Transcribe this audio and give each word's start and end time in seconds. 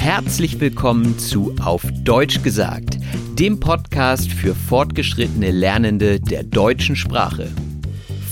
Herzlich 0.00 0.58
willkommen 0.60 1.18
zu 1.18 1.54
Auf 1.60 1.84
Deutsch 2.04 2.42
gesagt, 2.42 2.96
dem 3.38 3.60
Podcast 3.60 4.32
für 4.32 4.54
fortgeschrittene 4.54 5.50
Lernende 5.50 6.18
der 6.18 6.42
deutschen 6.42 6.96
Sprache. 6.96 7.52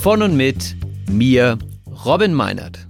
Von 0.00 0.22
und 0.22 0.34
mit 0.34 0.76
mir, 1.10 1.58
Robin 2.06 2.32
Meinert. 2.32 2.88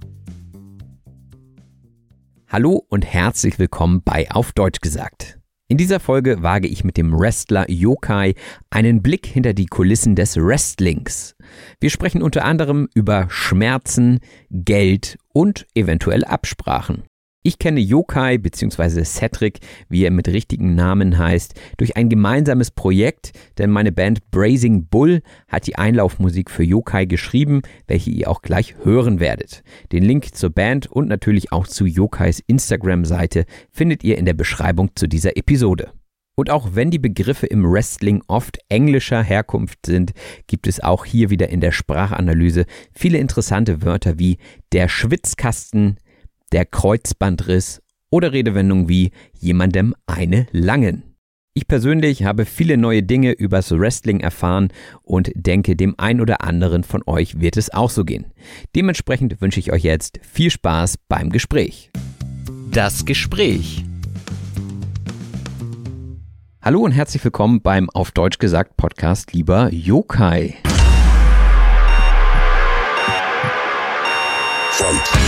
Hallo 2.47 2.85
und 2.87 3.05
herzlich 3.05 3.59
willkommen 3.59 4.01
bei 4.01 4.31
Auf 4.31 4.53
Deutsch 4.53 4.79
gesagt. 4.79 5.39
In 5.67 5.77
dieser 5.77 5.99
Folge 5.99 6.41
wage 6.41 6.69
ich 6.69 6.85
mit 6.85 6.95
dem 6.95 7.11
Wrestler 7.11 7.69
Yokai 7.69 8.33
einen 8.69 9.01
Blick 9.01 9.25
hinter 9.25 9.53
die 9.53 9.67
Kulissen 9.67 10.15
des 10.15 10.37
Wrestlings. 10.37 11.35
Wir 11.81 11.89
sprechen 11.89 12.21
unter 12.21 12.45
anderem 12.45 12.87
über 12.93 13.27
Schmerzen, 13.29 14.21
Geld 14.49 15.17
und 15.33 15.67
eventuell 15.75 16.23
Absprachen. 16.23 17.03
Ich 17.41 17.57
kenne 17.57 17.79
Yokai 17.79 18.37
bzw. 18.37 19.05
Cedric, 19.05 19.59
wie 19.87 20.03
er 20.03 20.11
mit 20.11 20.27
richtigen 20.27 20.75
Namen 20.75 21.17
heißt, 21.17 21.53
durch 21.77 21.95
ein 21.95 22.09
gemeinsames 22.09 22.69
Projekt, 22.69 23.31
denn 23.57 23.69
meine 23.69 23.93
Band 23.93 24.29
Brazing 24.29 24.87
Bull 24.87 25.21
hat 25.47 25.65
die 25.65 25.77
Einlaufmusik 25.77 26.51
für 26.51 26.63
Yokai 26.63 27.05
geschrieben, 27.05 27.61
welche 27.87 28.09
ihr 28.09 28.29
auch 28.29 28.41
gleich 28.41 28.75
hören 28.83 29.21
werdet. 29.21 29.63
Den 29.93 30.03
Link 30.03 30.35
zur 30.35 30.49
Band 30.49 30.87
und 30.87 31.07
natürlich 31.07 31.53
auch 31.53 31.65
zu 31.65 31.85
Yokais 31.85 32.41
Instagram-Seite 32.45 33.45
findet 33.71 34.03
ihr 34.03 34.17
in 34.17 34.25
der 34.25 34.33
Beschreibung 34.33 34.91
zu 34.95 35.07
dieser 35.07 35.37
Episode. 35.37 35.93
Und 36.35 36.49
auch 36.49 36.71
wenn 36.73 36.91
die 36.91 36.99
Begriffe 36.99 37.47
im 37.47 37.63
Wrestling 37.63 38.21
oft 38.27 38.59
englischer 38.67 39.23
Herkunft 39.23 39.85
sind, 39.85 40.11
gibt 40.47 40.67
es 40.67 40.81
auch 40.81 41.05
hier 41.05 41.29
wieder 41.29 41.47
in 41.47 41.61
der 41.61 41.71
Sprachanalyse 41.71 42.65
viele 42.93 43.17
interessante 43.17 43.81
Wörter 43.81 44.19
wie 44.19 44.39
der 44.73 44.89
Schwitzkasten, 44.89 45.99
der 46.51 46.65
Kreuzbandriss 46.65 47.81
oder 48.09 48.33
Redewendungen 48.33 48.89
wie 48.89 49.11
jemandem 49.39 49.95
eine 50.07 50.47
langen. 50.51 51.03
Ich 51.53 51.67
persönlich 51.67 52.23
habe 52.23 52.45
viele 52.45 52.77
neue 52.77 53.03
Dinge 53.03 53.31
übers 53.31 53.71
Wrestling 53.71 54.19
erfahren 54.19 54.69
und 55.01 55.31
denke, 55.35 55.75
dem 55.75 55.95
ein 55.97 56.21
oder 56.21 56.41
anderen 56.41 56.83
von 56.83 57.01
euch 57.05 57.41
wird 57.41 57.57
es 57.57 57.73
auch 57.73 57.89
so 57.89 58.05
gehen. 58.05 58.31
Dementsprechend 58.75 59.41
wünsche 59.41 59.59
ich 59.59 59.71
euch 59.73 59.83
jetzt 59.83 60.19
viel 60.21 60.51
Spaß 60.51 60.95
beim 61.07 61.31
Gespräch. 61.31 61.91
Das 62.71 63.05
Gespräch. 63.05 63.83
Hallo 66.61 66.81
und 66.81 66.91
herzlich 66.91 67.23
willkommen 67.23 67.61
beim 67.61 67.89
auf 67.89 68.11
Deutsch 68.11 68.37
gesagt 68.37 68.77
Podcast 68.77 69.33
lieber 69.33 69.69
Yokai. 69.73 70.55
Front. 74.71 75.18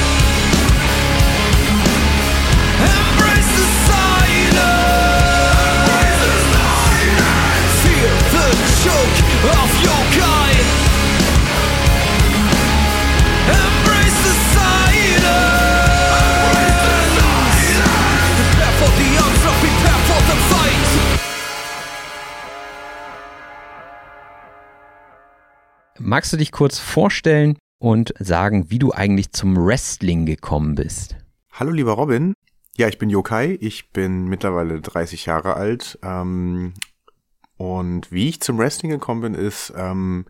Magst 26.12 26.34
du 26.34 26.36
dich 26.36 26.52
kurz 26.52 26.78
vorstellen 26.78 27.58
und 27.80 28.14
sagen, 28.20 28.70
wie 28.70 28.80
du 28.80 28.92
eigentlich 28.92 29.32
zum 29.32 29.56
Wrestling 29.56 30.26
gekommen 30.26 30.76
bist? 30.76 31.16
Hallo 31.54 31.72
lieber 31.72 31.94
Robin. 31.94 32.34
Ja, 32.76 32.90
ich 32.90 32.98
bin 32.98 33.10
Yokai. 33.10 33.58
Ich 33.62 33.92
bin 33.92 34.26
mittlerweile 34.26 34.82
30 34.82 35.26
Jahre 35.26 35.54
alt. 35.54 35.98
Ähm, 36.04 36.74
und 37.56 38.12
wie 38.12 38.28
ich 38.28 38.42
zum 38.42 38.58
Wrestling 38.58 38.92
gekommen 38.92 39.22
bin, 39.22 39.36
ist 39.36 39.72
ähm, 39.78 40.26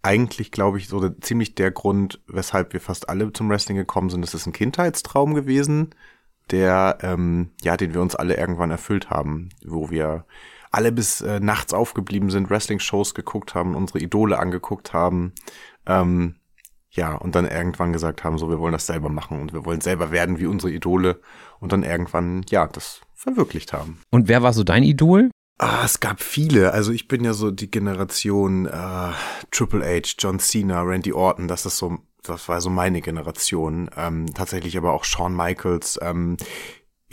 eigentlich, 0.00 0.50
glaube 0.50 0.78
ich, 0.78 0.88
so 0.88 1.06
ziemlich 1.10 1.54
der 1.54 1.70
Grund, 1.70 2.22
weshalb 2.26 2.72
wir 2.72 2.80
fast 2.80 3.10
alle 3.10 3.30
zum 3.30 3.50
Wrestling 3.50 3.76
gekommen 3.76 4.08
sind. 4.08 4.22
Das 4.22 4.32
ist 4.32 4.46
ein 4.46 4.54
Kindheitstraum 4.54 5.34
gewesen, 5.34 5.90
der, 6.50 6.96
ähm, 7.02 7.50
ja, 7.60 7.76
den 7.76 7.92
wir 7.92 8.00
uns 8.00 8.16
alle 8.16 8.38
irgendwann 8.38 8.70
erfüllt 8.70 9.10
haben, 9.10 9.50
wo 9.66 9.90
wir 9.90 10.24
alle 10.74 10.92
bis 10.92 11.20
äh, 11.20 11.40
nachts 11.40 11.72
aufgeblieben 11.72 12.30
sind, 12.30 12.50
Wrestling-Shows 12.50 13.14
geguckt 13.14 13.54
haben, 13.54 13.74
unsere 13.74 14.00
Idole 14.00 14.38
angeguckt 14.38 14.92
haben. 14.92 15.32
Ähm, 15.86 16.36
ja, 16.90 17.14
und 17.14 17.34
dann 17.34 17.46
irgendwann 17.46 17.92
gesagt 17.92 18.22
haben, 18.22 18.38
so, 18.38 18.50
wir 18.50 18.60
wollen 18.60 18.72
das 18.72 18.86
selber 18.86 19.08
machen 19.08 19.40
und 19.40 19.52
wir 19.52 19.64
wollen 19.64 19.80
selber 19.80 20.10
werden 20.10 20.38
wie 20.38 20.46
unsere 20.46 20.72
Idole 20.72 21.20
und 21.58 21.72
dann 21.72 21.82
irgendwann, 21.82 22.44
ja, 22.50 22.66
das 22.68 23.00
verwirklicht 23.14 23.72
haben. 23.72 24.00
Und 24.10 24.28
wer 24.28 24.42
war 24.42 24.52
so 24.52 24.62
dein 24.62 24.84
Idol? 24.84 25.30
Ah, 25.58 25.82
es 25.84 26.00
gab 26.00 26.20
viele. 26.20 26.72
Also 26.72 26.92
ich 26.92 27.08
bin 27.08 27.24
ja 27.24 27.32
so 27.32 27.50
die 27.50 27.70
Generation 27.70 28.66
äh, 28.66 29.12
Triple 29.50 29.84
H, 29.84 30.14
John 30.18 30.38
Cena, 30.38 30.82
Randy 30.82 31.12
Orton, 31.12 31.48
das 31.48 31.64
ist 31.64 31.78
so, 31.78 31.98
das 32.22 32.48
war 32.48 32.60
so 32.60 32.70
meine 32.70 33.00
Generation. 33.00 33.90
Ähm, 33.96 34.32
tatsächlich 34.34 34.76
aber 34.76 34.92
auch 34.92 35.04
Shawn 35.04 35.34
Michaels. 35.34 35.98
Ähm, 36.02 36.36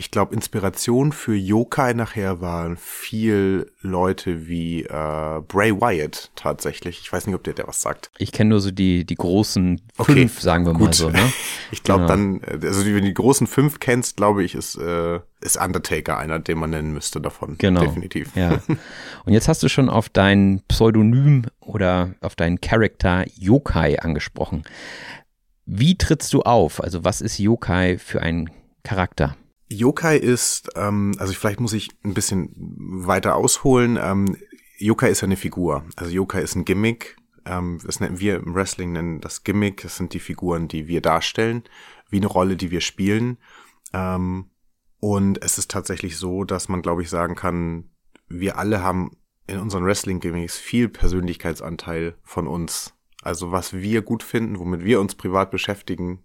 ich 0.01 0.09
glaube, 0.09 0.33
Inspiration 0.33 1.11
für 1.11 1.35
Yokai 1.35 1.93
nachher 1.93 2.41
waren 2.41 2.75
viel 2.75 3.71
Leute 3.81 4.47
wie 4.47 4.81
äh, 4.81 5.41
Bray 5.47 5.79
Wyatt 5.79 6.31
tatsächlich. 6.35 7.01
Ich 7.01 7.13
weiß 7.13 7.27
nicht, 7.27 7.35
ob 7.35 7.43
der 7.43 7.53
der 7.53 7.67
was 7.67 7.81
sagt. 7.81 8.09
Ich 8.17 8.31
kenne 8.31 8.49
nur 8.49 8.61
so 8.61 8.71
die, 8.71 9.05
die 9.05 9.13
großen 9.13 9.79
Okay, 9.99 10.13
fünf, 10.13 10.41
sagen 10.41 10.65
wir 10.65 10.73
mal 10.73 10.79
gut. 10.79 10.95
so. 10.95 11.11
Ne? 11.11 11.19
Ich 11.71 11.83
glaube 11.83 12.07
Genau. 12.07 12.07
dann, 12.07 12.41
also 12.63 12.83
wenn 12.83 12.95
du 12.95 13.01
die 13.01 13.13
großen 13.13 13.45
fünf 13.45 13.79
kennst, 13.79 14.17
glaube 14.17 14.43
ich, 14.43 14.55
ist, 14.55 14.75
äh, 14.75 15.19
ist 15.39 15.61
Undertaker 15.63 16.17
einer, 16.17 16.39
den 16.39 16.57
man 16.57 16.71
nennen 16.71 16.93
müsste 16.93 17.21
davon. 17.21 17.57
Genau. 17.59 17.81
Definitiv. 17.81 18.35
Ja. 18.35 18.59
Und 19.25 19.33
jetzt 19.33 19.47
hast 19.47 19.61
du 19.61 19.69
schon 19.69 19.87
auf 19.87 20.09
dein 20.09 20.63
Pseudonym 20.67 21.45
oder 21.59 22.15
auf 22.21 22.35
deinen 22.35 22.59
Charakter 22.59 23.23
Yokai 23.35 23.99
angesprochen. 23.99 24.63
Wie 25.67 25.95
trittst 25.95 26.33
du 26.33 26.41
auf? 26.41 26.83
Also 26.83 27.03
was 27.03 27.21
ist 27.21 27.37
Yokai 27.37 27.99
für 27.99 28.19
ein 28.23 28.49
Charakter? 28.83 29.37
Yokai 29.71 30.17
ist, 30.17 30.69
ähm, 30.75 31.15
also 31.17 31.33
vielleicht 31.33 31.59
muss 31.59 31.73
ich 31.73 31.89
ein 32.03 32.13
bisschen 32.13 32.51
weiter 32.55 33.35
ausholen. 33.35 33.97
Ähm, 34.01 34.37
Yokai 34.77 35.09
ist 35.09 35.21
ja 35.21 35.25
eine 35.25 35.37
Figur. 35.37 35.85
Also 35.95 36.11
Yokai 36.11 36.41
ist 36.41 36.55
ein 36.55 36.65
Gimmick. 36.65 37.15
Ähm, 37.45 37.79
das 37.85 37.99
nennen 37.99 38.19
wir 38.19 38.35
im 38.35 38.53
Wrestling 38.53 38.91
nennen 38.91 39.21
das 39.21 39.43
Gimmick. 39.43 39.81
Das 39.81 39.95
sind 39.95 40.13
die 40.13 40.19
Figuren, 40.19 40.67
die 40.67 40.87
wir 40.87 41.01
darstellen. 41.01 41.63
wie 42.09 42.17
eine 42.17 42.27
Rolle, 42.27 42.57
die 42.57 42.71
wir 42.71 42.81
spielen. 42.81 43.37
Ähm, 43.93 44.49
und 44.99 45.41
es 45.41 45.57
ist 45.57 45.71
tatsächlich 45.71 46.17
so, 46.17 46.43
dass 46.43 46.67
man, 46.67 46.81
glaube 46.81 47.01
ich, 47.01 47.09
sagen 47.09 47.35
kann, 47.35 47.89
wir 48.27 48.57
alle 48.57 48.83
haben 48.83 49.11
in 49.47 49.59
unseren 49.59 49.85
Wrestling-Gimmicks 49.85 50.57
viel 50.57 50.89
Persönlichkeitsanteil 50.89 52.15
von 52.23 52.47
uns. 52.47 52.93
Also 53.21 53.53
was 53.53 53.71
wir 53.73 54.01
gut 54.01 54.23
finden, 54.23 54.59
womit 54.59 54.83
wir 54.83 54.99
uns 54.99 55.15
privat 55.15 55.51
beschäftigen, 55.51 56.21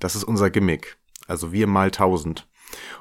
das 0.00 0.16
ist 0.16 0.24
unser 0.24 0.48
Gimmick. 0.48 0.96
Also 1.26 1.52
wir 1.52 1.66
mal 1.66 1.90
tausend. 1.90 2.48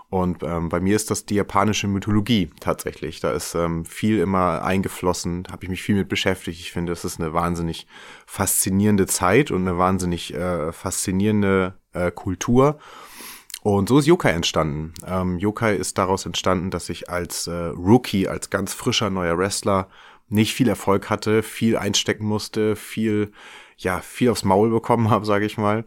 Und 0.09 0.43
ähm, 0.43 0.69
bei 0.69 0.79
mir 0.79 0.95
ist 0.95 1.11
das 1.11 1.25
die 1.25 1.35
japanische 1.35 1.87
Mythologie 1.87 2.49
tatsächlich. 2.59 3.19
Da 3.19 3.31
ist 3.31 3.55
ähm, 3.55 3.85
viel 3.85 4.19
immer 4.19 4.63
eingeflossen, 4.63 5.47
habe 5.51 5.63
ich 5.63 5.69
mich 5.69 5.81
viel 5.81 5.95
mit 5.95 6.09
beschäftigt. 6.09 6.59
Ich 6.59 6.71
finde, 6.71 6.93
es 6.93 7.03
ist 7.03 7.19
eine 7.19 7.33
wahnsinnig 7.33 7.87
faszinierende 8.25 9.07
Zeit 9.07 9.51
und 9.51 9.67
eine 9.67 9.77
wahnsinnig 9.77 10.33
äh, 10.33 10.71
faszinierende 10.71 11.73
äh, 11.93 12.11
Kultur. 12.11 12.79
Und 13.61 13.89
so 13.89 13.97
ist 13.97 14.05
Yokai 14.05 14.29
entstanden. 14.29 14.93
Ähm, 15.07 15.39
Yokai 15.39 15.75
ist 15.75 15.97
daraus 15.97 16.27
entstanden, 16.27 16.69
dass 16.69 16.87
ich 16.89 17.09
als 17.09 17.47
äh, 17.47 17.51
Rookie, 17.51 18.27
als 18.27 18.51
ganz 18.51 18.73
frischer 18.73 19.09
neuer 19.09 19.39
Wrestler 19.39 19.89
nicht 20.29 20.53
viel 20.53 20.69
Erfolg 20.69 21.09
hatte, 21.09 21.41
viel 21.41 21.75
einstecken 21.75 22.25
musste, 22.25 22.75
viel, 22.75 23.31
ja, 23.77 24.01
viel 24.01 24.29
aufs 24.29 24.43
Maul 24.43 24.69
bekommen 24.69 25.09
habe, 25.09 25.25
sage 25.25 25.45
ich 25.45 25.57
mal. 25.57 25.83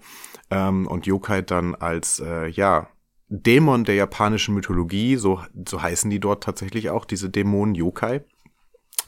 Ähm, 0.50 0.88
und 0.88 1.06
Yokai 1.06 1.42
dann 1.42 1.76
als, 1.76 2.19
äh, 2.19 2.48
ja, 2.48 2.88
Dämon 3.28 3.84
der 3.84 3.94
japanischen 3.94 4.54
Mythologie, 4.54 5.16
so, 5.16 5.40
so 5.69 5.82
heißen 5.82 6.10
die 6.10 6.20
dort 6.20 6.42
tatsächlich 6.42 6.90
auch, 6.90 7.04
diese 7.04 7.28
Dämonen 7.28 7.75
Yokai, 7.75 8.25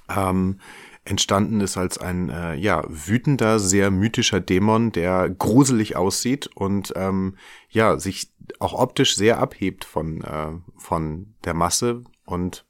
ähm, 0.08 0.61
entstanden 1.05 1.61
ist 1.61 1.76
als 1.76 1.99
ein 1.99 2.28
äh, 2.28 2.55
ja 2.55 2.84
wütender, 2.88 3.58
sehr 3.58 3.90
mythischer 3.90 4.40
Dämon, 4.40 4.93
der 4.93 5.31
gruselig 5.31 5.96
aussieht 5.96 6.49
und 6.55 6.93
ähm, 6.96 7.37
ja 7.70 7.99
sich 7.99 8.32
auch 8.58 8.75
optisch 8.75 9.17
sehr 9.17 9.38
abhebt 9.38 9.84
von 9.84 10.22
äh, 10.22 10.52
von 10.76 11.34
der 11.44 11.55
Masse 11.55 12.05
und 12.26 12.67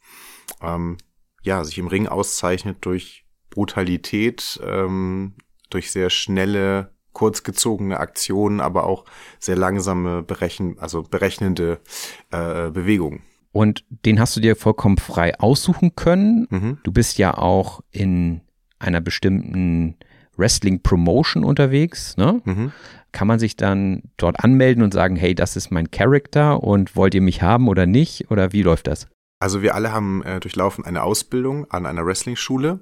ähm, 0.62 0.98
ja 1.42 1.64
sich 1.64 1.78
im 1.78 1.88
Ring 1.88 2.06
auszeichnet 2.06 2.78
durch 2.82 3.26
Brutalität, 3.50 4.60
ähm, 4.64 5.34
durch 5.70 5.90
sehr 5.90 6.10
schnelle 6.10 6.94
kurzgezogene 7.12 7.98
Aktionen, 7.98 8.60
aber 8.60 8.84
auch 8.84 9.04
sehr 9.38 9.56
langsame 9.56 10.22
berechen, 10.22 10.76
also 10.78 11.02
berechnende 11.02 11.80
äh, 12.30 12.70
Bewegungen. 12.70 13.22
Und 13.52 13.84
den 14.06 14.20
hast 14.20 14.36
du 14.36 14.40
dir 14.40 14.54
vollkommen 14.54 14.98
frei 14.98 15.38
aussuchen 15.38 15.96
können. 15.96 16.46
Mhm. 16.50 16.78
Du 16.84 16.92
bist 16.92 17.18
ja 17.18 17.36
auch 17.36 17.80
in 17.90 18.42
einer 18.78 19.00
bestimmten 19.00 19.96
Wrestling-Promotion 20.36 21.44
unterwegs. 21.44 22.16
Ne? 22.16 22.40
Mhm. 22.44 22.72
Kann 23.12 23.26
man 23.26 23.38
sich 23.38 23.56
dann 23.56 24.02
dort 24.16 24.42
anmelden 24.42 24.82
und 24.82 24.94
sagen, 24.94 25.16
hey, 25.16 25.34
das 25.34 25.56
ist 25.56 25.70
mein 25.70 25.90
Charakter 25.90 26.62
und 26.62 26.94
wollt 26.94 27.14
ihr 27.14 27.22
mich 27.22 27.42
haben 27.42 27.68
oder 27.68 27.86
nicht? 27.86 28.30
Oder 28.30 28.52
wie 28.52 28.62
läuft 28.62 28.86
das? 28.86 29.08
Also 29.40 29.62
wir 29.62 29.74
alle 29.74 29.92
haben 29.92 30.22
äh, 30.22 30.38
durchlaufen 30.38 30.84
eine 30.84 31.02
Ausbildung 31.02 31.68
an 31.70 31.86
einer 31.86 32.04
Wrestling-Schule 32.04 32.80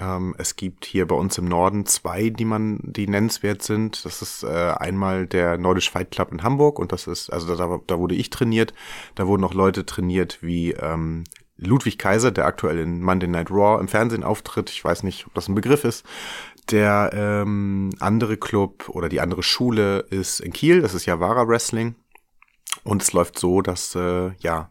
ähm, 0.00 0.34
es 0.38 0.56
gibt 0.56 0.84
hier 0.84 1.06
bei 1.06 1.14
uns 1.14 1.36
im 1.38 1.44
Norden 1.44 1.86
zwei, 1.86 2.30
die 2.30 2.44
man, 2.44 2.80
die 2.82 3.06
nennenswert 3.06 3.62
sind. 3.62 4.04
Das 4.04 4.22
ist 4.22 4.42
äh, 4.42 4.72
einmal 4.78 5.26
der 5.26 5.58
Nordisch 5.58 5.90
Fight 5.90 6.10
Club 6.10 6.32
in 6.32 6.42
Hamburg 6.42 6.78
und 6.78 6.92
das 6.92 7.06
ist, 7.06 7.30
also 7.30 7.54
da, 7.54 7.78
da 7.86 7.98
wurde 7.98 8.14
ich 8.14 8.30
trainiert. 8.30 8.72
Da 9.14 9.26
wurden 9.26 9.44
auch 9.44 9.54
Leute 9.54 9.84
trainiert 9.86 10.38
wie 10.40 10.72
ähm, 10.72 11.24
Ludwig 11.56 11.98
Kaiser, 11.98 12.30
der 12.30 12.46
aktuell 12.46 12.78
in 12.78 13.02
Monday 13.02 13.28
Night 13.28 13.50
Raw 13.50 13.80
im 13.80 13.88
Fernsehen 13.88 14.24
auftritt. 14.24 14.70
Ich 14.70 14.82
weiß 14.82 15.02
nicht, 15.02 15.26
ob 15.26 15.34
das 15.34 15.48
ein 15.48 15.54
Begriff 15.54 15.84
ist. 15.84 16.04
Der 16.70 17.10
ähm, 17.12 17.90
andere 18.00 18.36
Club 18.36 18.88
oder 18.88 19.08
die 19.08 19.20
andere 19.20 19.42
Schule 19.42 20.00
ist 20.10 20.40
in 20.40 20.52
Kiel. 20.52 20.80
Das 20.80 20.94
ist 20.94 21.06
Javara 21.06 21.46
Wrestling. 21.46 21.94
Und 22.84 23.02
es 23.02 23.12
läuft 23.12 23.38
so, 23.38 23.60
dass 23.60 23.94
äh, 23.94 24.30
ja 24.38 24.70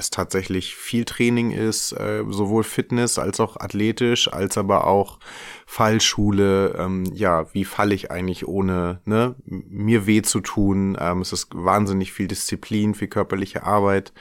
es 0.00 0.10
tatsächlich 0.10 0.74
viel 0.74 1.04
Training 1.04 1.52
ist, 1.52 1.92
äh, 1.92 2.24
sowohl 2.28 2.64
Fitness 2.64 3.18
als 3.18 3.38
auch 3.38 3.56
athletisch, 3.56 4.32
als 4.32 4.58
aber 4.58 4.86
auch 4.86 5.20
Fallschule. 5.66 6.74
Ähm, 6.76 7.04
ja, 7.14 7.52
wie 7.54 7.64
falle 7.64 7.94
ich 7.94 8.10
eigentlich 8.10 8.48
ohne 8.48 9.00
ne, 9.04 9.36
mir 9.44 10.06
weh 10.06 10.22
zu 10.22 10.40
tun? 10.40 10.96
Ähm, 11.00 11.20
es 11.20 11.32
ist 11.32 11.48
wahnsinnig 11.54 12.12
viel 12.12 12.26
Disziplin, 12.26 12.94
viel 12.94 13.08
körperliche 13.08 13.62
Arbeit. 13.62 14.12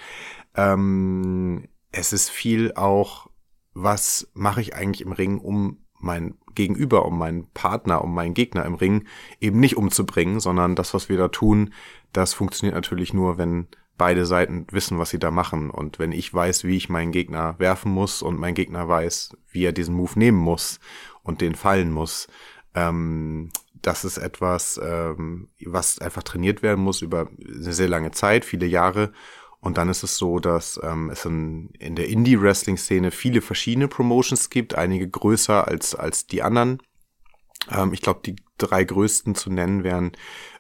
Ähm, 0.56 1.68
es 1.92 2.14
ist 2.14 2.30
viel 2.30 2.74
auch, 2.74 3.28
was 3.74 4.30
mache 4.34 4.62
ich 4.62 4.76
eigentlich 4.76 5.02
im 5.02 5.12
Ring, 5.12 5.40
um 5.40 5.80
mein 6.00 6.38
Gegenüber, 6.56 7.06
um 7.06 7.18
meinen 7.18 7.50
Partner, 7.54 8.04
um 8.04 8.14
meinen 8.14 8.34
Gegner 8.34 8.66
im 8.66 8.76
Ring 8.76 9.06
eben 9.40 9.60
nicht 9.60 9.78
umzubringen, 9.78 10.40
sondern 10.40 10.76
das, 10.76 10.94
was 10.94 11.10
wir 11.10 11.18
da 11.18 11.28
tun, 11.28 11.74
das 12.14 12.34
funktioniert 12.34 12.76
natürlich 12.76 13.14
nur, 13.14 13.38
wenn 13.38 13.68
beide 14.00 14.26
Seiten 14.26 14.66
wissen, 14.72 14.98
was 14.98 15.12
sie 15.12 15.20
da 15.20 15.30
machen. 15.30 15.70
Und 15.70 16.00
wenn 16.00 16.12
ich 16.12 16.34
weiß, 16.34 16.64
wie 16.64 16.78
ich 16.78 16.90
meinen 16.90 17.12
Gegner 17.12 17.60
werfen 17.60 17.92
muss 17.92 18.24
und 18.24 18.40
mein 18.40 18.56
Gegner 18.56 18.88
weiß, 18.88 19.38
wie 19.52 19.66
er 19.66 19.74
diesen 19.74 19.94
Move 19.94 20.18
nehmen 20.18 20.40
muss 20.40 20.80
und 21.22 21.42
den 21.42 21.54
fallen 21.54 21.92
muss, 21.92 22.28
ähm, 22.74 23.52
das 23.82 24.06
ist 24.06 24.18
etwas, 24.18 24.80
ähm, 24.84 25.50
was 25.66 26.00
einfach 26.00 26.24
trainiert 26.24 26.64
werden 26.64 26.84
muss 26.84 27.02
über 27.02 27.30
eine 27.38 27.74
sehr 27.74 27.88
lange 27.88 28.12
Zeit, 28.12 28.46
viele 28.46 28.66
Jahre. 28.66 29.12
Und 29.62 29.78
dann 29.78 29.90
ist 29.90 30.04
es 30.04 30.18
so, 30.18 30.40
dass 30.40 30.80
ähm, 30.82 31.10
es 31.10 31.26
in, 31.26 31.70
in 31.78 31.96
der 31.96 32.08
Indie-Wrestling-Szene 32.08 33.12
viele 33.12 33.42
verschiedene 33.42 33.90
Promotions 33.90 34.50
gibt, 34.50 34.76
einige 34.76 35.10
größer 35.10 35.68
als, 35.68 35.96
als 35.96 36.28
die 36.28 36.42
anderen. 36.42 36.82
Ähm, 37.70 37.92
ich 37.94 38.02
glaube, 38.02 38.22
die 38.26 38.38
drei 38.60 38.84
größten 38.84 39.36
zu 39.36 39.50
nennen 39.50 39.84
wären 39.84 40.12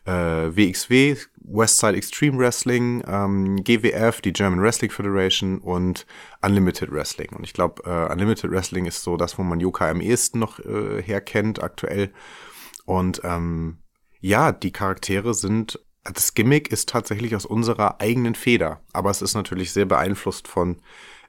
äh, 0.06 0.12
WXW, 0.56 1.16
Westside 1.38 1.96
Extreme 1.96 2.38
Wrestling, 2.38 3.04
ähm, 3.08 3.64
GWF, 3.64 4.22
die 4.22 4.34
German 4.34 4.62
Wrestling 4.62 4.92
Federation 4.92 5.60
und 5.60 6.06
Unlimited 6.42 6.92
Wrestling. 6.92 7.30
Und 7.30 7.44
ich 7.44 7.54
glaube, 7.54 7.84
äh, 7.86 8.12
Unlimited 8.12 8.52
Wrestling 8.52 8.86
ist 8.86 9.04
so 9.04 9.18
das, 9.18 9.38
wo 9.38 9.44
man 9.44 9.60
Yokai 9.60 9.90
am 9.90 10.02
ehesten 10.02 10.40
noch 10.40 10.60
äh, 10.60 11.02
herkennt 11.02 11.62
aktuell. 11.62 12.12
Und 12.86 13.22
ähm, 13.24 13.80
ja, 14.20 14.52
die 14.52 14.72
Charaktere 14.72 15.34
sind, 15.34 15.80
das 16.04 16.34
Gimmick 16.34 16.72
ist 16.72 16.90
tatsächlich 16.90 17.36
aus 17.36 17.46
unserer 17.46 18.00
eigenen 18.02 18.36
Feder, 18.36 18.82
aber 18.94 19.10
es 19.10 19.22
ist 19.22 19.34
natürlich 19.34 19.72
sehr 19.72 19.86
beeinflusst 19.86 20.48
von 20.48 20.78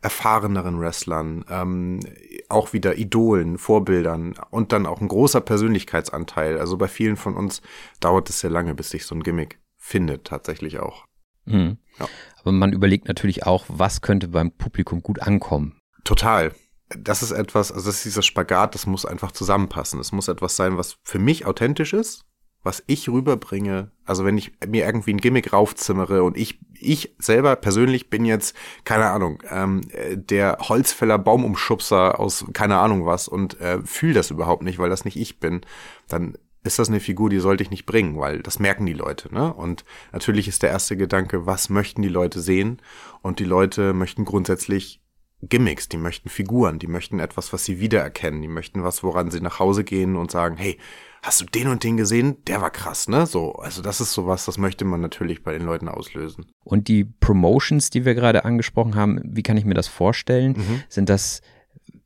erfahreneren 0.03 0.81
Wrestlern, 0.81 1.45
ähm, 1.51 2.01
auch 2.49 2.73
wieder 2.73 2.97
Idolen, 2.97 3.59
Vorbildern 3.59 4.35
und 4.51 4.73
dann 4.73 4.87
auch 4.87 5.01
ein 5.01 5.09
großer 5.09 5.43
Persönlichkeitsanteil. 5.43 6.59
Also 6.59 6.79
bei 6.79 6.89
vielen 6.89 7.17
von 7.17 7.37
uns 7.37 7.61
dauert 8.01 8.31
es 8.31 8.41
sehr 8.41 8.51
lange, 8.51 8.75
bis 8.75 8.91
sich 8.91 9.05
so 9.05 9.15
ein 9.15 9.23
Gimmick 9.23 9.61
findet, 9.77 10.25
tatsächlich 10.25 10.79
auch. 10.79 11.05
Mhm. 11.45 11.77
Ja. 11.99 12.09
Aber 12.41 12.53
man 12.53 12.73
überlegt 12.73 13.09
natürlich 13.09 13.45
auch, 13.45 13.67
was 13.69 14.01
könnte 14.01 14.29
beim 14.29 14.53
Publikum 14.53 15.03
gut 15.03 15.21
ankommen. 15.21 15.81
Total. 16.05 16.55
Das 16.89 17.23
ist 17.23 17.31
etwas, 17.31 17.71
also 17.71 17.87
das 17.87 17.97
ist 17.97 18.05
dieser 18.07 18.23
Spagat, 18.23 18.75
das 18.75 18.87
muss 18.87 19.05
einfach 19.05 19.33
zusammenpassen. 19.33 20.01
Es 20.01 20.13
muss 20.13 20.29
etwas 20.29 20.57
sein, 20.57 20.79
was 20.79 20.97
für 21.03 21.19
mich 21.19 21.47
authentisch 21.47 21.93
ist, 21.93 22.25
was 22.63 22.83
ich 22.87 23.09
rüberbringe, 23.09 23.91
also 24.05 24.25
wenn 24.25 24.37
ich 24.37 24.53
mir 24.67 24.85
irgendwie 24.85 25.13
ein 25.13 25.21
Gimmick 25.21 25.53
raufzimmere 25.53 26.23
und 26.23 26.37
ich, 26.37 26.59
ich 26.79 27.15
selber 27.19 27.57
persönlich 27.57 28.11
bin 28.11 28.25
jetzt, 28.25 28.55
keine 28.85 29.07
Ahnung, 29.07 29.43
ähm, 29.51 29.81
der 30.15 30.59
Holzfäller 30.61 31.19
Baumumschubser 31.19 32.21
aus 32.21 32.45
keine 32.53 32.79
Ahnung 32.79 33.07
was 33.07 33.29
und 33.29 33.61
äh, 33.61 33.81
fühle 33.83 34.15
das 34.15 34.31
überhaupt 34.31 34.63
nicht, 34.63 34.79
weil 34.79 34.91
das 34.91 35.05
nicht 35.05 35.17
ich 35.17 35.41
bin, 35.41 35.63
dann 36.09 36.37
ist 36.63 36.79
das 36.79 36.89
eine 36.89 37.01
Figur, 37.01 37.31
die 37.31 37.41
sollte 37.41 37.63
ich 37.63 37.71
nicht 37.71 37.87
bringen, 37.87 38.19
weil 38.19 38.41
das 38.41 38.59
merken 38.59 38.85
die 38.85 38.93
Leute, 38.93 39.33
ne? 39.33 39.53
Und 39.55 39.85
natürlich 40.13 40.47
ist 40.47 40.63
der 40.63 40.69
erste 40.69 40.97
Gedanke, 40.97 41.47
was 41.47 41.71
möchten 41.71 42.03
die 42.03 42.09
Leute 42.09 42.41
sehen? 42.41 42.83
Und 43.23 43.39
die 43.39 43.45
Leute 43.45 43.95
möchten 43.95 44.27
grundsätzlich 44.27 45.01
Gimmicks, 45.43 45.89
die 45.89 45.97
möchten 45.97 46.29
Figuren, 46.29 46.79
die 46.79 46.87
möchten 46.87 47.19
etwas, 47.19 47.55
was 47.55 47.65
sie 47.65 47.81
wiedererkennen, 47.81 48.43
die 48.43 48.49
möchten 48.49 48.85
was, 48.85 49.03
woran 49.03 49.31
sie 49.31 49.41
nach 49.41 49.59
Hause 49.59 49.85
gehen 49.85 50.17
und 50.17 50.31
sagen, 50.31 50.59
hey, 50.59 50.79
hast 51.23 51.41
du 51.41 51.45
den 51.45 51.69
und 51.69 51.85
den 51.85 51.97
gesehen? 51.97 52.37
Der 52.47 52.61
war 52.61 52.71
krass, 52.71 53.09
ne? 53.09 53.27
So, 53.27 53.53
also 53.55 53.83
das 53.83 54.01
ist 54.01 54.13
sowas, 54.13 54.45
das 54.45 54.59
möchte 54.59 54.85
man 54.85 55.01
natürlich 55.01 55.43
bei 55.43 55.53
den 55.53 55.63
Leuten 55.63 55.89
auslösen. 55.89 56.47
Und 56.65 56.89
die 56.89 57.05
Promotions, 57.05 57.91
die 57.91 58.05
wir 58.05 58.15
gerade 58.15 58.45
angesprochen 58.45 58.95
haben, 58.95 59.21
wie 59.25 59.43
kann 59.43 59.57
ich 59.57 59.65
mir 59.65 59.75
das 59.75 59.89
vorstellen? 59.89 60.53
Mhm. 60.53 60.83
Sind 60.89 61.09
das 61.09 61.43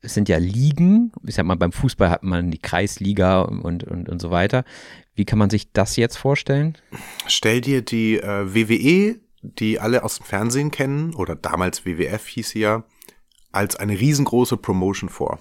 es 0.05 0.13
sind 0.13 0.29
ja 0.29 0.37
Ligen, 0.37 1.11
ich 1.25 1.35
sag 1.35 1.45
mal, 1.45 1.55
beim 1.55 1.71
Fußball 1.71 2.09
hat 2.09 2.23
man 2.23 2.51
die 2.51 2.59
Kreisliga 2.59 3.41
und, 3.41 3.83
und, 3.83 4.07
und 4.07 4.21
so 4.21 4.29
weiter. 4.29 4.63
Wie 5.15 5.25
kann 5.25 5.39
man 5.39 5.49
sich 5.49 5.71
das 5.71 5.95
jetzt 5.95 6.17
vorstellen? 6.17 6.77
Stell 7.27 7.61
dir 7.61 7.81
die 7.81 8.17
äh, 8.17 8.53
WWE, 8.53 9.19
die 9.41 9.79
alle 9.79 10.03
aus 10.03 10.17
dem 10.17 10.25
Fernsehen 10.25 10.71
kennen, 10.71 11.13
oder 11.15 11.35
damals 11.35 11.85
WWF 11.85 12.27
hieß 12.27 12.49
sie 12.49 12.59
ja, 12.59 12.83
als 13.51 13.75
eine 13.75 13.99
riesengroße 13.99 14.57
Promotion 14.57 15.09
vor. 15.09 15.39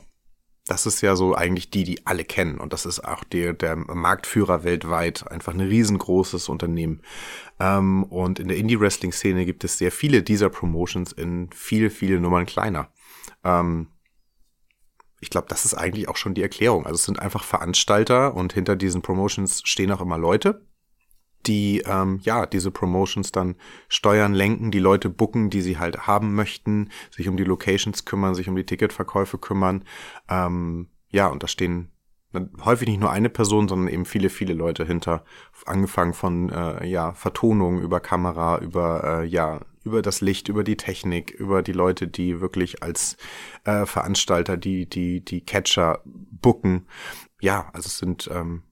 Das 0.66 0.86
ist 0.86 1.02
ja 1.02 1.14
so 1.14 1.34
eigentlich 1.34 1.70
die, 1.70 1.84
die 1.84 2.06
alle 2.06 2.24
kennen. 2.24 2.58
Und 2.58 2.72
das 2.72 2.86
ist 2.86 3.04
auch 3.04 3.22
der, 3.24 3.52
der 3.52 3.76
Marktführer 3.76 4.64
weltweit. 4.64 5.30
Einfach 5.30 5.52
ein 5.52 5.60
riesengroßes 5.60 6.48
Unternehmen. 6.48 7.02
Ähm, 7.60 8.04
und 8.04 8.38
in 8.38 8.48
der 8.48 8.56
Indie-Wrestling-Szene 8.56 9.44
gibt 9.44 9.64
es 9.64 9.76
sehr 9.76 9.92
viele 9.92 10.22
dieser 10.22 10.48
Promotions 10.48 11.12
in 11.12 11.50
viele, 11.52 11.90
viele 11.90 12.18
Nummern 12.18 12.46
kleiner. 12.46 12.88
Ähm, 13.44 13.88
ich 15.20 15.30
glaube, 15.30 15.48
das 15.48 15.64
ist 15.64 15.74
eigentlich 15.74 16.08
auch 16.08 16.16
schon 16.16 16.34
die 16.34 16.42
Erklärung. 16.42 16.86
Also 16.86 16.96
es 16.96 17.04
sind 17.04 17.18
einfach 17.18 17.44
Veranstalter 17.44 18.34
und 18.34 18.52
hinter 18.52 18.76
diesen 18.76 19.02
Promotions 19.02 19.62
stehen 19.64 19.92
auch 19.92 20.00
immer 20.00 20.18
Leute. 20.18 20.66
Die 21.46 21.82
ähm, 21.86 22.20
ja 22.22 22.46
diese 22.46 22.70
Promotions 22.70 23.32
dann 23.32 23.56
steuern, 23.88 24.34
lenken, 24.34 24.70
die 24.70 24.78
Leute 24.78 25.10
booken, 25.10 25.50
die 25.50 25.62
sie 25.62 25.78
halt 25.78 26.06
haben 26.06 26.34
möchten, 26.34 26.90
sich 27.10 27.28
um 27.28 27.36
die 27.36 27.44
Locations 27.44 28.04
kümmern, 28.04 28.34
sich 28.34 28.48
um 28.48 28.56
die 28.56 28.66
Ticketverkäufe 28.66 29.38
kümmern. 29.38 29.84
Ähm, 30.28 30.88
ja, 31.10 31.28
und 31.28 31.42
da 31.42 31.48
stehen 31.48 31.90
häufig 32.64 32.88
nicht 32.88 33.00
nur 33.00 33.10
eine 33.10 33.30
Person, 33.30 33.68
sondern 33.68 33.88
eben 33.88 34.04
viele, 34.04 34.28
viele 34.28 34.54
Leute 34.54 34.84
hinter, 34.84 35.24
angefangen 35.66 36.12
von 36.14 36.50
äh, 36.50 36.86
ja 36.86 37.12
Vertonung 37.12 37.80
über 37.80 38.00
Kamera, 38.00 38.58
über 38.58 39.22
äh, 39.22 39.26
ja 39.26 39.60
über 39.84 40.00
das 40.00 40.22
Licht, 40.22 40.48
über 40.48 40.64
die 40.64 40.76
Technik, 40.76 41.30
über 41.30 41.62
die 41.62 41.72
Leute, 41.72 42.08
die 42.08 42.40
wirklich 42.40 42.82
als 42.82 43.16
äh, 43.64 43.86
Veranstalter 43.86 44.56
die 44.56 44.88
die 44.88 45.24
die 45.24 45.42
Catcher 45.42 46.00
booken. 46.04 46.86
Ja, 47.40 47.68
also 47.72 47.86
es 47.86 47.98
sind 47.98 48.28
ähm, 48.32 48.62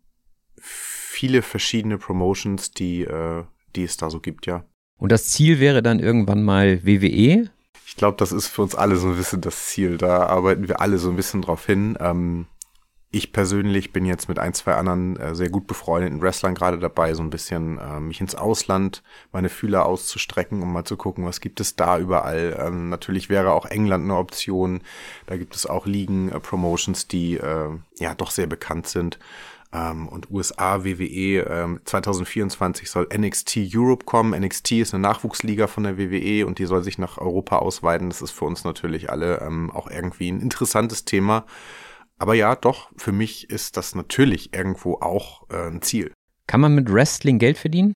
viele 1.12 1.42
verschiedene 1.42 1.98
Promotions, 1.98 2.72
die, 2.72 3.02
äh, 3.02 3.44
die 3.76 3.84
es 3.84 3.96
da 3.96 4.10
so 4.10 4.20
gibt, 4.20 4.46
ja. 4.46 4.64
Und 4.98 5.12
das 5.12 5.28
Ziel 5.28 5.60
wäre 5.60 5.82
dann 5.82 6.00
irgendwann 6.00 6.42
mal 6.42 6.84
WWE? 6.84 7.50
Ich 7.86 7.96
glaube, 7.96 8.16
das 8.16 8.32
ist 8.32 8.46
für 8.46 8.62
uns 8.62 8.74
alle 8.74 8.96
so 8.96 9.08
ein 9.08 9.16
bisschen 9.16 9.40
das 9.40 9.66
Ziel. 9.66 9.98
Da 9.98 10.26
arbeiten 10.26 10.68
wir 10.68 10.80
alle 10.80 10.98
so 10.98 11.10
ein 11.10 11.16
bisschen 11.16 11.42
drauf 11.42 11.66
hin. 11.66 11.98
Ähm, 12.00 12.46
ich 13.10 13.32
persönlich 13.32 13.92
bin 13.92 14.06
jetzt 14.06 14.28
mit 14.30 14.38
ein, 14.38 14.54
zwei 14.54 14.74
anderen 14.74 15.18
äh, 15.18 15.34
sehr 15.34 15.50
gut 15.50 15.66
befreundeten 15.66 16.22
Wrestlern 16.22 16.54
gerade 16.54 16.78
dabei, 16.78 17.12
so 17.12 17.22
ein 17.22 17.28
bisschen 17.28 17.78
äh, 17.78 18.00
mich 18.00 18.22
ins 18.22 18.34
Ausland, 18.34 19.02
meine 19.32 19.50
Fühler 19.50 19.84
auszustrecken, 19.84 20.62
um 20.62 20.72
mal 20.72 20.84
zu 20.84 20.96
gucken, 20.96 21.26
was 21.26 21.40
gibt 21.40 21.60
es 21.60 21.76
da 21.76 21.98
überall. 21.98 22.56
Ähm, 22.58 22.88
natürlich 22.88 23.28
wäre 23.28 23.52
auch 23.52 23.66
England 23.66 24.04
eine 24.04 24.16
Option. 24.16 24.80
Da 25.26 25.36
gibt 25.36 25.54
es 25.54 25.66
auch 25.66 25.84
Ligen, 25.84 26.32
äh, 26.32 26.40
Promotions, 26.40 27.06
die 27.06 27.34
äh, 27.34 27.68
ja 27.98 28.14
doch 28.14 28.30
sehr 28.30 28.46
bekannt 28.46 28.86
sind. 28.86 29.18
Ähm, 29.72 30.08
und 30.08 30.30
USA, 30.30 30.84
WWE, 30.84 31.46
ähm, 31.48 31.80
2024 31.84 32.90
soll 32.90 33.08
NXT 33.16 33.58
Europe 33.74 34.04
kommen. 34.04 34.38
NXT 34.38 34.72
ist 34.72 34.94
eine 34.94 35.02
Nachwuchsliga 35.02 35.66
von 35.66 35.84
der 35.84 35.98
WWE 35.98 36.46
und 36.46 36.58
die 36.58 36.66
soll 36.66 36.82
sich 36.82 36.98
nach 36.98 37.18
Europa 37.18 37.58
ausweiten. 37.58 38.10
Das 38.10 38.20
ist 38.20 38.32
für 38.32 38.44
uns 38.44 38.64
natürlich 38.64 39.10
alle 39.10 39.40
ähm, 39.40 39.70
auch 39.70 39.90
irgendwie 39.90 40.30
ein 40.30 40.40
interessantes 40.40 41.04
Thema. 41.04 41.46
Aber 42.18 42.34
ja, 42.34 42.54
doch, 42.54 42.90
für 42.96 43.12
mich 43.12 43.50
ist 43.50 43.76
das 43.76 43.94
natürlich 43.94 44.54
irgendwo 44.54 44.98
auch 45.00 45.48
äh, 45.50 45.68
ein 45.68 45.82
Ziel. 45.82 46.12
Kann 46.46 46.60
man 46.60 46.74
mit 46.74 46.92
Wrestling 46.92 47.38
Geld 47.38 47.58
verdienen? 47.58 47.94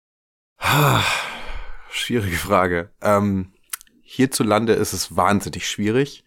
Schwierige 1.90 2.37
Frage. 2.37 2.90
Ähm, 3.02 3.52
hierzulande 4.02 4.73
ist 4.73 4.95
es 4.95 5.16
wahnsinnig 5.16 5.68
schwierig. 5.68 6.25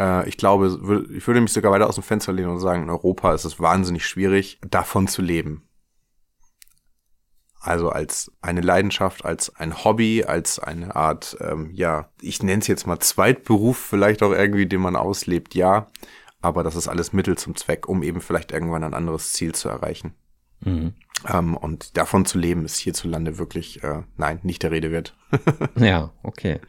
Äh, 0.00 0.28
ich 0.28 0.36
glaube, 0.36 0.66
ich 1.14 1.26
würde 1.26 1.40
mich 1.40 1.52
sogar 1.52 1.70
weiter 1.70 1.88
aus 1.88 1.96
dem 1.96 2.04
Fenster 2.04 2.32
lehnen 2.32 2.50
und 2.50 2.60
sagen, 2.60 2.84
in 2.84 2.90
Europa 2.90 3.34
ist 3.34 3.44
es 3.44 3.60
wahnsinnig 3.60 4.06
schwierig, 4.06 4.58
davon 4.66 5.06
zu 5.06 5.20
leben. 5.22 5.68
Also 7.60 7.90
als 7.90 8.32
eine 8.40 8.62
Leidenschaft, 8.62 9.26
als 9.26 9.54
ein 9.56 9.84
Hobby, 9.84 10.24
als 10.24 10.58
eine 10.58 10.96
Art, 10.96 11.36
ähm, 11.40 11.70
ja, 11.74 12.10
ich 12.22 12.42
nenne 12.42 12.62
es 12.62 12.68
jetzt 12.68 12.86
mal 12.86 12.98
Zweitberuf, 13.00 13.76
vielleicht 13.76 14.22
auch 14.22 14.32
irgendwie, 14.32 14.66
den 14.66 14.80
man 14.80 14.96
auslebt, 14.96 15.54
ja. 15.54 15.88
Aber 16.40 16.62
das 16.62 16.74
ist 16.74 16.88
alles 16.88 17.12
Mittel 17.12 17.36
zum 17.36 17.54
Zweck, 17.56 17.86
um 17.86 18.02
eben 18.02 18.22
vielleicht 18.22 18.50
irgendwann 18.50 18.82
ein 18.82 18.94
anderes 18.94 19.34
Ziel 19.34 19.54
zu 19.54 19.68
erreichen. 19.68 20.14
Mhm. 20.60 20.94
Ähm, 21.28 21.54
und 21.54 21.98
davon 21.98 22.24
zu 22.24 22.38
leben 22.38 22.64
ist 22.64 22.78
hierzulande 22.78 23.36
wirklich, 23.36 23.82
äh, 23.84 24.04
nein, 24.16 24.40
nicht 24.42 24.62
der 24.62 24.70
Rede 24.70 24.90
wert. 24.90 25.14
ja, 25.76 26.14
okay. 26.22 26.60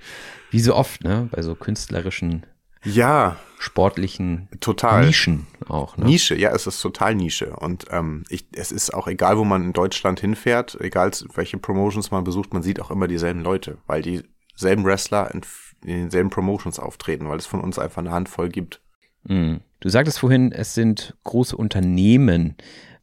Wie 0.49 0.59
so 0.59 0.75
oft, 0.75 1.05
ne, 1.05 1.29
bei 1.31 1.41
so 1.41 1.55
künstlerischen 1.55 2.45
ja. 2.83 3.37
sportlichen 3.59 4.49
total. 4.59 5.05
Nischen 5.05 5.47
auch. 5.67 5.97
Ne? 5.97 6.05
Nische, 6.05 6.35
ja, 6.35 6.51
es 6.51 6.67
ist 6.67 6.81
total 6.81 7.15
Nische. 7.15 7.55
Und 7.55 7.85
ähm, 7.91 8.23
ich, 8.29 8.47
es 8.53 8.71
ist 8.71 8.93
auch 8.93 9.07
egal, 9.07 9.37
wo 9.37 9.43
man 9.43 9.63
in 9.63 9.73
Deutschland 9.73 10.19
hinfährt, 10.19 10.77
egal 10.81 11.11
welche 11.35 11.57
Promotions 11.57 12.11
man 12.11 12.23
besucht, 12.23 12.53
man 12.53 12.63
sieht 12.63 12.79
auch 12.79 12.91
immer 12.91 13.07
dieselben 13.07 13.41
Leute, 13.41 13.77
weil 13.87 14.01
dieselben 14.01 14.83
Wrestler 14.83 15.31
in, 15.33 15.41
in 15.83 16.01
denselben 16.01 16.29
Promotions 16.29 16.79
auftreten, 16.79 17.29
weil 17.29 17.37
es 17.37 17.45
von 17.45 17.61
uns 17.61 17.77
einfach 17.77 17.99
eine 17.99 18.11
Handvoll 18.11 18.49
gibt. 18.49 18.81
Mhm. 19.23 19.61
Du 19.79 19.89
sagtest 19.89 20.19
vorhin, 20.19 20.51
es 20.51 20.73
sind 20.73 21.15
große 21.23 21.55
Unternehmen 21.55 22.55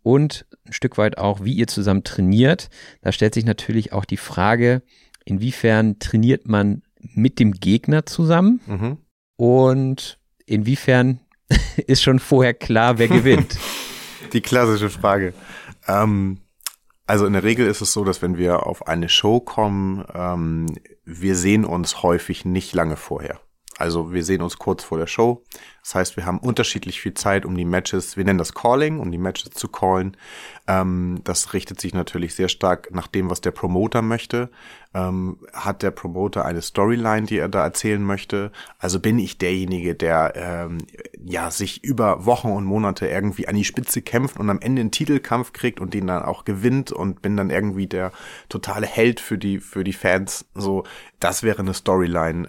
und 0.03 0.47
ein 0.67 0.73
Stück 0.73 0.99
weit 0.99 1.19
auch, 1.19 1.45
wie 1.45 1.55
ihr 1.55 1.67
zusammen 1.67 2.05
trainiert. 2.05 2.71
Da 3.03 3.13
stellt 3.13 3.35
sich 3.35 3.45
natürlich 3.45 3.93
auch 3.93 4.05
die 4.05 4.17
Frage, 4.17 4.83
inwiefern 5.25 5.99
trainiert 5.99 6.49
man 6.49 6.83
mit 7.01 7.39
dem 7.39 7.53
Gegner 7.53 8.07
zusammen? 8.07 8.61
Mhm 8.67 8.99
und 9.39 10.19
inwiefern 10.45 11.21
ist 11.87 12.03
schon 12.03 12.19
vorher 12.19 12.53
klar, 12.53 12.99
wer 12.99 13.09
gewinnt? 13.09 13.57
Die 14.33 14.43
klassische 14.43 14.91
Frage. 14.91 15.33
Ähm, 15.87 16.41
also 17.07 17.25
in 17.25 17.33
der 17.33 17.45
Regel 17.45 17.67
ist 17.67 17.81
es 17.81 17.93
so, 17.93 18.05
dass 18.05 18.21
wenn 18.21 18.37
wir 18.37 18.67
auf 18.67 18.87
eine 18.87 19.09
Show 19.09 19.41
kommen, 19.41 20.05
ähm, 20.13 20.67
wir 21.05 21.37
sehen 21.37 21.65
uns 21.65 22.03
häufig 22.03 22.45
nicht 22.45 22.75
lange 22.75 22.97
vorher. 22.97 23.41
Also 23.79 24.13
wir 24.13 24.25
sehen 24.25 24.43
uns 24.43 24.59
kurz 24.59 24.83
vor 24.83 24.99
der 24.99 25.07
Show. 25.07 25.45
Das 25.83 25.95
heißt, 25.95 26.17
wir 26.17 26.27
haben 26.27 26.41
unterschiedlich 26.41 27.01
viel 27.01 27.15
Zeit, 27.15 27.47
um 27.47 27.57
die 27.57 27.65
Matches, 27.65 28.17
wir 28.17 28.25
nennen 28.25 28.39
das 28.39 28.53
Calling, 28.53 28.99
um 28.99 29.13
die 29.13 29.19
Matches 29.19 29.51
zu 29.51 29.69
callen. 29.69 30.17
Ähm, 30.67 31.21
das 31.23 31.55
richtet 31.55 31.81
sich 31.81 31.95
natürlich 31.95 32.35
sehr 32.35 32.49
stark 32.49 32.93
nach 32.93 33.07
dem, 33.07 33.31
was 33.31 33.41
der 33.41 33.53
Promoter 33.53 34.03
möchte. 34.03 34.51
Ähm, 34.95 35.39
hat 35.53 35.83
der 35.83 35.93
Promoter 35.93 36.45
eine 36.45 36.61
Storyline, 36.61 37.27
die 37.27 37.39
er 37.39 37.49
da 37.49 37.63
erzählen 37.63 38.03
möchte? 38.03 38.51
Also 38.79 38.99
bin 38.99 39.19
ich 39.21 39.39
derjenige, 39.39 39.95
der 39.95 40.33
ähm, 40.35 40.79
ja 41.25 41.53
sich 41.53 41.85
über 41.85 42.27
Wochen 42.27 42.49
und 42.49 42.65
Monate 42.65 43.07
irgendwie 43.07 43.47
an 43.47 43.55
die 43.55 43.65
Spitze 43.65 44.03
kämpft 44.03 44.39
und 44.39 44.51
am 44.51 44.61
Ende 44.61 44.81
einen 44.81 44.91
Titelkampf 44.91 45.53
kriegt 45.53 45.79
und 45.79 45.95
den 45.95 46.09
dann 46.09 46.25
auch 46.25 46.45
gewinnt 46.45 46.91
und 46.91 47.23
bin 47.23 47.37
dann 47.37 47.51
irgendwie 47.51 47.87
der 47.87 48.11
totale 48.49 48.87
Held 48.87 49.21
für 49.21 49.39
die 49.39 49.61
für 49.61 49.85
die 49.85 49.93
Fans. 49.93 50.47
So, 50.55 50.85
das 51.21 51.45
wäre 51.45 51.61
eine 51.61 51.75
Storyline. 51.75 52.49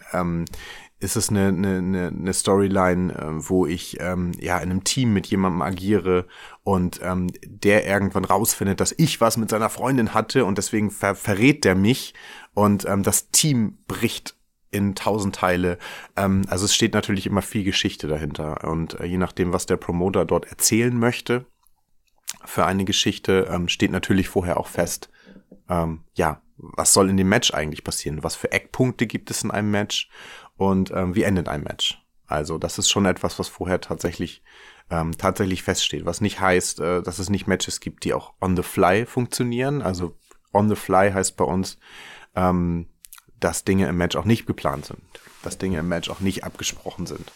Ähm, 0.99 1.05
ist 1.05 1.15
es 1.15 1.29
eine, 1.29 1.47
eine, 1.47 2.07
eine 2.07 2.33
Storyline, 2.33 3.13
äh, 3.13 3.49
wo 3.49 3.65
ich 3.65 3.99
ähm, 3.99 4.31
ja 4.39 4.57
in 4.57 4.71
einem 4.71 4.83
Team 4.83 5.13
mit 5.13 5.27
jemandem 5.27 5.61
agiere 5.61 6.27
und 6.63 6.99
ähm, 7.03 7.27
der 7.45 7.85
irgendwann 7.87 8.25
rausfindet, 8.25 8.79
dass 8.79 8.93
ich 8.97 9.21
was 9.21 9.37
mit 9.37 9.49
seiner 9.49 9.69
Freundin 9.69 10.13
hatte 10.13 10.45
und 10.45 10.57
deswegen 10.57 10.91
ver 10.91 11.15
verrät 11.15 11.63
der 11.63 11.75
mich 11.75 12.13
und 12.53 12.85
ähm, 12.85 13.03
das 13.03 13.31
Team 13.31 13.77
bricht 13.87 14.35
in 14.71 14.93
tausend 14.93 15.35
Teile. 15.35 15.77
Ähm, 16.15 16.43
also 16.47 16.65
es 16.65 16.75
steht 16.75 16.93
natürlich 16.93 17.25
immer 17.25 17.41
viel 17.41 17.63
Geschichte 17.63 18.07
dahinter 18.07 18.67
und 18.69 18.99
äh, 18.99 19.05
je 19.05 19.17
nachdem, 19.17 19.53
was 19.53 19.65
der 19.65 19.77
Promoter 19.77 20.25
dort 20.25 20.47
erzählen 20.47 20.97
möchte 20.97 21.45
für 22.45 22.65
eine 22.65 22.85
Geschichte, 22.85 23.47
ähm, 23.49 23.67
steht 23.67 23.91
natürlich 23.91 24.27
vorher 24.27 24.59
auch 24.59 24.67
fest, 24.67 25.09
ähm, 25.69 26.01
ja, 26.15 26.41
was 26.57 26.93
soll 26.93 27.09
in 27.09 27.17
dem 27.17 27.29
Match 27.29 27.53
eigentlich 27.53 27.83
passieren? 27.83 28.23
Was 28.23 28.35
für 28.35 28.51
Eckpunkte 28.51 29.07
gibt 29.07 29.31
es 29.31 29.43
in 29.43 29.51
einem 29.51 29.71
Match? 29.71 30.09
Und 30.59 30.91
ähm, 30.91 31.15
wie 31.15 31.23
endet 31.23 31.47
ein 31.47 31.63
Match. 31.63 32.03
Also 32.27 32.57
das 32.57 32.77
ist 32.77 32.89
schon 32.89 33.05
etwas, 33.05 33.39
was 33.39 33.47
vorher 33.47 33.79
tatsächlich 33.79 34.43
ähm, 34.91 35.17
tatsächlich 35.17 35.63
feststeht, 35.63 36.05
was 36.05 36.19
nicht 36.19 36.41
heißt, 36.41 36.81
äh, 36.81 37.01
dass 37.01 37.19
es 37.19 37.29
nicht 37.29 37.47
Matches 37.47 37.79
gibt, 37.79 38.03
die 38.03 38.13
auch 38.13 38.33
on 38.41 38.57
the 38.57 38.63
fly 38.63 39.05
funktionieren. 39.05 39.81
Also 39.81 40.17
on 40.51 40.67
the 40.67 40.75
fly 40.75 41.11
heißt 41.11 41.37
bei 41.37 41.45
uns, 41.45 41.77
ähm, 42.35 42.87
dass 43.39 43.63
Dinge 43.63 43.87
im 43.87 43.97
Match 43.97 44.17
auch 44.17 44.25
nicht 44.25 44.45
geplant 44.47 44.87
sind, 44.87 45.01
dass 45.43 45.57
Dinge 45.57 45.79
im 45.79 45.87
Match 45.87 46.09
auch 46.09 46.19
nicht 46.19 46.43
abgesprochen 46.43 47.05
sind. 47.05 47.31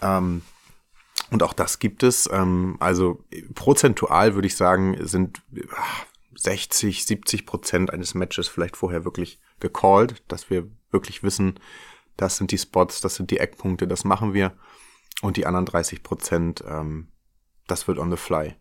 Ähm, 0.00 0.42
und 1.30 1.42
auch 1.42 1.54
das 1.54 1.80
gibt 1.80 2.04
es. 2.04 2.28
Ähm, 2.30 2.76
also 2.78 3.24
prozentual 3.54 4.34
würde 4.34 4.46
ich 4.46 4.56
sagen, 4.56 4.96
sind 5.00 5.42
60, 6.36 7.04
70 7.04 7.46
Prozent 7.46 7.92
eines 7.92 8.14
Matches 8.14 8.46
vielleicht 8.46 8.76
vorher 8.76 9.04
wirklich 9.04 9.40
gecallt, 9.58 10.22
dass 10.28 10.50
wir 10.50 10.68
wirklich 10.92 11.22
wissen, 11.24 11.58
das 12.16 12.36
sind 12.36 12.50
die 12.50 12.58
Spots, 12.58 13.00
das 13.00 13.16
sind 13.16 13.30
die 13.30 13.38
Eckpunkte, 13.38 13.86
das 13.86 14.04
machen 14.04 14.34
wir. 14.34 14.52
Und 15.22 15.36
die 15.36 15.46
anderen 15.46 15.66
30 15.66 16.02
Prozent, 16.02 16.64
ähm, 16.68 17.08
das 17.66 17.88
wird 17.88 17.98
on 17.98 18.10
the 18.10 18.16
fly 18.16 18.54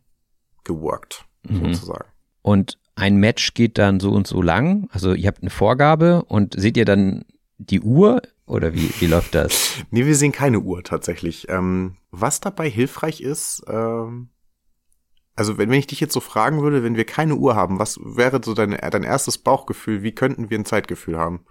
geworkt, 0.64 1.26
mhm. 1.44 1.74
sozusagen. 1.74 2.10
Und 2.42 2.78
ein 2.96 3.18
Match 3.18 3.54
geht 3.54 3.78
dann 3.78 4.00
so 4.00 4.12
und 4.12 4.28
so 4.28 4.42
lang. 4.42 4.88
Also 4.92 5.14
ihr 5.14 5.28
habt 5.28 5.42
eine 5.42 5.50
Vorgabe 5.50 6.24
und 6.26 6.60
seht 6.60 6.78
ihr 6.78 6.86
dann 6.86 7.26
die 7.58 7.82
Uhr 7.82 8.22
oder 8.46 8.74
wie, 8.74 8.92
wie 9.00 9.08
läuft 9.08 9.36
das? 9.36 9.84
nee, 9.92 10.06
wir 10.06 10.16
sehen 10.16 10.32
keine 10.32 10.60
Uhr 10.60 10.84
tatsächlich. 10.84 11.50
Ähm, 11.50 11.98
was 12.12 12.40
dabei 12.40 12.70
hilfreich 12.70 13.22
ist, 13.22 13.64
ähm, 13.68 14.30
also 15.36 15.58
wenn, 15.58 15.70
wenn 15.70 15.80
ich 15.80 15.88
dich 15.88 16.00
jetzt 16.00 16.14
so 16.14 16.20
fragen 16.20 16.62
würde, 16.62 16.84
wenn 16.84 16.96
wir 16.96 17.06
keine 17.06 17.36
Uhr 17.36 17.56
haben, 17.56 17.80
was 17.80 18.00
wäre 18.04 18.42
so 18.44 18.54
dein, 18.54 18.72
dein 18.72 19.04
erstes 19.04 19.38
Bauchgefühl? 19.38 20.04
Wie 20.04 20.14
könnten 20.14 20.50
wir 20.50 20.60
ein 20.60 20.66
Zeitgefühl 20.66 21.18
haben? 21.18 21.46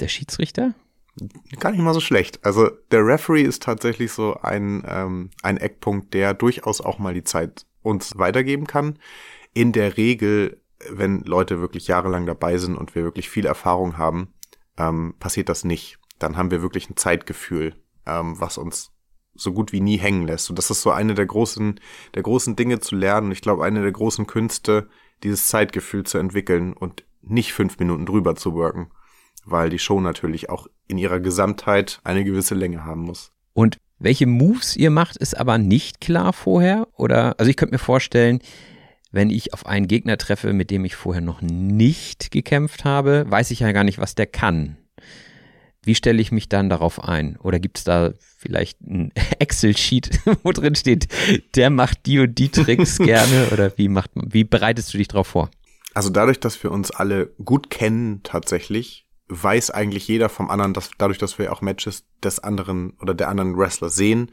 Der 0.00 0.08
Schiedsrichter? 0.08 0.74
Gar 1.58 1.72
nicht 1.72 1.82
mal 1.82 1.94
so 1.94 2.00
schlecht. 2.00 2.44
Also 2.44 2.70
der 2.90 3.06
Referee 3.06 3.42
ist 3.42 3.62
tatsächlich 3.62 4.12
so 4.12 4.36
ein, 4.40 4.82
ähm, 4.86 5.30
ein 5.42 5.58
Eckpunkt, 5.58 6.14
der 6.14 6.32
durchaus 6.34 6.80
auch 6.80 6.98
mal 6.98 7.12
die 7.12 7.24
Zeit 7.24 7.66
uns 7.82 8.16
weitergeben 8.18 8.66
kann. 8.66 8.98
In 9.52 9.72
der 9.72 9.96
Regel, 9.96 10.62
wenn 10.90 11.20
Leute 11.24 11.60
wirklich 11.60 11.86
jahrelang 11.86 12.26
dabei 12.26 12.56
sind 12.56 12.76
und 12.76 12.94
wir 12.94 13.04
wirklich 13.04 13.28
viel 13.28 13.44
Erfahrung 13.44 13.98
haben, 13.98 14.32
ähm, 14.78 15.14
passiert 15.18 15.48
das 15.48 15.64
nicht. 15.64 15.98
Dann 16.18 16.36
haben 16.36 16.50
wir 16.50 16.62
wirklich 16.62 16.88
ein 16.88 16.96
Zeitgefühl, 16.96 17.74
ähm, 18.06 18.40
was 18.40 18.56
uns 18.56 18.90
so 19.34 19.52
gut 19.52 19.72
wie 19.72 19.80
nie 19.80 19.98
hängen 19.98 20.26
lässt. 20.26 20.48
Und 20.50 20.58
das 20.58 20.70
ist 20.70 20.82
so 20.82 20.90
eine 20.90 21.14
der 21.14 21.26
großen, 21.26 21.80
der 22.14 22.22
großen 22.22 22.56
Dinge 22.56 22.80
zu 22.80 22.94
lernen. 22.94 23.32
Ich 23.32 23.40
glaube, 23.40 23.64
eine 23.64 23.82
der 23.82 23.92
großen 23.92 24.26
Künste, 24.26 24.88
dieses 25.22 25.48
Zeitgefühl 25.48 26.04
zu 26.04 26.18
entwickeln 26.18 26.72
und 26.72 27.04
nicht 27.22 27.52
fünf 27.52 27.78
Minuten 27.78 28.06
drüber 28.06 28.34
zu 28.34 28.54
worken, 28.54 28.90
weil 29.44 29.70
die 29.70 29.78
Show 29.78 30.00
natürlich 30.00 30.50
auch 30.50 30.66
in 30.88 30.98
ihrer 30.98 31.20
Gesamtheit 31.20 32.00
eine 32.04 32.24
gewisse 32.24 32.54
Länge 32.54 32.84
haben 32.84 33.02
muss. 33.02 33.32
Und 33.54 33.78
welche 33.98 34.26
Moves 34.26 34.76
ihr 34.76 34.90
macht, 34.90 35.16
ist 35.16 35.36
aber 35.36 35.58
nicht 35.58 36.00
klar 36.00 36.32
vorher? 36.32 36.88
Oder, 36.96 37.38
also 37.38 37.50
ich 37.50 37.56
könnte 37.56 37.74
mir 37.74 37.78
vorstellen, 37.78 38.40
wenn 39.12 39.30
ich 39.30 39.52
auf 39.52 39.66
einen 39.66 39.86
Gegner 39.86 40.18
treffe, 40.18 40.52
mit 40.52 40.70
dem 40.70 40.84
ich 40.84 40.96
vorher 40.96 41.22
noch 41.22 41.42
nicht 41.42 42.30
gekämpft 42.30 42.84
habe, 42.84 43.26
weiß 43.28 43.50
ich 43.50 43.60
ja 43.60 43.70
gar 43.72 43.84
nicht, 43.84 43.98
was 43.98 44.14
der 44.14 44.26
kann. 44.26 44.78
Wie 45.84 45.94
stelle 45.94 46.22
ich 46.22 46.32
mich 46.32 46.48
dann 46.48 46.70
darauf 46.70 47.02
ein? 47.02 47.36
Oder 47.38 47.58
gibt 47.58 47.78
es 47.78 47.84
da 47.84 48.12
vielleicht 48.38 48.80
ein 48.80 49.12
Excel-Sheet, 49.38 50.20
wo 50.42 50.52
drin 50.52 50.74
steht, 50.74 51.08
der 51.54 51.70
macht 51.70 52.06
die 52.06 52.20
und 52.20 52.38
die 52.38 52.48
Tricks 52.48 52.98
gerne? 52.98 53.48
Oder 53.52 53.76
wie 53.76 53.88
macht 53.88 54.10
wie 54.14 54.44
bereitest 54.44 54.94
du 54.94 54.98
dich 54.98 55.08
darauf 55.08 55.28
vor? 55.28 55.50
Also 55.94 56.08
dadurch, 56.08 56.40
dass 56.40 56.62
wir 56.62 56.70
uns 56.72 56.90
alle 56.90 57.26
gut 57.44 57.68
kennen 57.68 58.22
tatsächlich, 58.22 59.06
weiß 59.28 59.70
eigentlich 59.70 60.08
jeder 60.08 60.28
vom 60.28 60.50
anderen, 60.50 60.74
dass 60.74 60.90
dadurch, 60.98 61.18
dass 61.18 61.38
wir 61.38 61.52
auch 61.52 61.60
Matches 61.60 62.04
des 62.22 62.38
anderen 62.38 62.96
oder 63.00 63.14
der 63.14 63.28
anderen 63.28 63.56
Wrestler 63.56 63.88
sehen, 63.88 64.30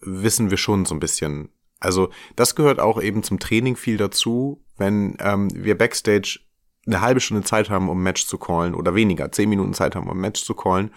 wissen 0.00 0.50
wir 0.50 0.56
schon 0.56 0.84
so 0.84 0.94
ein 0.94 1.00
bisschen. 1.00 1.50
Also 1.80 2.10
das 2.36 2.54
gehört 2.54 2.78
auch 2.78 3.00
eben 3.00 3.22
zum 3.22 3.38
Training 3.38 3.76
viel 3.76 3.96
dazu, 3.96 4.62
wenn 4.76 5.16
ähm, 5.20 5.48
wir 5.54 5.76
backstage 5.76 6.40
eine 6.86 7.00
halbe 7.00 7.20
Stunde 7.20 7.44
Zeit 7.44 7.70
haben, 7.70 7.88
um 7.88 7.98
ein 7.98 8.02
Match 8.02 8.26
zu 8.26 8.38
callen 8.38 8.74
oder 8.74 8.94
weniger, 8.94 9.32
zehn 9.32 9.48
Minuten 9.48 9.74
Zeit 9.74 9.94
haben, 9.94 10.08
um 10.08 10.16
ein 10.16 10.20
Match 10.20 10.44
zu 10.44 10.54
callen. 10.54 10.90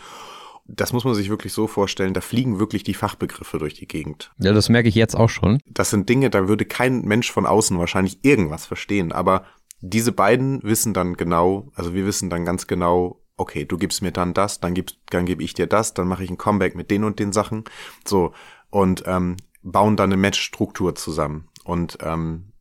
Das 0.65 0.93
muss 0.93 1.03
man 1.03 1.13
sich 1.13 1.29
wirklich 1.29 1.51
so 1.51 1.67
vorstellen, 1.67 2.13
da 2.13 2.21
fliegen 2.21 2.57
wirklich 2.57 2.83
die 2.83 2.93
Fachbegriffe 2.93 3.57
durch 3.57 3.73
die 3.73 3.87
Gegend. 3.87 4.31
Ja, 4.39 4.53
das 4.53 4.69
merke 4.69 4.87
ich 4.87 4.95
jetzt 4.95 5.15
auch 5.15 5.29
schon. 5.29 5.59
Das 5.65 5.89
sind 5.89 6.07
Dinge, 6.07 6.29
da 6.29 6.47
würde 6.47 6.63
kein 6.63 7.01
Mensch 7.01 7.31
von 7.31 7.45
außen 7.45 7.77
wahrscheinlich 7.77 8.23
irgendwas 8.23 8.65
verstehen, 8.65 9.11
aber 9.11 9.45
diese 9.85 10.13
beiden 10.13 10.63
wissen 10.63 10.93
dann 10.93 11.17
genau, 11.17 11.69
also 11.75 11.93
wir 11.93 12.05
wissen 12.05 12.29
dann 12.29 12.45
ganz 12.45 12.67
genau, 12.67 13.21
okay, 13.35 13.65
du 13.65 13.77
gibst 13.77 14.01
mir 14.01 14.13
dann 14.13 14.33
das, 14.33 14.61
dann 14.61 14.73
gibst, 14.73 14.97
dann 15.09 15.25
gebe 15.25 15.43
ich 15.43 15.53
dir 15.53 15.67
das, 15.67 15.93
dann 15.93 16.07
mache 16.07 16.23
ich 16.23 16.29
ein 16.29 16.37
Comeback 16.37 16.73
mit 16.73 16.89
den 16.89 17.03
und 17.03 17.19
den 17.19 17.33
Sachen, 17.33 17.65
so 18.05 18.31
und 18.69 19.03
ähm, 19.07 19.35
bauen 19.61 19.97
dann 19.97 20.13
eine 20.13 20.21
Matchstruktur 20.21 20.95
zusammen. 20.95 21.49
Und 21.65 21.97
ähm, 22.01 22.53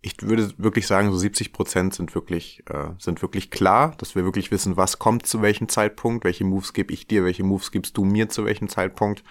ich 0.00 0.14
würde 0.22 0.50
wirklich 0.56 0.86
sagen, 0.86 1.12
so 1.12 1.18
70 1.18 1.52
Prozent 1.52 1.92
sind 1.92 2.14
wirklich 2.14 2.62
äh, 2.70 2.88
sind 2.98 3.20
wirklich 3.20 3.50
klar, 3.50 3.94
dass 3.98 4.14
wir 4.14 4.24
wirklich 4.24 4.50
wissen, 4.50 4.78
was 4.78 4.98
kommt 4.98 5.26
zu 5.26 5.42
welchem 5.42 5.68
Zeitpunkt, 5.68 6.24
welche 6.24 6.44
Moves 6.44 6.72
gebe 6.72 6.94
ich 6.94 7.06
dir, 7.06 7.22
welche 7.24 7.44
Moves 7.44 7.70
gibst 7.70 7.98
du 7.98 8.04
mir 8.04 8.30
zu 8.30 8.46
welchem 8.46 8.70
Zeitpunkt. 8.70 9.22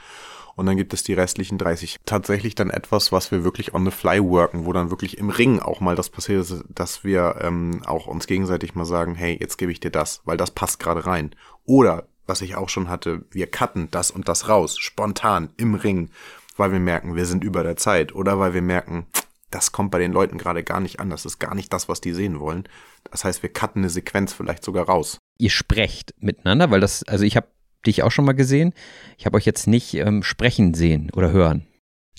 Und 0.55 0.65
dann 0.65 0.77
gibt 0.77 0.93
es 0.93 1.03
die 1.03 1.13
restlichen 1.13 1.57
30. 1.57 1.97
Tatsächlich 2.05 2.55
dann 2.55 2.69
etwas, 2.69 3.11
was 3.11 3.31
wir 3.31 3.43
wirklich 3.43 3.73
on 3.73 3.85
the 3.85 3.91
fly 3.91 4.23
worken, 4.23 4.65
wo 4.65 4.73
dann 4.73 4.89
wirklich 4.89 5.17
im 5.17 5.29
Ring 5.29 5.59
auch 5.59 5.81
mal 5.81 5.95
das 5.95 6.09
passiert 6.09 6.41
ist, 6.41 6.63
dass 6.69 7.03
wir 7.03 7.39
ähm, 7.41 7.81
auch 7.85 8.07
uns 8.07 8.25
gegenseitig 8.25 8.73
mal 8.73 8.85
sagen, 8.85 9.15
hey, 9.15 9.37
jetzt 9.39 9.57
gebe 9.57 9.71
ich 9.71 9.81
dir 9.81 9.91
das, 9.91 10.21
weil 10.23 10.37
das 10.37 10.51
passt 10.51 10.79
gerade 10.79 11.05
rein. 11.05 11.35
Oder, 11.65 12.07
was 12.25 12.41
ich 12.41 12.55
auch 12.55 12.69
schon 12.69 12.89
hatte, 12.89 13.25
wir 13.31 13.47
cutten 13.47 13.89
das 13.91 14.11
und 14.11 14.29
das 14.29 14.47
raus, 14.47 14.77
spontan 14.79 15.49
im 15.57 15.75
Ring, 15.75 16.09
weil 16.55 16.71
wir 16.71 16.79
merken, 16.79 17.15
wir 17.15 17.25
sind 17.25 17.43
über 17.43 17.63
der 17.63 17.75
Zeit. 17.75 18.15
Oder 18.15 18.39
weil 18.39 18.53
wir 18.53 18.61
merken, 18.61 19.07
das 19.51 19.71
kommt 19.71 19.91
bei 19.91 19.99
den 19.99 20.11
Leuten 20.11 20.37
gerade 20.37 20.63
gar 20.63 20.79
nicht 20.79 20.99
an. 20.99 21.09
Das 21.09 21.25
ist 21.25 21.39
gar 21.39 21.53
nicht 21.53 21.71
das, 21.73 21.89
was 21.89 22.01
die 22.01 22.13
sehen 22.13 22.39
wollen. 22.39 22.67
Das 23.11 23.23
heißt, 23.23 23.43
wir 23.43 23.51
cutten 23.51 23.81
eine 23.81 23.89
Sequenz 23.89 24.33
vielleicht 24.33 24.63
sogar 24.63 24.85
raus. 24.85 25.17
Ihr 25.37 25.49
sprecht 25.49 26.13
miteinander, 26.17 26.71
weil 26.71 26.79
das, 26.79 27.03
also 27.03 27.25
ich 27.25 27.35
habe 27.35 27.47
dich 27.87 28.03
auch 28.03 28.11
schon 28.11 28.25
mal 28.25 28.33
gesehen. 28.33 28.73
Ich 29.17 29.25
habe 29.25 29.37
euch 29.37 29.45
jetzt 29.45 29.67
nicht 29.67 29.93
ähm, 29.95 30.23
sprechen 30.23 30.73
sehen 30.73 31.11
oder 31.13 31.31
hören. 31.31 31.65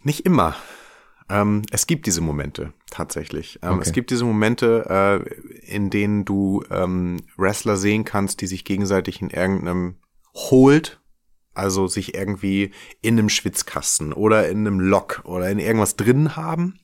Nicht 0.03 0.21
immer. 0.27 0.55
Ähm, 1.29 1.63
es 1.73 1.87
gibt 1.87 2.07
diese 2.07 2.21
Momente 2.21 2.73
tatsächlich. 2.91 3.59
Ähm, 3.63 3.75
Okay. 3.75 3.83
Es 3.83 3.93
gibt 3.93 4.11
diese 4.11 4.25
Momente, 4.25 4.87
äh, 4.89 5.75
in 5.75 5.91
denen 5.91 6.25
du 6.25 6.63
ähm, 6.71 7.21
Wrestler 7.37 7.77
sehen 7.77 8.05
kannst, 8.05 8.41
die 8.41 8.47
sich 8.47 8.65
gegenseitig 8.65 9.21
in 9.21 9.31
irgendeinem 9.31 9.97
Hold, 10.35 11.01
also 11.55 11.87
sich 11.89 12.15
irgendwie 12.15 12.71
in 13.03 13.19
einem 13.19 13.29
Schwitzkasten 13.29 14.13
oder 14.13 14.49
in 14.49 14.67
einem 14.67 14.79
Lock 14.79 15.23
oder 15.25 15.51
in 15.51 15.59
irgendwas 15.59 15.97
drin 15.97 16.37
haben. 16.37 16.79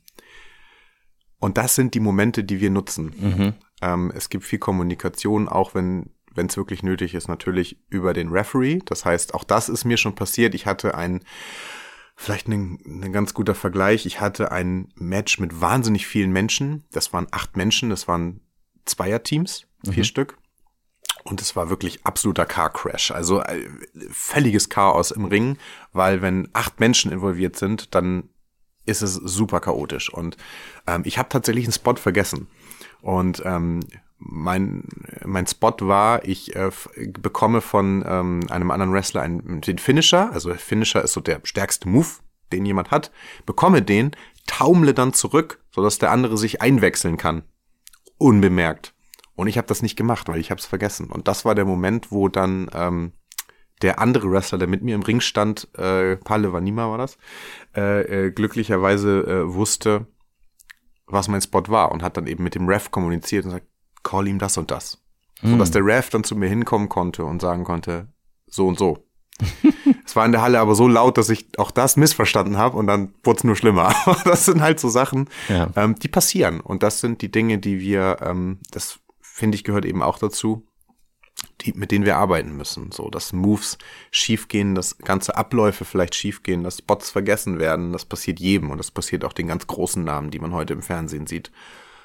Und 1.39 1.59
das 1.59 1.75
sind 1.75 1.95
die 1.95 2.01
Momente, 2.01 2.43
die 2.45 2.61
wir 2.61 2.71
nutzen. 2.71 3.13
Ähm, 3.83 4.13
es 4.15 4.29
gibt 4.29 4.45
viel 4.45 4.59
Kommunikation, 4.59 5.49
auch 5.49 5.75
wenn 5.75 6.11
wenn 6.35 6.47
es 6.47 6.57
wirklich 6.57 6.83
nötig 6.83 7.15
ist, 7.15 7.29
natürlich 7.29 7.79
über 7.89 8.13
den 8.13 8.31
Referee. 8.31 8.81
Das 8.85 9.05
heißt, 9.05 9.35
auch 9.35 9.45
das 9.45 9.69
ist 9.69 9.85
mir 9.85 9.97
schon 9.97 10.15
passiert. 10.15 10.55
Ich 10.55 10.67
hatte 10.67 10.95
ein, 10.95 11.21
vielleicht 12.17 12.49
ein, 12.49 12.79
ein 12.85 13.13
ganz 13.13 13.35
guter 13.35 13.55
Vergleich. 13.55 14.07
Ich 14.07 14.21
hatte 14.21 14.53
ein 14.53 14.93
Match 14.97 15.39
mit 15.39 15.61
wahnsinnig 15.61 16.07
vielen 16.07 16.33
Menschen. 16.33 16.85
Das 16.93 17.13
waren 17.13 17.27
acht 17.31 17.57
Menschen, 17.57 17.91
das 17.91 18.09
waren 18.09 18.41
Zweierteams, 18.85 19.67
vier 19.89 20.05
Stück. 20.05 20.39
Und 21.25 21.41
es 21.41 21.55
war 21.55 21.71
wirklich 21.71 22.05
absoluter 22.05 22.47
Car 22.47 22.73
Crash. 22.73 23.13
Also 23.13 23.41
äh, 23.43 23.69
völliges 24.11 24.69
Chaos 24.69 25.13
im 25.13 25.25
Ring, 25.25 25.57
weil 25.93 26.21
wenn 26.21 26.49
acht 26.53 26.81
Menschen 26.81 27.13
involviert 27.13 27.57
sind, 27.57 27.95
dann 27.95 28.29
ist 28.87 29.03
es 29.03 29.15
super 29.15 29.61
chaotisch. 29.61 30.13
Und 30.13 30.37
ähm, 30.87 31.03
ich 31.05 31.19
habe 31.19 31.29
tatsächlich 31.29 31.65
einen 31.65 31.73
Spot 31.73 31.95
vergessen. 31.95 32.49
Und 33.01 33.43
ähm, 33.45 33.81
mein, 34.25 34.85
mein 35.25 35.47
Spot 35.47 35.75
war, 35.81 36.25
ich 36.25 36.55
äh, 36.57 36.71
bekomme 37.21 37.61
von 37.61 38.05
ähm, 38.07 38.41
einem 38.51 38.71
anderen 38.71 38.93
Wrestler 38.93 39.23
einen, 39.23 39.61
den 39.61 39.79
Finisher. 39.79 40.33
Also 40.33 40.55
Finisher 40.55 41.03
ist 41.03 41.13
so 41.13 41.21
der 41.21 41.41
stärkste 41.45 41.89
Move, 41.89 42.09
den 42.53 42.65
jemand 42.65 42.91
hat. 42.91 43.11
Bekomme 43.47 43.83
den, 43.83 44.13
taumle 44.47 44.95
dann 44.95 45.13
zurück, 45.13 45.63
sodass 45.71 45.99
der 45.99 46.11
andere 46.11 46.37
sich 46.37 46.63
einwechseln 46.63 47.17
kann. 47.17 47.43
Unbemerkt. 48.19 48.95
Und 49.35 49.49
ich 49.49 49.57
habe 49.57 49.67
das 49.67 49.83
nicht 49.83 49.97
gemacht, 49.97 50.29
weil 50.29 50.41
ich 50.41 50.51
habe 50.51 50.61
es 50.61 50.67
vergessen. 50.67 51.11
Und 51.11 51.27
das 51.29 51.45
war 51.45 51.55
der 51.55 51.65
Moment, 51.65 52.13
wo 52.13 52.29
dann 52.29 52.71
ähm, 52.75 53.13
der 53.81 53.99
andere 53.99 54.31
Wrestler, 54.31 54.59
der 54.59 54.69
mit 54.69 54.83
mir 54.83 54.95
im 54.95 55.03
Ring 55.03 55.21
stand, 55.21 55.69
äh, 55.77 56.17
Palle 56.17 56.53
Vanima 56.53 56.89
war 56.89 56.99
das, 56.99 57.19
äh, 57.75 58.27
äh, 58.27 58.31
glücklicherweise 58.31 59.23
äh, 59.23 59.55
wusste, 59.55 60.07
was 61.07 61.29
mein 61.29 61.41
Spot 61.41 61.65
war 61.69 61.91
und 61.91 62.03
hat 62.03 62.17
dann 62.17 62.27
eben 62.27 62.45
mit 62.45 62.55
dem 62.55 62.69
Ref 62.69 62.91
kommuniziert 62.91 63.45
und 63.45 63.51
sagt, 63.51 63.67
call 64.03 64.29
ihm 64.29 64.39
das 64.39 64.57
und 64.57 64.71
das. 64.71 64.99
So 65.45 65.57
dass 65.57 65.73
der 65.73 65.85
Ref 65.85 66.09
dann 66.09 66.23
zu 66.23 66.37
mir 66.37 66.49
hinkommen 66.49 66.89
konnte 66.89 67.25
und 67.25 67.43
sagen 67.43 67.65
konnte, 67.65 68.07
so 68.47 68.69
und 68.69 68.79
so. 68.79 69.05
es 70.07 70.15
war 70.15 70.25
in 70.25 70.31
der 70.31 70.41
Halle 70.43 70.61
aber 70.61 70.77
so 70.77 70.87
laut, 70.87 71.19
dass 71.19 71.31
ich 71.31 71.59
auch 71.59 71.73
das 71.73 71.97
missverstanden 71.97 72.59
habe 72.59 72.77
und 72.77 72.87
dann 72.87 73.13
wurde 73.25 73.39
es 73.39 73.45
nur 73.45 73.57
schlimmer. 73.57 73.93
das 74.25 74.45
sind 74.45 74.61
halt 74.63 74.79
so 74.79 74.89
Sachen, 74.89 75.29
Ja. 75.49 75.69
ähm, 75.75 75.97
die 75.99 76.07
passieren. 76.07 76.61
Und 76.61 76.85
das 76.85 77.01
sind 77.01 77.23
die 77.23 77.31
Dinge, 77.33 77.59
die 77.59 77.81
wir, 77.81 78.19
ähm, 78.21 78.61
das 78.71 79.01
finde 79.21 79.57
ich 79.57 79.65
gehört 79.65 79.85
eben 79.85 80.01
auch 80.03 80.19
dazu, 80.19 80.65
die, 81.63 81.73
mit 81.73 81.91
denen 81.91 82.05
wir 82.05 82.19
arbeiten 82.19 82.57
müssen. 82.57 82.93
So, 82.93 83.11
dass 83.11 83.33
Moves 83.33 83.79
schiefgehen, 84.13 84.77
dass 84.77 84.99
ganze 84.99 85.37
Abläufe 85.37 85.85
vielleicht 85.85 86.15
schiefgehen, 86.15 86.63
dass 86.63 86.79
Spots 86.79 87.11
vergessen 87.11 87.59
werden. 87.59 87.93
Das 87.93 88.05
passiert 88.05 88.39
jedem 88.39 88.71
und 88.71 88.79
das 88.79 88.93
passiert 88.93 89.25
auch 89.25 89.33
den 89.33 89.49
ganz 89.49 89.67
großen 89.67 90.05
Namen, 90.05 90.31
die 90.31 90.39
man 90.39 90.53
heute 90.53 90.73
im 90.73 90.83
Fernsehen 90.83 91.27
sieht. 91.27 91.51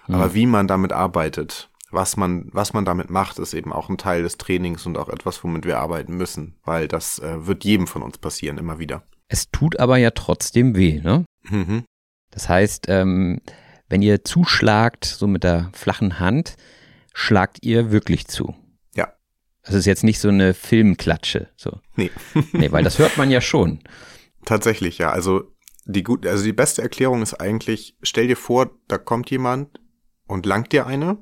Aber 0.07 0.33
wie 0.33 0.45
man 0.47 0.67
damit 0.67 0.93
arbeitet, 0.93 1.69
was 1.91 2.17
man, 2.17 2.50
was 2.52 2.73
man 2.73 2.86
damit 2.86 3.10
macht, 3.10 3.39
ist 3.39 3.54
eben 3.54 3.71
auch 3.71 3.89
ein 3.89 3.97
Teil 3.97 4.23
des 4.23 4.38
Trainings 4.38 4.86
und 4.86 4.97
auch 4.97 5.10
etwas, 5.10 5.43
womit 5.43 5.65
wir 5.65 5.80
arbeiten 5.80 6.15
müssen, 6.15 6.58
weil 6.63 6.88
das 6.88 7.19
äh, 7.19 7.45
wird 7.45 7.63
jedem 7.63 7.88
von 7.88 8.02
uns 8.02 8.17
passieren, 8.17 8.58
immer 8.58 8.80
wieder. 8.80 9.04
Es 9.28 9.50
tut 9.52 9.80
aber 9.80 9.97
ja 9.97 10.12
trotzdem 10.12 10.76
weh, 10.76 11.02
ne? 11.02 11.26
Mhm. 11.43 11.84
Das 12.32 12.50
heißt, 12.50 12.86
ähm, 12.89 13.41
wenn 13.89 14.02
ihr 14.02 14.23
zuschlagt, 14.23 15.06
so 15.06 15.28
mit 15.28 15.43
der 15.43 15.71
flachen 15.73 16.19
Hand, 16.19 16.56
schlagt 17.13 17.60
ihr 17.62 17.91
wirklich 17.91 18.28
zu. 18.28 18.54
Ja. 18.93 19.13
Das 19.63 19.76
ist 19.76 19.86
jetzt 19.86 20.04
nicht 20.04 20.19
so 20.19 20.30
eine 20.30 20.54
Filmklatsche, 20.54 21.50
so. 21.56 21.80
Nee. 21.95 22.12
Nee, 22.52 22.71
weil 22.71 22.84
das 22.84 23.00
hört 23.00 23.17
man 23.17 23.32
ja 23.32 23.41
schon. 23.41 23.80
Tatsächlich, 24.45 24.97
ja. 24.97 25.12
Also 25.12 25.52
die 25.86 26.04
gut, 26.04 26.26
also 26.26 26.43
die 26.43 26.54
beste 26.54 26.82
Erklärung 26.82 27.21
ist 27.21 27.34
eigentlich, 27.34 27.97
stell 28.02 28.28
dir 28.28 28.36
vor, 28.36 28.71
da 28.88 28.97
kommt 28.97 29.30
jemand 29.32 29.80
und 30.28 30.45
langt 30.45 30.73
dir 30.73 30.86
eine, 30.86 31.17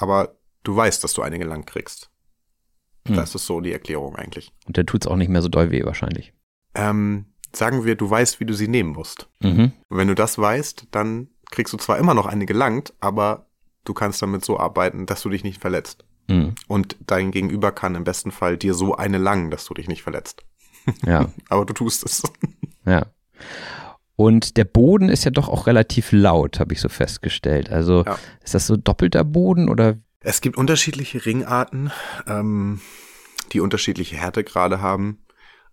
aber 0.00 0.36
du 0.62 0.74
weißt, 0.74 1.04
dass 1.04 1.12
du 1.12 1.22
eine 1.22 1.38
gelangt 1.38 1.66
kriegst. 1.66 2.10
Hm. 3.06 3.16
Das 3.16 3.34
ist 3.34 3.46
so 3.46 3.60
die 3.60 3.72
Erklärung 3.72 4.16
eigentlich. 4.16 4.52
Und 4.66 4.78
dann 4.78 4.86
tut's 4.86 5.06
auch 5.06 5.16
nicht 5.16 5.28
mehr 5.28 5.42
so 5.42 5.48
doll 5.48 5.70
weh 5.70 5.84
wahrscheinlich. 5.84 6.32
Ähm, 6.74 7.26
sagen 7.54 7.84
wir, 7.84 7.96
du 7.96 8.08
weißt, 8.08 8.40
wie 8.40 8.46
du 8.46 8.54
sie 8.54 8.68
nehmen 8.68 8.90
musst. 8.90 9.28
Mhm. 9.40 9.72
Und 9.88 9.96
wenn 9.96 10.08
du 10.08 10.14
das 10.14 10.38
weißt, 10.38 10.88
dann 10.90 11.28
kriegst 11.50 11.72
du 11.72 11.76
zwar 11.76 11.98
immer 11.98 12.14
noch 12.14 12.26
eine 12.26 12.46
gelangt, 12.46 12.94
aber 13.00 13.46
du 13.84 13.92
kannst 13.92 14.22
damit 14.22 14.44
so 14.44 14.58
arbeiten, 14.58 15.06
dass 15.06 15.22
du 15.22 15.28
dich 15.28 15.44
nicht 15.44 15.60
verletzt. 15.60 16.04
Mhm. 16.28 16.54
Und 16.68 16.96
dein 17.00 17.30
Gegenüber 17.30 17.72
kann 17.72 17.94
im 17.94 18.04
besten 18.04 18.30
Fall 18.30 18.56
dir 18.56 18.72
so 18.72 18.94
eine 18.94 19.18
langen, 19.18 19.50
dass 19.50 19.64
du 19.66 19.74
dich 19.74 19.88
nicht 19.88 20.02
verletzt. 20.02 20.44
Ja, 21.04 21.28
Aber 21.48 21.66
du 21.66 21.74
tust 21.74 22.04
es. 22.04 22.22
ja. 22.86 23.06
Und 24.20 24.58
der 24.58 24.66
Boden 24.66 25.08
ist 25.08 25.24
ja 25.24 25.30
doch 25.30 25.48
auch 25.48 25.66
relativ 25.66 26.12
laut, 26.12 26.60
habe 26.60 26.74
ich 26.74 26.80
so 26.82 26.90
festgestellt. 26.90 27.70
Also 27.70 28.04
Ja. 28.04 28.18
ist 28.44 28.52
das 28.52 28.66
so 28.66 28.76
doppelter 28.76 29.24
Boden 29.24 29.70
oder? 29.70 29.96
Es 30.20 30.42
gibt 30.42 30.58
unterschiedliche 30.58 31.24
Ringarten, 31.24 31.90
ähm, 32.26 32.82
die 33.52 33.60
unterschiedliche 33.60 34.16
Härtegrade 34.16 34.82
haben. 34.82 35.24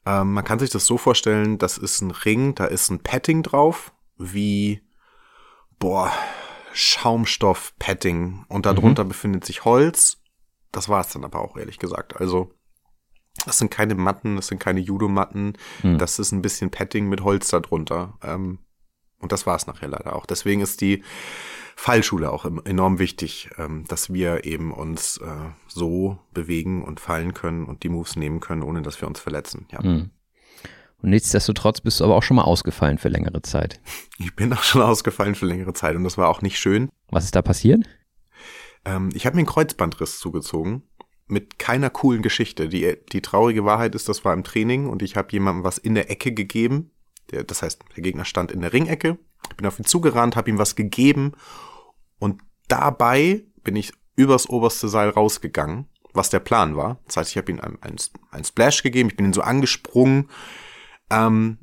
Ähm, 0.05 0.31
man 0.31 0.45
kann 0.45 0.59
sich 0.59 0.69
das 0.69 0.85
so 0.85 0.97
vorstellen, 0.97 1.57
das 1.57 1.77
ist 1.77 1.99
ein 1.99 2.11
Ring, 2.11 2.55
da 2.55 2.63
ist 2.63 2.89
ein 2.89 2.99
Padding 2.99 3.43
drauf, 3.43 3.91
wie, 4.17 4.81
boah, 5.77 6.13
Schaumstoff-Padding 6.71 8.45
und 8.47 8.65
darunter 8.65 9.03
mhm. 9.03 9.09
befindet 9.09 9.43
sich 9.43 9.65
Holz. 9.65 10.21
Das 10.71 10.87
war 10.87 11.01
es 11.01 11.09
dann 11.09 11.25
aber 11.25 11.41
auch, 11.41 11.57
ehrlich 11.57 11.79
gesagt. 11.79 12.15
Also, 12.15 12.53
das 13.45 13.57
sind 13.57 13.71
keine 13.71 13.95
Matten, 13.95 14.35
das 14.35 14.47
sind 14.47 14.59
keine 14.59 14.79
Judo-Matten. 14.79 15.53
Mhm. 15.83 15.97
Das 15.97 16.19
ist 16.19 16.31
ein 16.31 16.41
bisschen 16.41 16.71
Padding 16.71 17.07
mit 17.07 17.23
Holz 17.23 17.49
darunter. 17.49 18.17
Ähm, 18.23 18.59
und 19.19 19.31
das 19.31 19.45
war 19.45 19.55
es 19.55 19.67
nachher 19.67 19.87
leider 19.87 20.15
auch. 20.15 20.25
Deswegen 20.25 20.61
ist 20.61 20.81
die 20.81 21.03
Fallschule 21.75 22.31
auch 22.31 22.45
enorm 22.65 22.99
wichtig, 22.99 23.49
ähm, 23.57 23.85
dass 23.87 24.11
wir 24.11 24.45
eben 24.45 24.71
uns 24.71 25.17
äh, 25.17 25.49
so 25.67 26.17
bewegen 26.33 26.83
und 26.83 26.99
fallen 26.99 27.33
können 27.33 27.65
und 27.65 27.83
die 27.83 27.89
Moves 27.89 28.15
nehmen 28.15 28.39
können, 28.39 28.63
ohne 28.63 28.81
dass 28.81 28.99
wir 29.01 29.07
uns 29.07 29.19
verletzen. 29.19 29.67
Ja. 29.71 29.81
Mhm. 29.81 30.11
Und 30.99 31.11
nichtsdestotrotz 31.11 31.81
bist 31.81 31.99
du 31.99 32.03
aber 32.03 32.15
auch 32.15 32.23
schon 32.23 32.37
mal 32.37 32.43
ausgefallen 32.43 32.97
für 32.97 33.09
längere 33.09 33.41
Zeit. 33.41 33.79
Ich 34.19 34.35
bin 34.35 34.51
auch 34.51 34.63
schon 34.63 34.81
ausgefallen 34.81 35.35
für 35.35 35.45
längere 35.45 35.73
Zeit 35.73 35.95
und 35.95 36.03
das 36.03 36.17
war 36.17 36.27
auch 36.27 36.41
nicht 36.41 36.57
schön. 36.57 36.89
Was 37.11 37.25
ist 37.25 37.35
da 37.35 37.43
passiert? 37.43 37.87
Ähm, 38.83 39.09
ich 39.13 39.27
habe 39.27 39.35
mir 39.35 39.41
einen 39.41 39.47
Kreuzbandriss 39.47 40.17
zugezogen 40.17 40.81
mit 41.27 41.59
keiner 41.59 41.89
coolen 41.89 42.21
Geschichte. 42.21 42.69
Die, 42.69 42.97
die 43.11 43.21
traurige 43.21 43.65
Wahrheit 43.65 43.95
ist, 43.95 44.09
das 44.09 44.23
war 44.25 44.33
im 44.33 44.43
Training 44.43 44.87
und 44.87 45.01
ich 45.01 45.15
habe 45.15 45.31
jemandem 45.31 45.63
was 45.63 45.77
in 45.77 45.95
der 45.95 46.09
Ecke 46.09 46.33
gegeben. 46.33 46.91
Der, 47.31 47.43
das 47.43 47.61
heißt, 47.61 47.81
der 47.95 48.03
Gegner 48.03 48.25
stand 48.25 48.51
in 48.51 48.61
der 48.61 48.73
Ringecke. 48.73 49.17
Ich 49.49 49.57
bin 49.57 49.67
auf 49.67 49.79
ihn 49.79 49.85
zugerannt, 49.85 50.35
habe 50.35 50.49
ihm 50.49 50.57
was 50.57 50.75
gegeben 50.75 51.33
und 52.19 52.41
dabei 52.67 53.43
bin 53.63 53.75
ich 53.75 53.93
übers 54.15 54.49
oberste 54.49 54.87
Seil 54.87 55.09
rausgegangen, 55.09 55.87
was 56.13 56.29
der 56.29 56.39
Plan 56.39 56.75
war. 56.75 56.99
Das 57.05 57.17
heißt, 57.17 57.31
ich 57.31 57.37
habe 57.37 57.51
ihm 57.51 57.59
einen, 57.59 57.97
einen 58.31 58.43
Splash 58.43 58.83
gegeben, 58.83 59.09
ich 59.09 59.15
bin 59.15 59.27
ihn 59.27 59.33
so 59.33 59.41
angesprungen 59.41 60.29
ähm, 61.09 61.59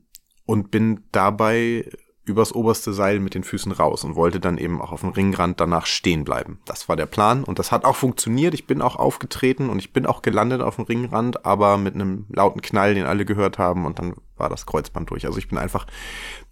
und 0.46 0.70
bin 0.70 1.04
dabei 1.10 1.90
übers 2.24 2.54
oberste 2.54 2.92
Seil 2.92 3.20
mit 3.20 3.34
den 3.34 3.44
Füßen 3.44 3.72
raus 3.72 4.02
und 4.02 4.16
wollte 4.16 4.40
dann 4.40 4.56
eben 4.56 4.80
auch 4.80 4.92
auf 4.92 5.00
dem 5.00 5.10
Ringrand 5.10 5.60
danach 5.60 5.86
stehen 5.86 6.24
bleiben. 6.24 6.58
Das 6.64 6.88
war 6.88 6.96
der 6.96 7.06
Plan 7.06 7.44
und 7.44 7.58
das 7.58 7.70
hat 7.70 7.84
auch 7.84 7.96
funktioniert. 7.96 8.54
Ich 8.54 8.66
bin 8.66 8.80
auch 8.80 8.96
aufgetreten 8.96 9.68
und 9.68 9.78
ich 9.78 9.92
bin 9.92 10.06
auch 10.06 10.22
gelandet 10.22 10.62
auf 10.62 10.76
dem 10.76 10.86
Ringrand, 10.86 11.44
aber 11.44 11.76
mit 11.76 11.94
einem 11.94 12.26
lauten 12.30 12.62
Knall, 12.62 12.94
den 12.94 13.04
alle 13.04 13.26
gehört 13.26 13.58
haben 13.58 13.84
und 13.84 13.98
dann 13.98 14.14
war 14.36 14.48
das 14.48 14.64
Kreuzband 14.64 15.10
durch. 15.10 15.26
Also 15.26 15.38
ich 15.38 15.48
bin 15.48 15.58
einfach 15.58 15.86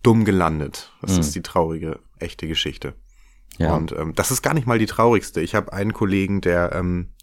dumm 0.03 0.25
gelandet. 0.25 0.93
Das 1.01 1.15
mhm. 1.15 1.21
ist 1.21 1.35
die 1.35 1.43
traurige, 1.43 2.01
echte 2.19 2.47
Geschichte. 2.47 2.95
Ja. 3.59 3.75
Und 3.75 3.93
ähm, 3.93 4.15
das 4.15 4.31
ist 4.31 4.43
gar 4.43 4.55
nicht 4.55 4.67
mal 4.67 4.79
die 4.79 4.87
traurigste. 4.87 5.41
Ich 5.41 5.55
habe 5.55 5.73
einen 5.73 5.95
Kollegen, 5.95 6.43
der, 6.43 6.73
ähm, 6.73 7.15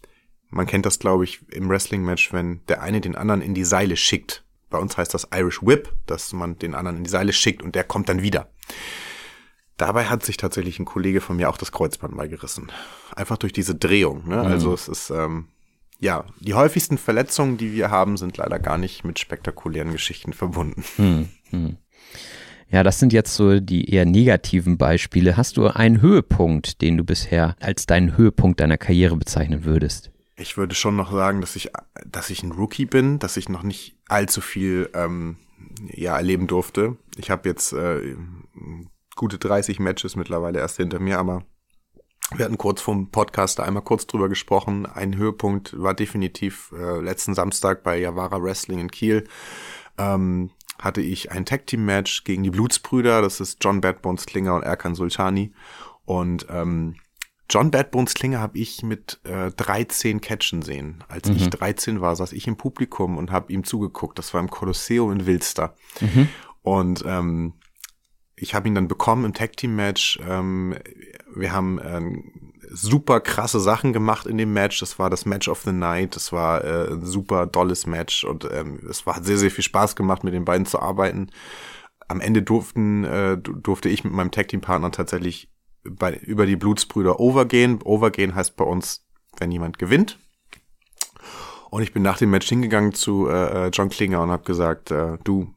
man 0.48 0.66
kennt 0.66 0.86
das, 0.86 0.98
glaube 0.98 1.22
ich, 1.22 1.48
im 1.52 1.68
Wrestling-Match, 1.68 2.32
wenn 2.32 2.64
der 2.66 2.82
eine 2.82 3.00
den 3.00 3.14
anderen 3.14 3.42
in 3.42 3.54
die 3.54 3.64
Seile 3.64 3.96
schickt 3.96 4.44
bei 4.70 4.78
uns 4.78 4.96
heißt 4.96 5.12
das 5.12 5.28
Irish 5.34 5.62
Whip, 5.62 5.92
dass 6.06 6.32
man 6.32 6.58
den 6.58 6.74
anderen 6.74 6.98
in 6.98 7.04
die 7.04 7.10
Seile 7.10 7.32
schickt 7.32 7.62
und 7.62 7.74
der 7.74 7.84
kommt 7.84 8.08
dann 8.08 8.22
wieder. 8.22 8.48
Dabei 9.76 10.04
hat 10.04 10.24
sich 10.24 10.36
tatsächlich 10.36 10.78
ein 10.78 10.84
Kollege 10.84 11.20
von 11.20 11.36
mir 11.36 11.48
auch 11.48 11.56
das 11.56 11.72
Kreuzband 11.72 12.14
mal 12.14 12.28
gerissen. 12.28 12.70
Einfach 13.14 13.38
durch 13.38 13.52
diese 13.52 13.74
Drehung. 13.74 14.28
Ne? 14.28 14.36
Mhm. 14.36 14.46
Also 14.46 14.74
es 14.74 14.88
ist, 14.88 15.10
ähm, 15.10 15.48
ja, 15.98 16.24
die 16.38 16.54
häufigsten 16.54 16.98
Verletzungen, 16.98 17.56
die 17.56 17.72
wir 17.72 17.90
haben, 17.90 18.16
sind 18.16 18.36
leider 18.36 18.58
gar 18.58 18.78
nicht 18.78 19.04
mit 19.04 19.18
spektakulären 19.18 19.92
Geschichten 19.92 20.32
verbunden. 20.32 20.84
Mhm. 20.98 21.28
Mhm. 21.50 21.76
Ja, 22.70 22.84
das 22.84 23.00
sind 23.00 23.12
jetzt 23.12 23.34
so 23.34 23.58
die 23.58 23.90
eher 23.90 24.04
negativen 24.04 24.78
Beispiele. 24.78 25.36
Hast 25.36 25.56
du 25.56 25.66
einen 25.66 26.00
Höhepunkt, 26.00 26.82
den 26.82 26.96
du 26.96 27.04
bisher 27.04 27.56
als 27.58 27.86
deinen 27.86 28.16
Höhepunkt 28.16 28.60
deiner 28.60 28.78
Karriere 28.78 29.16
bezeichnen 29.16 29.64
würdest? 29.64 30.12
Ich 30.40 30.56
würde 30.56 30.74
schon 30.74 30.96
noch 30.96 31.12
sagen, 31.12 31.40
dass 31.40 31.54
ich, 31.54 31.70
dass 32.06 32.30
ich 32.30 32.42
ein 32.42 32.52
Rookie 32.52 32.86
bin, 32.86 33.18
dass 33.18 33.36
ich 33.36 33.48
noch 33.48 33.62
nicht 33.62 33.96
allzu 34.08 34.40
viel 34.40 34.90
ähm, 34.94 35.36
ja, 35.88 36.16
erleben 36.16 36.46
durfte. 36.46 36.96
Ich 37.16 37.30
habe 37.30 37.48
jetzt 37.48 37.72
äh, 37.72 38.16
gute 39.16 39.38
30 39.38 39.78
Matches 39.80 40.16
mittlerweile 40.16 40.58
erst 40.58 40.78
hinter 40.78 40.98
mir, 40.98 41.18
aber 41.18 41.44
wir 42.34 42.44
hatten 42.44 42.58
kurz 42.58 42.80
vom 42.80 43.10
Podcast 43.10 43.60
einmal 43.60 43.82
kurz 43.82 44.06
drüber 44.06 44.28
gesprochen. 44.28 44.86
Ein 44.86 45.16
Höhepunkt 45.16 45.78
war 45.78 45.94
definitiv 45.94 46.72
äh, 46.76 47.00
letzten 47.00 47.34
Samstag 47.34 47.82
bei 47.82 47.98
Yavara 47.98 48.42
Wrestling 48.42 48.78
in 48.78 48.90
Kiel. 48.90 49.26
Ähm, 49.98 50.50
hatte 50.78 51.02
ich 51.02 51.32
ein 51.32 51.44
Tag 51.44 51.66
Team 51.66 51.84
Match 51.84 52.24
gegen 52.24 52.42
die 52.42 52.50
Blutsbrüder. 52.50 53.20
Das 53.20 53.40
ist 53.40 53.62
John 53.62 53.80
Badbones 53.80 54.26
Klinger 54.26 54.54
und 54.54 54.62
Erkan 54.62 54.94
Sultani. 54.94 55.52
Und 56.06 56.46
ähm, 56.48 56.96
John 57.50 57.72
Badbones 57.72 58.14
Klinge 58.14 58.38
habe 58.38 58.56
ich 58.56 58.82
mit 58.82 59.20
äh, 59.24 59.50
13 59.50 60.20
Catchen 60.20 60.62
sehen. 60.62 61.02
Als 61.08 61.28
mhm. 61.28 61.36
ich 61.36 61.50
13 61.50 62.00
war, 62.00 62.14
saß 62.14 62.32
ich 62.32 62.46
im 62.46 62.56
Publikum 62.56 63.18
und 63.18 63.32
habe 63.32 63.52
ihm 63.52 63.64
zugeguckt. 63.64 64.18
Das 64.18 64.32
war 64.32 64.40
im 64.40 64.50
Kolosseum 64.50 65.10
in 65.10 65.26
Wilster. 65.26 65.74
Mhm. 66.00 66.28
Und 66.62 67.04
ähm, 67.06 67.54
ich 68.36 68.54
habe 68.54 68.68
ihn 68.68 68.74
dann 68.74 68.88
bekommen 68.88 69.24
im 69.24 69.34
Tag 69.34 69.56
Team 69.56 69.74
Match. 69.74 70.20
Ähm, 70.26 70.76
wir 71.34 71.52
haben 71.52 71.78
äh, 71.78 72.00
super 72.70 73.20
krasse 73.20 73.58
Sachen 73.58 73.92
gemacht 73.92 74.26
in 74.26 74.38
dem 74.38 74.52
Match. 74.52 74.78
Das 74.78 74.98
war 74.98 75.10
das 75.10 75.26
Match 75.26 75.48
of 75.48 75.62
the 75.62 75.72
Night. 75.72 76.14
Das 76.14 76.32
war 76.32 76.64
äh, 76.64 76.92
ein 76.92 77.04
super 77.04 77.46
dolles 77.46 77.86
Match 77.86 78.24
und 78.24 78.48
ähm, 78.50 78.80
es 78.88 79.06
war 79.06 79.16
hat 79.16 79.24
sehr 79.24 79.38
sehr 79.38 79.50
viel 79.50 79.64
Spaß 79.64 79.96
gemacht 79.96 80.22
mit 80.22 80.34
den 80.34 80.44
beiden 80.44 80.66
zu 80.66 80.80
arbeiten. 80.80 81.30
Am 82.08 82.20
Ende 82.20 82.42
durften 82.42 83.04
äh, 83.04 83.36
durfte 83.38 83.88
ich 83.88 84.04
mit 84.04 84.12
meinem 84.12 84.30
Tag 84.30 84.48
Team 84.48 84.60
Partner 84.60 84.90
tatsächlich 84.90 85.49
bei, 85.84 86.14
über 86.14 86.46
die 86.46 86.56
Blutsbrüder 86.56 87.20
overgehen. 87.20 87.80
Overgehen 87.82 88.34
heißt 88.34 88.56
bei 88.56 88.64
uns, 88.64 89.06
wenn 89.38 89.52
jemand 89.52 89.78
gewinnt. 89.78 90.18
Und 91.70 91.82
ich 91.82 91.92
bin 91.92 92.02
nach 92.02 92.18
dem 92.18 92.30
Match 92.30 92.48
hingegangen 92.48 92.92
zu 92.92 93.28
äh, 93.28 93.66
äh 93.66 93.70
John 93.72 93.88
Klinger 93.88 94.22
und 94.22 94.30
habe 94.30 94.42
gesagt, 94.42 94.90
äh, 94.90 95.18
du, 95.22 95.54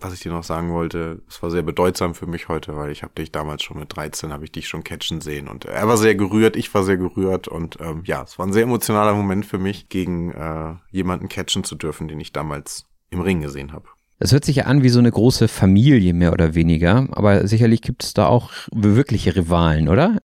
was 0.00 0.12
ich 0.12 0.20
dir 0.20 0.32
noch 0.32 0.44
sagen 0.44 0.72
wollte, 0.72 1.22
es 1.28 1.42
war 1.42 1.50
sehr 1.50 1.62
bedeutsam 1.62 2.14
für 2.14 2.26
mich 2.26 2.48
heute, 2.48 2.76
weil 2.76 2.90
ich 2.90 3.02
habe 3.02 3.14
dich 3.14 3.32
damals 3.32 3.62
schon 3.62 3.78
mit 3.78 3.96
13, 3.96 4.32
habe 4.32 4.44
ich 4.44 4.52
dich 4.52 4.68
schon 4.68 4.84
catchen 4.84 5.22
sehen 5.22 5.48
und 5.48 5.64
er 5.64 5.88
war 5.88 5.96
sehr 5.96 6.14
gerührt, 6.14 6.56
ich 6.56 6.72
war 6.74 6.82
sehr 6.82 6.98
gerührt 6.98 7.48
und 7.48 7.78
ähm, 7.80 8.02
ja, 8.04 8.22
es 8.22 8.38
war 8.38 8.46
ein 8.46 8.52
sehr 8.52 8.64
emotionaler 8.64 9.14
Moment 9.14 9.46
für 9.46 9.58
mich, 9.58 9.88
gegen 9.88 10.32
äh, 10.32 10.74
jemanden 10.90 11.28
catchen 11.28 11.64
zu 11.64 11.74
dürfen, 11.74 12.08
den 12.08 12.20
ich 12.20 12.32
damals 12.32 12.86
im 13.10 13.20
Ring 13.20 13.40
gesehen 13.40 13.72
habe. 13.72 13.88
Es 14.18 14.32
hört 14.32 14.44
sich 14.46 14.56
ja 14.56 14.64
an 14.64 14.82
wie 14.82 14.88
so 14.88 14.98
eine 14.98 15.10
große 15.10 15.46
Familie, 15.46 16.14
mehr 16.14 16.32
oder 16.32 16.54
weniger, 16.54 17.06
aber 17.10 17.46
sicherlich 17.46 17.82
gibt 17.82 18.02
es 18.02 18.14
da 18.14 18.26
auch 18.26 18.50
wirkliche 18.72 19.36
Rivalen, 19.36 19.88
oder? 19.88 20.18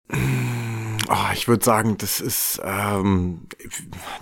Oh, 1.08 1.32
ich 1.34 1.48
würde 1.48 1.64
sagen, 1.64 1.96
das 1.98 2.20
ist, 2.20 2.60
ähm, 2.64 3.48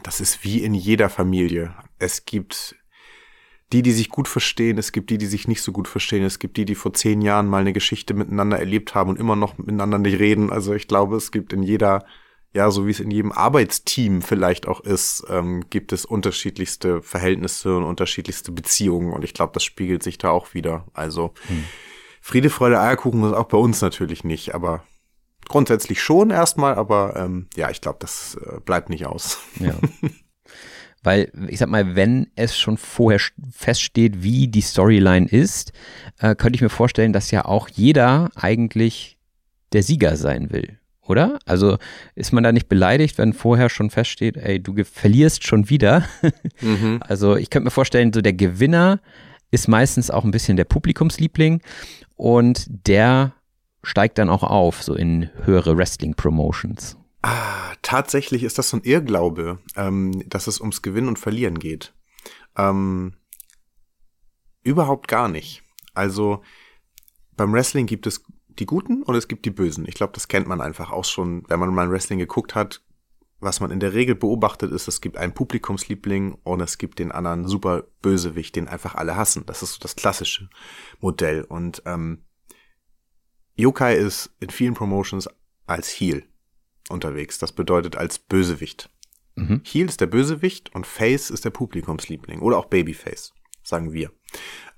das 0.02 0.20
ist 0.20 0.42
wie 0.42 0.62
in 0.62 0.72
jeder 0.72 1.10
Familie. 1.10 1.74
Es 1.98 2.24
gibt 2.24 2.76
die, 3.74 3.82
die 3.82 3.92
sich 3.92 4.08
gut 4.08 4.28
verstehen, 4.28 4.78
es 4.78 4.92
gibt 4.92 5.10
die, 5.10 5.18
die 5.18 5.26
sich 5.26 5.46
nicht 5.46 5.60
so 5.60 5.72
gut 5.72 5.88
verstehen, 5.88 6.24
es 6.24 6.38
gibt 6.38 6.56
die, 6.56 6.64
die 6.64 6.74
vor 6.74 6.94
zehn 6.94 7.20
Jahren 7.20 7.46
mal 7.46 7.60
eine 7.60 7.74
Geschichte 7.74 8.14
miteinander 8.14 8.58
erlebt 8.58 8.94
haben 8.94 9.10
und 9.10 9.18
immer 9.18 9.36
noch 9.36 9.58
miteinander 9.58 9.98
nicht 9.98 10.18
reden. 10.18 10.50
Also 10.50 10.72
ich 10.72 10.88
glaube, 10.88 11.16
es 11.16 11.30
gibt 11.30 11.52
in 11.52 11.62
jeder 11.62 12.06
ja, 12.54 12.70
so 12.70 12.86
wie 12.86 12.90
es 12.90 13.00
in 13.00 13.10
jedem 13.10 13.32
Arbeitsteam 13.32 14.22
vielleicht 14.22 14.66
auch 14.66 14.80
ist, 14.80 15.24
ähm, 15.28 15.64
gibt 15.68 15.92
es 15.92 16.04
unterschiedlichste 16.04 17.02
Verhältnisse 17.02 17.76
und 17.76 17.84
unterschiedlichste 17.84 18.52
Beziehungen 18.52 19.12
und 19.12 19.24
ich 19.24 19.34
glaube, 19.34 19.52
das 19.52 19.64
spiegelt 19.64 20.02
sich 20.02 20.18
da 20.18 20.30
auch 20.30 20.54
wieder. 20.54 20.86
Also 20.94 21.34
hm. 21.46 21.64
Friede, 22.20 22.50
Freude, 22.50 22.80
Eierkuchen 22.80 23.22
ist 23.24 23.34
auch 23.34 23.48
bei 23.48 23.58
uns 23.58 23.80
natürlich 23.80 24.24
nicht, 24.24 24.54
aber 24.54 24.82
grundsätzlich 25.46 26.02
schon 26.02 26.30
erstmal, 26.30 26.74
aber 26.74 27.16
ähm, 27.16 27.48
ja, 27.54 27.70
ich 27.70 27.80
glaube, 27.80 27.98
das 28.00 28.38
äh, 28.42 28.60
bleibt 28.60 28.88
nicht 28.88 29.06
aus. 29.06 29.38
Ja. 29.60 29.74
Weil, 31.02 31.30
ich 31.48 31.58
sag 31.58 31.68
mal, 31.68 31.94
wenn 31.94 32.26
es 32.34 32.58
schon 32.58 32.76
vorher 32.76 33.20
feststeht, 33.52 34.22
wie 34.22 34.48
die 34.48 34.62
Storyline 34.62 35.28
ist, 35.28 35.72
äh, 36.18 36.34
könnte 36.34 36.56
ich 36.56 36.62
mir 36.62 36.70
vorstellen, 36.70 37.12
dass 37.12 37.30
ja 37.30 37.44
auch 37.44 37.68
jeder 37.68 38.30
eigentlich 38.34 39.16
der 39.72 39.84
Sieger 39.84 40.16
sein 40.16 40.50
will 40.50 40.77
oder? 41.08 41.38
Also 41.46 41.78
ist 42.14 42.32
man 42.32 42.44
da 42.44 42.52
nicht 42.52 42.68
beleidigt, 42.68 43.18
wenn 43.18 43.32
vorher 43.32 43.68
schon 43.68 43.90
feststeht, 43.90 44.36
ey, 44.36 44.60
du 44.60 44.74
verlierst 44.84 45.46
schon 45.46 45.70
wieder? 45.70 46.04
Mhm. 46.60 47.00
Also 47.00 47.36
ich 47.36 47.50
könnte 47.50 47.66
mir 47.66 47.70
vorstellen, 47.70 48.12
so 48.12 48.20
der 48.20 48.32
Gewinner 48.32 49.00
ist 49.52 49.68
meistens 49.68 50.10
auch 50.10 50.24
ein 50.24 50.32
bisschen 50.32 50.56
der 50.56 50.64
Publikumsliebling 50.64 51.62
und 52.16 52.66
der 52.68 53.32
steigt 53.84 54.18
dann 54.18 54.28
auch 54.28 54.42
auf, 54.42 54.82
so 54.82 54.94
in 54.94 55.30
höhere 55.44 55.76
Wrestling-Promotions. 55.76 56.96
Ah, 57.22 57.72
tatsächlich 57.82 58.42
ist 58.42 58.58
das 58.58 58.70
so 58.70 58.76
ein 58.76 58.82
Irrglaube, 58.82 59.58
ähm, 59.76 60.22
dass 60.28 60.46
es 60.46 60.60
ums 60.60 60.82
Gewinnen 60.82 61.08
und 61.08 61.18
Verlieren 61.18 61.58
geht. 61.58 61.92
Ähm, 62.56 63.14
überhaupt 64.62 65.08
gar 65.08 65.28
nicht. 65.28 65.62
Also 65.94 66.42
beim 67.36 67.52
Wrestling 67.52 67.86
gibt 67.86 68.06
es 68.06 68.24
die 68.60 68.66
Guten 68.66 69.02
und 69.02 69.14
es 69.14 69.28
gibt 69.28 69.44
die 69.44 69.50
Bösen. 69.50 69.86
Ich 69.86 69.94
glaube, 69.94 70.12
das 70.12 70.28
kennt 70.28 70.46
man 70.46 70.60
einfach 70.60 70.90
auch 70.90 71.04
schon, 71.04 71.44
wenn 71.48 71.60
man 71.60 71.74
mal 71.74 71.90
Wrestling 71.90 72.18
geguckt 72.18 72.54
hat. 72.54 72.82
Was 73.40 73.60
man 73.60 73.70
in 73.70 73.78
der 73.78 73.94
Regel 73.94 74.16
beobachtet 74.16 74.72
ist, 74.72 74.88
es 74.88 75.00
gibt 75.00 75.16
einen 75.16 75.32
Publikumsliebling 75.32 76.38
und 76.42 76.60
es 76.60 76.76
gibt 76.76 76.98
den 76.98 77.12
anderen 77.12 77.46
super 77.46 77.84
Bösewicht, 78.02 78.56
den 78.56 78.66
einfach 78.66 78.96
alle 78.96 79.14
hassen. 79.14 79.46
Das 79.46 79.62
ist 79.62 79.74
so 79.74 79.78
das 79.80 79.94
klassische 79.94 80.48
Modell. 80.98 81.44
Und 81.44 81.82
ähm, 81.86 82.24
Yokai 83.54 83.94
ist 83.94 84.34
in 84.40 84.50
vielen 84.50 84.74
Promotions 84.74 85.28
als 85.66 85.88
Heel 85.88 86.24
unterwegs. 86.88 87.38
Das 87.38 87.52
bedeutet 87.52 87.96
als 87.96 88.18
Bösewicht. 88.18 88.90
Mhm. 89.36 89.62
Heel 89.64 89.86
ist 89.86 90.00
der 90.00 90.06
Bösewicht 90.06 90.74
und 90.74 90.86
Face 90.86 91.30
ist 91.30 91.44
der 91.44 91.50
Publikumsliebling 91.50 92.40
oder 92.40 92.58
auch 92.58 92.66
Babyface, 92.66 93.34
sagen 93.62 93.92
wir. 93.92 94.10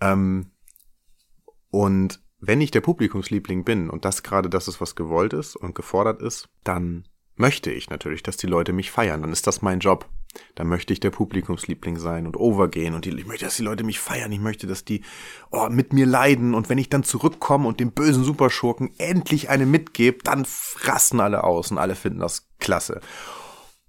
Ähm, 0.03 0.51
und 1.71 2.23
wenn 2.41 2.61
ich 2.61 2.71
der 2.71 2.81
Publikumsliebling 2.81 3.65
bin 3.65 3.91
und 3.91 4.05
das 4.05 4.23
gerade 4.23 4.49
das 4.49 4.69
ist, 4.69 4.81
was 4.81 4.95
gewollt 4.95 5.33
ist 5.33 5.57
und 5.57 5.75
gefordert 5.75 6.23
ist, 6.23 6.49
dann 6.65 7.05
möchte 7.37 7.71
ich 7.71 7.91
natürlich, 7.91 8.23
dass 8.23 8.37
die 8.37 8.47
Leute 8.47 8.73
mich 8.73 8.91
feiern. 8.91 9.23
Dann 9.23 9.33
ist 9.33 9.47
das 9.47 9.63
mein 9.63 9.81
Job. 9.81 10.09
Dann 10.55 10.69
möchte 10.69 10.93
ich 10.93 11.01
der 11.01 11.11
Publikumsliebling 11.11 11.99
sein 11.99 12.27
und 12.27 12.37
overgehen 12.37 12.95
und 12.95 13.05
die, 13.05 13.11
ich 13.11 13.27
möchte, 13.27 13.47
dass 13.47 13.57
die 13.57 13.65
Leute 13.65 13.83
mich 13.83 13.99
feiern. 13.99 14.31
Ich 14.31 14.39
möchte, 14.39 14.67
dass 14.69 14.85
die 14.85 15.03
oh, 15.51 15.69
mit 15.69 15.93
mir 15.93 16.07
leiden 16.07 16.55
und 16.55 16.69
wenn 16.69 16.79
ich 16.79 16.89
dann 16.89 17.03
zurückkomme 17.03 17.67
und 17.67 17.81
dem 17.81 17.91
bösen 17.91 18.23
Superschurken 18.23 18.93
endlich 18.99 19.51
eine 19.51 19.67
mitgebe, 19.67 20.19
dann 20.23 20.45
frassen 20.45 21.19
alle 21.19 21.43
aus 21.43 21.71
und 21.73 21.79
alle 21.79 21.97
finden 21.97 22.21
das 22.21 22.49
klasse. 22.61 23.01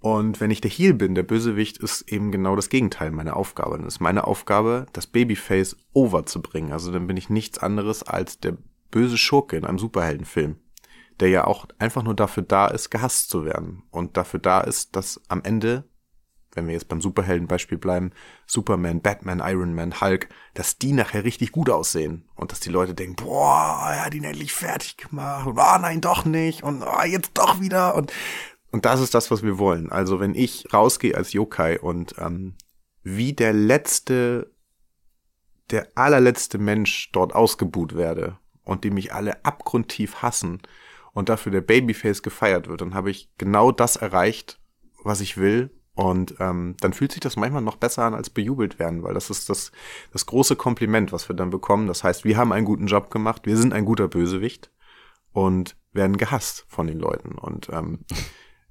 Und 0.02 0.42
wenn 0.42 0.52
ich 0.52 0.62
der 0.62 0.72
Heel 0.72 0.94
bin, 0.94 1.16
der 1.16 1.24
Bösewicht, 1.24 1.78
ist 1.78 2.12
eben 2.12 2.32
genau 2.32 2.56
das 2.56 2.70
Gegenteil 2.70 3.12
meiner 3.12 3.38
Aufgabe. 3.38 3.78
Dann 3.78 3.88
ist 3.88 4.00
meine 4.00 4.26
Aufgabe, 4.26 4.88
das 4.94 5.08
Babyface 5.08 5.78
over 5.94 6.26
zu 6.26 6.42
bringen. 6.42 6.72
Also 6.74 6.92
dann 6.92 7.08
bin 7.08 7.18
ich 7.18 7.30
nichts 7.30 7.60
anderes 7.60 8.04
als 8.04 8.40
der 8.40 8.58
böse 8.90 9.18
Schurke 9.18 9.56
in 9.56 9.66
einem 9.66 9.78
Superheldenfilm 9.78 10.58
der 11.22 11.30
ja 11.30 11.46
auch 11.46 11.68
einfach 11.78 12.04
nur 12.04 12.16
dafür 12.16 12.44
da 12.44 12.68
ist, 12.68 12.90
gehasst 12.90 13.30
zu 13.30 13.46
werden. 13.46 13.84
Und 13.92 14.18
dafür 14.18 14.40
da 14.40 14.62
ist, 14.62 14.96
dass 14.96 15.22
am 15.28 15.44
Ende, 15.44 15.88
wenn 16.54 16.66
wir 16.66 16.74
jetzt 16.74 16.88
beim 16.88 17.00
Superheldenbeispiel 17.00 17.78
bleiben, 17.78 18.12
Superman, 18.48 19.02
Batman, 19.02 19.42
Iron 19.46 19.76
Man, 19.76 20.02
Hulk, 20.02 20.30
dass 20.56 20.80
die 20.80 20.94
nachher 20.94 21.24
richtig 21.24 21.52
gut 21.52 21.70
aussehen. 21.70 22.28
Und 22.36 22.52
dass 22.52 22.60
die 22.60 22.72
Leute 22.72 22.96
denken, 22.96 23.24
boah, 23.24 23.92
er 23.92 24.06
hat 24.06 24.16
ihn 24.16 24.24
endlich 24.24 24.52
fertig 24.52 24.98
gemacht. 24.98 25.46
Und 25.46 25.60
oh 25.60 25.78
nein, 25.80 26.02
doch 26.02 26.26
nicht. 26.26 26.64
Und 26.64 26.82
oh, 26.82 27.04
jetzt 27.06 27.32
doch 27.36 27.62
wieder. 27.62 27.94
Und, 27.94 28.12
und 28.72 28.86
das 28.86 29.02
ist 29.02 29.14
das, 29.14 29.32
was 29.32 29.44
wir 29.44 29.58
wollen. 29.58 29.92
Also 29.92 30.20
wenn 30.20 30.36
ich 30.36 30.74
rausgehe 30.74 31.16
als 31.16 31.34
Yokai 31.34 31.80
und 31.80 32.16
ähm, 32.18 32.56
wie 33.04 33.34
der 33.34 33.54
letzte, 33.54 34.52
der 35.70 35.88
allerletzte 35.96 36.58
Mensch 36.58 37.12
dort 37.12 37.34
ausgebuht 37.34 37.96
werde 37.96 38.38
und 38.64 38.84
die 38.84 38.92
mich 38.92 39.14
alle 39.14 39.44
abgrundtief 39.44 40.22
hassen, 40.22 40.62
und 41.14 41.30
dafür 41.30 41.52
der 41.52 41.62
Babyface 41.62 42.24
gefeiert 42.24 42.68
wird, 42.68 42.82
dann 42.82 42.94
habe 42.94 43.12
ich 43.12 43.30
genau 43.38 43.72
das 43.72 43.96
erreicht, 43.96 44.60
was 45.04 45.22
ich 45.22 45.38
will. 45.38 45.72
Und 45.94 46.36
ähm, 46.40 46.76
dann 46.80 46.94
fühlt 46.94 47.12
sich 47.12 47.20
das 47.20 47.36
manchmal 47.36 47.62
noch 47.62 47.76
besser 47.76 48.04
an 48.04 48.14
als 48.14 48.30
bejubelt 48.30 48.80
werden, 48.80 49.04
weil 49.04 49.14
das 49.14 49.30
ist 49.30 49.50
das, 49.50 49.72
das 50.14 50.26
große 50.26 50.56
Kompliment, 50.56 51.12
was 51.12 51.28
wir 51.28 51.36
dann 51.36 51.50
bekommen. 51.50 51.88
Das 51.88 52.04
heißt, 52.04 52.24
wir 52.24 52.38
haben 52.38 52.54
einen 52.54 52.66
guten 52.66 52.88
Job 52.88 53.12
gemacht, 53.12 53.46
wir 53.46 53.58
sind 53.58 53.74
ein 53.74 53.86
guter 53.86 54.08
Bösewicht 54.08 54.72
und 55.34 55.76
werden 55.92 56.16
gehasst 56.16 56.66
von 56.70 56.88
den 56.88 56.98
Leuten. 56.98 57.38
Und 57.38 57.70
ähm, 57.70 58.06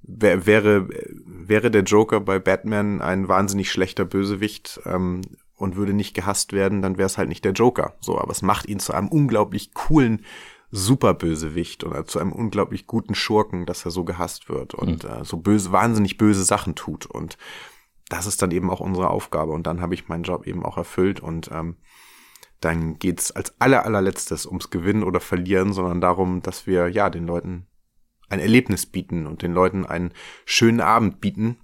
wär, 0.03 0.47
wäre, 0.47 0.89
wäre 1.25 1.71
der 1.71 1.83
Joker 1.83 2.21
bei 2.21 2.39
Batman 2.39 3.01
ein 3.01 3.29
wahnsinnig 3.29 3.71
schlechter 3.71 4.05
Bösewicht 4.05 4.81
ähm, 4.85 5.23
und 5.57 5.77
würde 5.77 5.93
nicht 5.93 6.15
gehasst 6.15 6.53
werden, 6.53 6.83
dann 6.83 6.99
wäre 6.99 7.07
es 7.07 7.19
halt 7.19 7.29
nicht 7.29 7.45
der 7.45 7.53
Joker. 7.53 7.95
So, 8.01 8.19
aber 8.19 8.33
es 8.33 8.43
macht 8.43 8.67
ihn 8.67 8.81
zu 8.81 8.93
einem 8.93 9.09
unglaublich 9.09 9.75
coolen 9.75 10.25
Superbösewicht 10.71 11.85
oder 11.85 12.07
zu 12.07 12.19
einem 12.19 12.33
unglaublich 12.33 12.87
guten 12.87 13.15
Schurken, 13.15 13.67
dass 13.67 13.85
er 13.85 13.91
so 13.91 14.05
gehasst 14.05 14.49
wird 14.49 14.75
und 14.75 15.05
mhm. 15.05 15.11
äh, 15.11 15.25
so 15.25 15.39
böse, 15.39 15.73
wahnsinnig 15.73 16.17
böse 16.17 16.45
Sachen 16.45 16.75
tut. 16.75 17.07
Und 17.07 17.37
das 18.09 18.27
ist 18.27 18.41
dann 18.43 18.51
eben 18.53 18.71
auch 18.71 18.81
unsere 18.81 19.11
Aufgabe. 19.11 19.53
Und 19.53 19.67
dann 19.67 19.81
habe 19.81 19.95
ich 19.95 20.09
meinen 20.09 20.23
Job 20.23 20.47
eben 20.47 20.65
auch 20.65 20.77
erfüllt 20.77 21.21
und 21.21 21.51
ähm, 21.53 21.77
dann 22.61 22.99
geht's 22.99 23.33
als 23.33 23.59
aller 23.59 23.85
allerletztes 23.85 24.47
ums 24.47 24.71
Gewinnen 24.71 25.03
oder 25.03 25.21
Verlieren, 25.21 25.73
sondern 25.73 26.01
darum, 26.01 26.43
dass 26.43 26.67
wir 26.67 26.89
ja 26.89 27.09
den 27.09 27.27
Leuten 27.27 27.67
ein 28.31 28.41
Erlebnis 28.41 28.87
bieten 28.87 29.27
und 29.27 29.43
den 29.43 29.53
Leuten 29.53 29.85
einen 29.85 30.13
schönen 30.47 30.81
Abend 30.81 31.21
bieten 31.21 31.59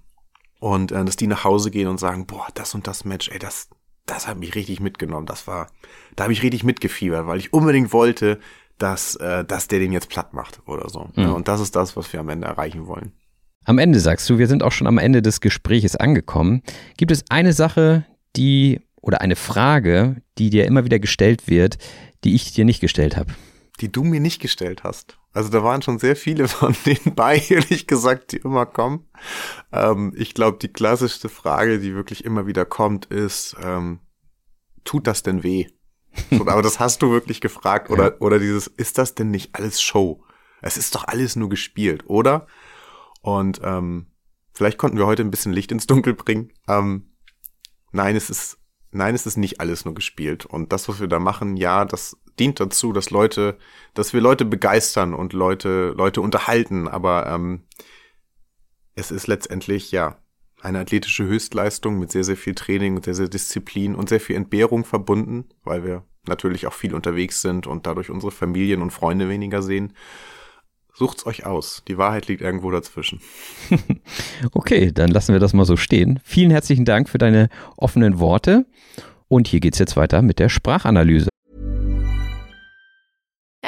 und 0.59 0.91
äh, 0.91 1.03
dass 1.03 1.15
die 1.15 1.27
nach 1.27 1.43
Hause 1.43 1.71
gehen 1.71 1.87
und 1.87 1.99
sagen, 1.99 2.27
boah, 2.27 2.47
das 2.53 2.75
und 2.75 2.87
das 2.87 3.05
Match, 3.05 3.29
ey, 3.29 3.39
das, 3.39 3.69
das 4.05 4.27
hat 4.27 4.37
mich 4.37 4.55
richtig 4.55 4.79
mitgenommen. 4.79 5.25
Das 5.25 5.47
war, 5.47 5.69
da 6.15 6.25
habe 6.25 6.33
ich 6.33 6.43
richtig 6.43 6.63
mitgefiebert, 6.63 7.25
weil 7.25 7.39
ich 7.39 7.53
unbedingt 7.53 7.93
wollte, 7.93 8.39
dass, 8.77 9.15
äh, 9.15 9.43
dass 9.43 9.67
der 9.67 9.79
den 9.79 9.91
jetzt 9.91 10.09
platt 10.09 10.33
macht 10.33 10.61
oder 10.67 10.89
so. 10.89 11.09
Mhm. 11.15 11.33
und 11.33 11.47
das 11.47 11.61
ist 11.61 11.75
das, 11.75 11.95
was 11.97 12.13
wir 12.13 12.19
am 12.19 12.29
Ende 12.29 12.47
erreichen 12.47 12.85
wollen. 12.85 13.13
Am 13.65 13.79
Ende 13.79 13.99
sagst 13.99 14.29
du, 14.29 14.37
wir 14.37 14.47
sind 14.47 14.63
auch 14.63 14.71
schon 14.71 14.87
am 14.87 14.97
Ende 14.97 15.21
des 15.21 15.41
Gespräches 15.41 15.95
angekommen. 15.97 16.61
Gibt 16.95 17.11
es 17.11 17.25
eine 17.29 17.51
Sache, 17.51 18.05
die 18.37 18.79
oder 19.01 19.19
eine 19.19 19.35
Frage, 19.35 20.21
die 20.37 20.49
dir 20.49 20.65
immer 20.65 20.85
wieder 20.85 20.99
gestellt 20.99 21.49
wird, 21.49 21.77
die 22.23 22.33
ich 22.33 22.53
dir 22.53 22.63
nicht 22.63 22.79
gestellt 22.79 23.17
habe? 23.17 23.33
Die 23.81 23.91
du 23.91 24.03
mir 24.03 24.21
nicht 24.21 24.41
gestellt 24.41 24.83
hast. 24.83 25.17
Also 25.37 25.51
da 25.51 25.63
waren 25.63 25.83
schon 25.83 25.99
sehr 25.99 26.15
viele 26.15 26.47
von 26.47 26.75
denen 26.87 27.13
bei, 27.13 27.37
ehrlich 27.49 27.85
gesagt, 27.85 28.31
die 28.31 28.37
immer 28.37 28.65
kommen. 28.65 29.07
Ähm, 29.71 30.11
ich 30.17 30.33
glaube, 30.33 30.57
die 30.57 30.67
klassischste 30.73 31.29
Frage, 31.29 31.77
die 31.77 31.93
wirklich 31.93 32.25
immer 32.25 32.47
wieder 32.47 32.65
kommt, 32.65 33.05
ist, 33.05 33.55
ähm, 33.61 33.99
tut 34.83 35.05
das 35.05 35.21
denn 35.21 35.43
weh? 35.43 35.67
So, 36.31 36.47
aber 36.47 36.63
das 36.63 36.79
hast 36.79 37.03
du 37.03 37.11
wirklich 37.11 37.39
gefragt. 37.39 37.89
Oder, 37.91 38.13
ja. 38.13 38.19
oder 38.19 38.39
dieses, 38.39 38.65
ist 38.65 38.97
das 38.97 39.13
denn 39.13 39.29
nicht 39.29 39.53
alles 39.53 39.79
Show? 39.79 40.23
Es 40.63 40.75
ist 40.75 40.95
doch 40.95 41.07
alles 41.07 41.35
nur 41.35 41.49
gespielt, 41.49 42.05
oder? 42.07 42.47
Und 43.21 43.61
ähm, 43.63 44.07
vielleicht 44.55 44.79
konnten 44.79 44.97
wir 44.97 45.05
heute 45.05 45.21
ein 45.21 45.29
bisschen 45.29 45.53
Licht 45.53 45.71
ins 45.71 45.85
Dunkel 45.85 46.15
bringen. 46.15 46.51
Ähm, 46.67 47.11
nein, 47.91 48.15
es 48.15 48.31
ist, 48.31 48.57
nein, 48.89 49.13
es 49.13 49.27
ist 49.27 49.37
nicht 49.37 49.61
alles 49.61 49.85
nur 49.85 49.93
gespielt. 49.93 50.47
Und 50.47 50.73
das, 50.73 50.89
was 50.89 50.99
wir 50.99 51.07
da 51.07 51.19
machen, 51.19 51.57
ja, 51.57 51.85
das 51.85 52.17
dient 52.39 52.59
dazu, 52.59 52.93
dass 52.93 53.09
Leute, 53.09 53.57
dass 53.93 54.13
wir 54.13 54.21
Leute 54.21 54.45
begeistern 54.45 55.13
und 55.13 55.33
Leute, 55.33 55.93
Leute 55.97 56.21
unterhalten. 56.21 56.87
Aber 56.87 57.27
ähm, 57.27 57.63
es 58.95 59.11
ist 59.11 59.27
letztendlich, 59.27 59.91
ja, 59.91 60.17
eine 60.61 60.79
athletische 60.79 61.25
Höchstleistung 61.25 61.99
mit 61.99 62.11
sehr, 62.11 62.23
sehr 62.23 62.37
viel 62.37 62.55
Training 62.55 62.95
und 62.95 63.05
sehr, 63.05 63.13
sehr 63.13 63.27
Disziplin 63.27 63.95
und 63.95 64.09
sehr 64.09 64.19
viel 64.19 64.35
Entbehrung 64.35 64.85
verbunden, 64.85 65.45
weil 65.63 65.83
wir 65.83 66.03
natürlich 66.27 66.67
auch 66.67 66.73
viel 66.73 66.93
unterwegs 66.93 67.41
sind 67.41 67.67
und 67.67 67.85
dadurch 67.85 68.09
unsere 68.09 68.31
Familien 68.31 68.81
und 68.81 68.91
Freunde 68.91 69.29
weniger 69.29 69.61
sehen. 69.61 69.93
Sucht's 70.93 71.27
euch 71.27 71.45
aus. 71.45 71.83
Die 71.87 71.99
Wahrheit 71.99 72.27
liegt 72.27 72.41
irgendwo 72.41 72.71
dazwischen. 72.71 73.21
okay, 74.53 74.91
dann 74.91 75.11
lassen 75.11 75.31
wir 75.31 75.39
das 75.39 75.53
mal 75.53 75.65
so 75.65 75.77
stehen. 75.77 76.19
Vielen 76.23 76.49
herzlichen 76.49 76.85
Dank 76.85 77.07
für 77.07 77.19
deine 77.19 77.49
offenen 77.77 78.19
Worte. 78.19 78.65
Und 79.27 79.47
hier 79.47 79.59
geht's 79.59 79.77
jetzt 79.77 79.95
weiter 79.95 80.23
mit 80.23 80.39
der 80.39 80.49
Sprachanalyse. 80.49 81.29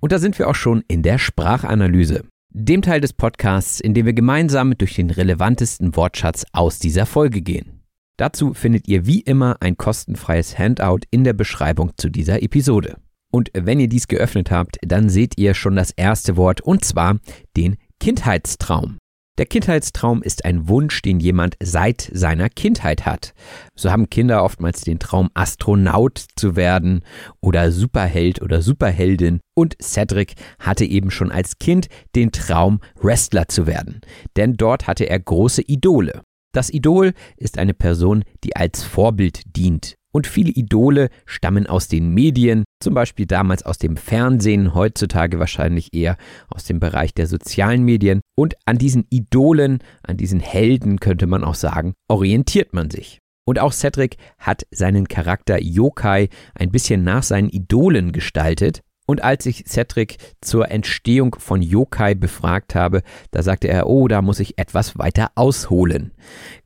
Und 0.00 0.12
da 0.12 0.18
sind 0.18 0.38
wir 0.38 0.48
auch 0.48 0.54
schon 0.54 0.82
in 0.88 1.02
der 1.02 1.18
Sprachanalyse, 1.18 2.24
dem 2.50 2.82
Teil 2.82 3.00
des 3.00 3.12
Podcasts, 3.12 3.80
in 3.80 3.94
dem 3.94 4.06
wir 4.06 4.14
gemeinsam 4.14 4.76
durch 4.76 4.94
den 4.94 5.10
relevantesten 5.10 5.94
Wortschatz 5.94 6.44
aus 6.52 6.78
dieser 6.78 7.06
Folge 7.06 7.42
gehen. 7.42 7.82
Dazu 8.16 8.52
findet 8.52 8.88
ihr 8.88 9.06
wie 9.06 9.20
immer 9.20 9.56
ein 9.60 9.76
kostenfreies 9.76 10.58
Handout 10.58 11.00
in 11.10 11.24
der 11.24 11.32
Beschreibung 11.32 11.92
zu 11.96 12.10
dieser 12.10 12.42
Episode. 12.42 12.96
Und 13.30 13.50
wenn 13.54 13.80
ihr 13.80 13.88
dies 13.88 14.08
geöffnet 14.08 14.50
habt, 14.50 14.78
dann 14.82 15.08
seht 15.08 15.38
ihr 15.38 15.54
schon 15.54 15.76
das 15.76 15.90
erste 15.92 16.36
Wort 16.36 16.60
und 16.60 16.84
zwar 16.84 17.18
den 17.56 17.76
Kindheitstraum. 18.00 18.98
Der 19.38 19.46
Kindheitstraum 19.46 20.22
ist 20.22 20.44
ein 20.44 20.68
Wunsch, 20.68 21.00
den 21.00 21.18
jemand 21.18 21.56
seit 21.62 22.10
seiner 22.12 22.50
Kindheit 22.50 23.06
hat. 23.06 23.32
So 23.74 23.90
haben 23.90 24.10
Kinder 24.10 24.44
oftmals 24.44 24.82
den 24.82 24.98
Traum, 24.98 25.30
Astronaut 25.32 26.26
zu 26.36 26.56
werden 26.56 27.02
oder 27.40 27.72
Superheld 27.72 28.42
oder 28.42 28.60
Superheldin. 28.60 29.40
Und 29.56 29.76
Cedric 29.80 30.34
hatte 30.58 30.84
eben 30.84 31.10
schon 31.10 31.32
als 31.32 31.58
Kind 31.58 31.88
den 32.14 32.32
Traum, 32.32 32.80
Wrestler 32.96 33.48
zu 33.48 33.66
werden. 33.66 34.00
Denn 34.36 34.58
dort 34.58 34.86
hatte 34.86 35.08
er 35.08 35.18
große 35.18 35.62
Idole. 35.62 36.22
Das 36.52 36.68
Idol 36.68 37.12
ist 37.36 37.58
eine 37.58 37.74
Person, 37.74 38.24
die 38.44 38.56
als 38.56 38.82
Vorbild 38.82 39.56
dient. 39.56 39.94
Und 40.12 40.26
viele 40.26 40.50
Idole 40.50 41.08
stammen 41.24 41.66
aus 41.66 41.88
den 41.88 42.12
Medien, 42.12 42.64
zum 42.82 42.94
Beispiel 42.94 43.26
damals 43.26 43.64
aus 43.64 43.78
dem 43.78 43.96
Fernsehen, 43.96 44.74
heutzutage 44.74 45.38
wahrscheinlich 45.38 45.94
eher 45.94 46.16
aus 46.48 46.64
dem 46.64 46.80
Bereich 46.80 47.14
der 47.14 47.26
sozialen 47.26 47.84
Medien. 47.84 48.20
Und 48.36 48.56
an 48.64 48.78
diesen 48.78 49.06
Idolen, 49.10 49.78
an 50.02 50.16
diesen 50.16 50.40
Helden 50.40 50.98
könnte 50.98 51.26
man 51.26 51.44
auch 51.44 51.54
sagen, 51.54 51.94
orientiert 52.08 52.72
man 52.72 52.90
sich. 52.90 53.18
Und 53.46 53.58
auch 53.58 53.72
Cedric 53.72 54.16
hat 54.38 54.66
seinen 54.70 55.08
Charakter 55.08 55.60
Yokai 55.60 56.28
ein 56.54 56.70
bisschen 56.70 57.02
nach 57.02 57.22
seinen 57.22 57.48
Idolen 57.48 58.12
gestaltet. 58.12 58.80
Und 59.10 59.24
als 59.24 59.44
ich 59.44 59.64
Cedric 59.66 60.18
zur 60.40 60.70
Entstehung 60.70 61.34
von 61.36 61.62
Yokai 61.62 62.14
befragt 62.14 62.76
habe, 62.76 63.02
da 63.32 63.42
sagte 63.42 63.66
er, 63.66 63.88
oh, 63.88 64.06
da 64.06 64.22
muss 64.22 64.38
ich 64.38 64.56
etwas 64.56 64.98
weiter 64.98 65.32
ausholen. 65.34 66.12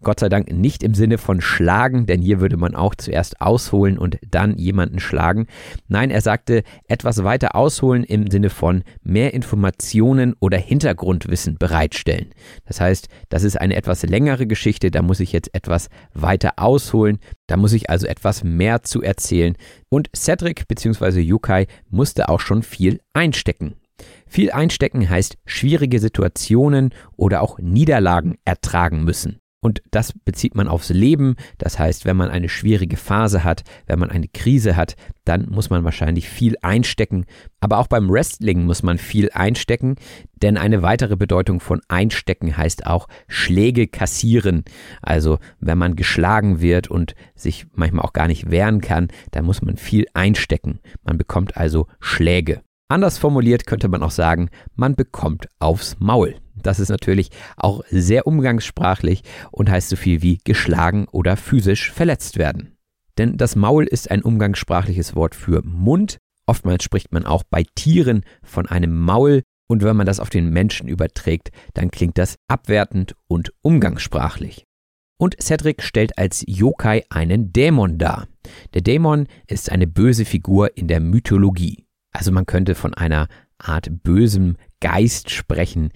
Gott 0.02 0.20
sei 0.20 0.28
Dank 0.28 0.52
nicht 0.52 0.82
im 0.82 0.92
Sinne 0.92 1.16
von 1.16 1.40
schlagen, 1.40 2.04
denn 2.04 2.20
hier 2.20 2.40
würde 2.40 2.58
man 2.58 2.74
auch 2.74 2.94
zuerst 2.96 3.40
ausholen 3.40 3.96
und 3.96 4.18
dann 4.30 4.58
jemanden 4.58 5.00
schlagen. 5.00 5.46
Nein, 5.88 6.10
er 6.10 6.20
sagte 6.20 6.64
etwas 6.86 7.24
weiter 7.24 7.56
ausholen 7.56 8.04
im 8.04 8.30
Sinne 8.30 8.50
von 8.50 8.84
mehr 9.02 9.32
Informationen 9.32 10.34
oder 10.38 10.58
Hintergrundwissen 10.58 11.56
bereitstellen. 11.56 12.34
Das 12.66 12.78
heißt, 12.78 13.08
das 13.30 13.42
ist 13.42 13.58
eine 13.58 13.74
etwas 13.74 14.02
längere 14.02 14.46
Geschichte, 14.46 14.90
da 14.90 15.00
muss 15.00 15.20
ich 15.20 15.32
jetzt 15.32 15.54
etwas 15.54 15.88
weiter 16.12 16.52
ausholen, 16.58 17.20
da 17.46 17.56
muss 17.56 17.72
ich 17.72 17.90
also 17.90 18.06
etwas 18.06 18.44
mehr 18.44 18.82
zu 18.82 19.02
erzählen. 19.02 19.56
Und 19.88 20.08
Cedric 20.16 20.66
bzw. 20.68 21.20
Yukai 21.20 21.66
musste 21.88 22.28
auch 22.28 22.40
schon 22.40 22.62
viel 22.62 23.00
einstecken. 23.12 23.74
Viel 24.26 24.50
einstecken 24.50 25.08
heißt 25.08 25.36
schwierige 25.44 26.00
Situationen 26.00 26.92
oder 27.16 27.42
auch 27.42 27.58
Niederlagen 27.58 28.36
ertragen 28.44 29.04
müssen. 29.04 29.38
Und 29.64 29.82
das 29.90 30.12
bezieht 30.12 30.54
man 30.54 30.68
aufs 30.68 30.90
Leben. 30.90 31.36
Das 31.56 31.78
heißt, 31.78 32.04
wenn 32.04 32.18
man 32.18 32.28
eine 32.28 32.50
schwierige 32.50 32.98
Phase 32.98 33.44
hat, 33.44 33.64
wenn 33.86 33.98
man 33.98 34.10
eine 34.10 34.28
Krise 34.28 34.76
hat, 34.76 34.94
dann 35.24 35.48
muss 35.48 35.70
man 35.70 35.84
wahrscheinlich 35.84 36.28
viel 36.28 36.56
einstecken. 36.60 37.24
Aber 37.60 37.78
auch 37.78 37.86
beim 37.86 38.10
Wrestling 38.10 38.66
muss 38.66 38.82
man 38.82 38.98
viel 38.98 39.30
einstecken, 39.32 39.96
denn 40.42 40.58
eine 40.58 40.82
weitere 40.82 41.16
Bedeutung 41.16 41.60
von 41.60 41.80
einstecken 41.88 42.58
heißt 42.58 42.84
auch 42.84 43.08
Schläge 43.26 43.86
kassieren. 43.86 44.64
Also 45.00 45.38
wenn 45.60 45.78
man 45.78 45.96
geschlagen 45.96 46.60
wird 46.60 46.88
und 46.88 47.14
sich 47.34 47.64
manchmal 47.72 48.04
auch 48.04 48.12
gar 48.12 48.28
nicht 48.28 48.50
wehren 48.50 48.82
kann, 48.82 49.08
dann 49.30 49.46
muss 49.46 49.62
man 49.62 49.78
viel 49.78 50.04
einstecken. 50.12 50.80
Man 51.04 51.16
bekommt 51.16 51.56
also 51.56 51.86
Schläge. 52.00 52.60
Anders 52.88 53.16
formuliert 53.16 53.64
könnte 53.64 53.88
man 53.88 54.02
auch 54.02 54.10
sagen, 54.10 54.50
man 54.76 54.94
bekommt 54.94 55.48
aufs 55.58 55.96
Maul. 56.00 56.34
Das 56.54 56.80
ist 56.80 56.88
natürlich 56.88 57.30
auch 57.56 57.82
sehr 57.90 58.26
umgangssprachlich 58.26 59.22
und 59.50 59.70
heißt 59.70 59.88
so 59.88 59.96
viel 59.96 60.22
wie 60.22 60.38
geschlagen 60.44 61.06
oder 61.10 61.36
physisch 61.36 61.90
verletzt 61.90 62.38
werden. 62.38 62.76
Denn 63.18 63.36
das 63.36 63.56
Maul 63.56 63.84
ist 63.84 64.10
ein 64.10 64.22
umgangssprachliches 64.22 65.14
Wort 65.14 65.34
für 65.34 65.62
Mund. 65.64 66.18
Oftmals 66.46 66.84
spricht 66.84 67.12
man 67.12 67.24
auch 67.24 67.42
bei 67.48 67.64
Tieren 67.74 68.24
von 68.42 68.66
einem 68.66 68.98
Maul 68.98 69.42
und 69.66 69.82
wenn 69.82 69.96
man 69.96 70.06
das 70.06 70.20
auf 70.20 70.30
den 70.30 70.50
Menschen 70.50 70.88
überträgt, 70.88 71.50
dann 71.74 71.90
klingt 71.90 72.18
das 72.18 72.36
abwertend 72.48 73.14
und 73.28 73.52
umgangssprachlich. 73.62 74.64
Und 75.18 75.40
Cedric 75.40 75.82
stellt 75.82 76.18
als 76.18 76.44
Yokai 76.46 77.04
einen 77.08 77.52
Dämon 77.52 77.98
dar. 77.98 78.26
Der 78.74 78.82
Dämon 78.82 79.26
ist 79.46 79.70
eine 79.70 79.86
böse 79.86 80.24
Figur 80.24 80.76
in 80.76 80.88
der 80.88 81.00
Mythologie. 81.00 81.86
Also 82.12 82.30
man 82.30 82.46
könnte 82.46 82.74
von 82.74 82.94
einer 82.94 83.28
Art 83.58 84.02
bösem 84.02 84.56
Geist 84.80 85.30
sprechen, 85.30 85.90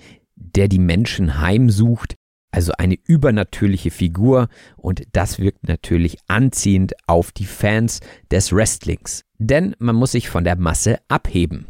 der 0.57 0.69
die 0.69 0.79
Menschen 0.79 1.41
heimsucht, 1.41 2.15
also 2.51 2.73
eine 2.79 2.97
übernatürliche 3.07 3.91
Figur 3.91 4.49
und 4.77 5.03
das 5.13 5.39
wirkt 5.39 5.69
natürlich 5.69 6.19
anziehend 6.29 6.95
auf 7.07 7.31
die 7.33 7.45
Fans 7.45 8.01
des 8.31 8.53
Wrestlings. 8.53 9.23
Denn 9.39 9.77
man 9.79 9.97
muss 9.97 10.13
sich 10.13 10.29
von 10.29 10.45
der 10.45 10.57
Masse 10.57 10.99
abheben. 11.09 11.67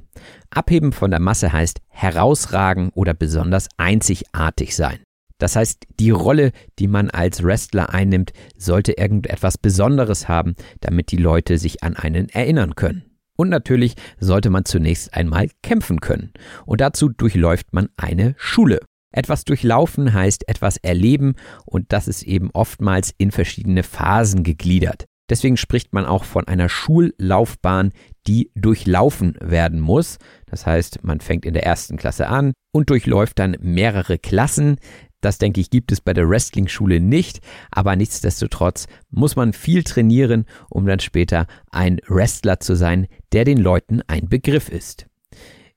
Abheben 0.51 0.93
von 0.93 1.11
der 1.11 1.21
Masse 1.21 1.53
heißt 1.53 1.81
herausragen 1.89 2.91
oder 2.95 3.15
besonders 3.15 3.69
einzigartig 3.77 4.75
sein. 4.75 4.99
Das 5.39 5.55
heißt, 5.55 5.85
die 6.01 6.11
Rolle, 6.11 6.51
die 6.79 6.89
man 6.89 7.11
als 7.11 7.45
Wrestler 7.45 7.95
einnimmt, 7.95 8.33
sollte 8.57 8.93
irgendetwas 8.93 9.57
Besonderes 9.57 10.29
haben, 10.29 10.57
damit 10.81 11.13
die 11.13 11.17
Leute 11.17 11.59
sich 11.59 11.85
an 11.85 11.95
einen 11.95 12.29
erinnern 12.29 12.75
können. 12.75 13.08
Und 13.39 13.49
natürlich 13.51 13.95
sollte 14.19 14.51
man 14.51 14.65
zunächst 14.65 15.15
einmal 15.15 15.49
kämpfen 15.63 16.01
können. 16.01 16.33
Und 16.67 16.81
dazu 16.81 17.09
durchläuft 17.09 17.73
man 17.73 17.89
eine 17.97 18.35
Schule. 18.37 18.81
Etwas 19.13 19.45
durchlaufen 19.45 20.13
heißt 20.13 20.49
etwas 20.49 20.77
erleben 20.77 21.35
und 21.65 21.93
das 21.93 22.09
ist 22.09 22.25
eben 22.25 22.51
oftmals 22.53 23.15
in 23.17 23.31
verschiedene 23.31 23.83
Phasen 23.83 24.43
gegliedert. 24.43 25.07
Deswegen 25.31 25.57
spricht 25.57 25.93
man 25.93 26.07
auch 26.07 26.25
von 26.25 26.49
einer 26.49 26.69
Schullaufbahn, 26.69 27.93
die 28.27 28.51
durchlaufen 28.55 29.37
werden 29.41 29.79
muss. 29.79 30.19
Das 30.47 30.67
heißt, 30.67 31.05
man 31.05 31.21
fängt 31.21 31.45
in 31.45 31.55
der 31.55 31.65
ersten 31.65 31.97
Klasse 31.97 32.29
an 32.29 32.53
und 32.73 32.91
durchläuft 32.91 33.39
dann 33.39 33.57
mehrere 33.61 34.19
Klassen. 34.19 34.77
Das 35.21 35.39
denke 35.39 35.61
ich 35.61 35.71
gibt 35.71 35.91
es 35.91 36.01
bei 36.01 36.15
der 36.15 36.29
Wrestling-Schule 36.29 37.01
nicht, 37.01 37.41
aber 37.71 37.97
nichtsdestotrotz 37.97 38.87
muss 39.11 39.35
man 39.35 39.53
viel 39.53 39.83
trainieren, 39.83 40.45
um 40.71 40.87
dann 40.87 41.01
später 41.01 41.47
ein 41.71 42.01
Wrestler 42.07 42.61
zu 42.61 42.77
sein, 42.77 43.09
der 43.33 43.45
den 43.45 43.59
Leuten 43.59 44.03
ein 44.07 44.29
Begriff 44.29 44.69
ist. 44.69 45.07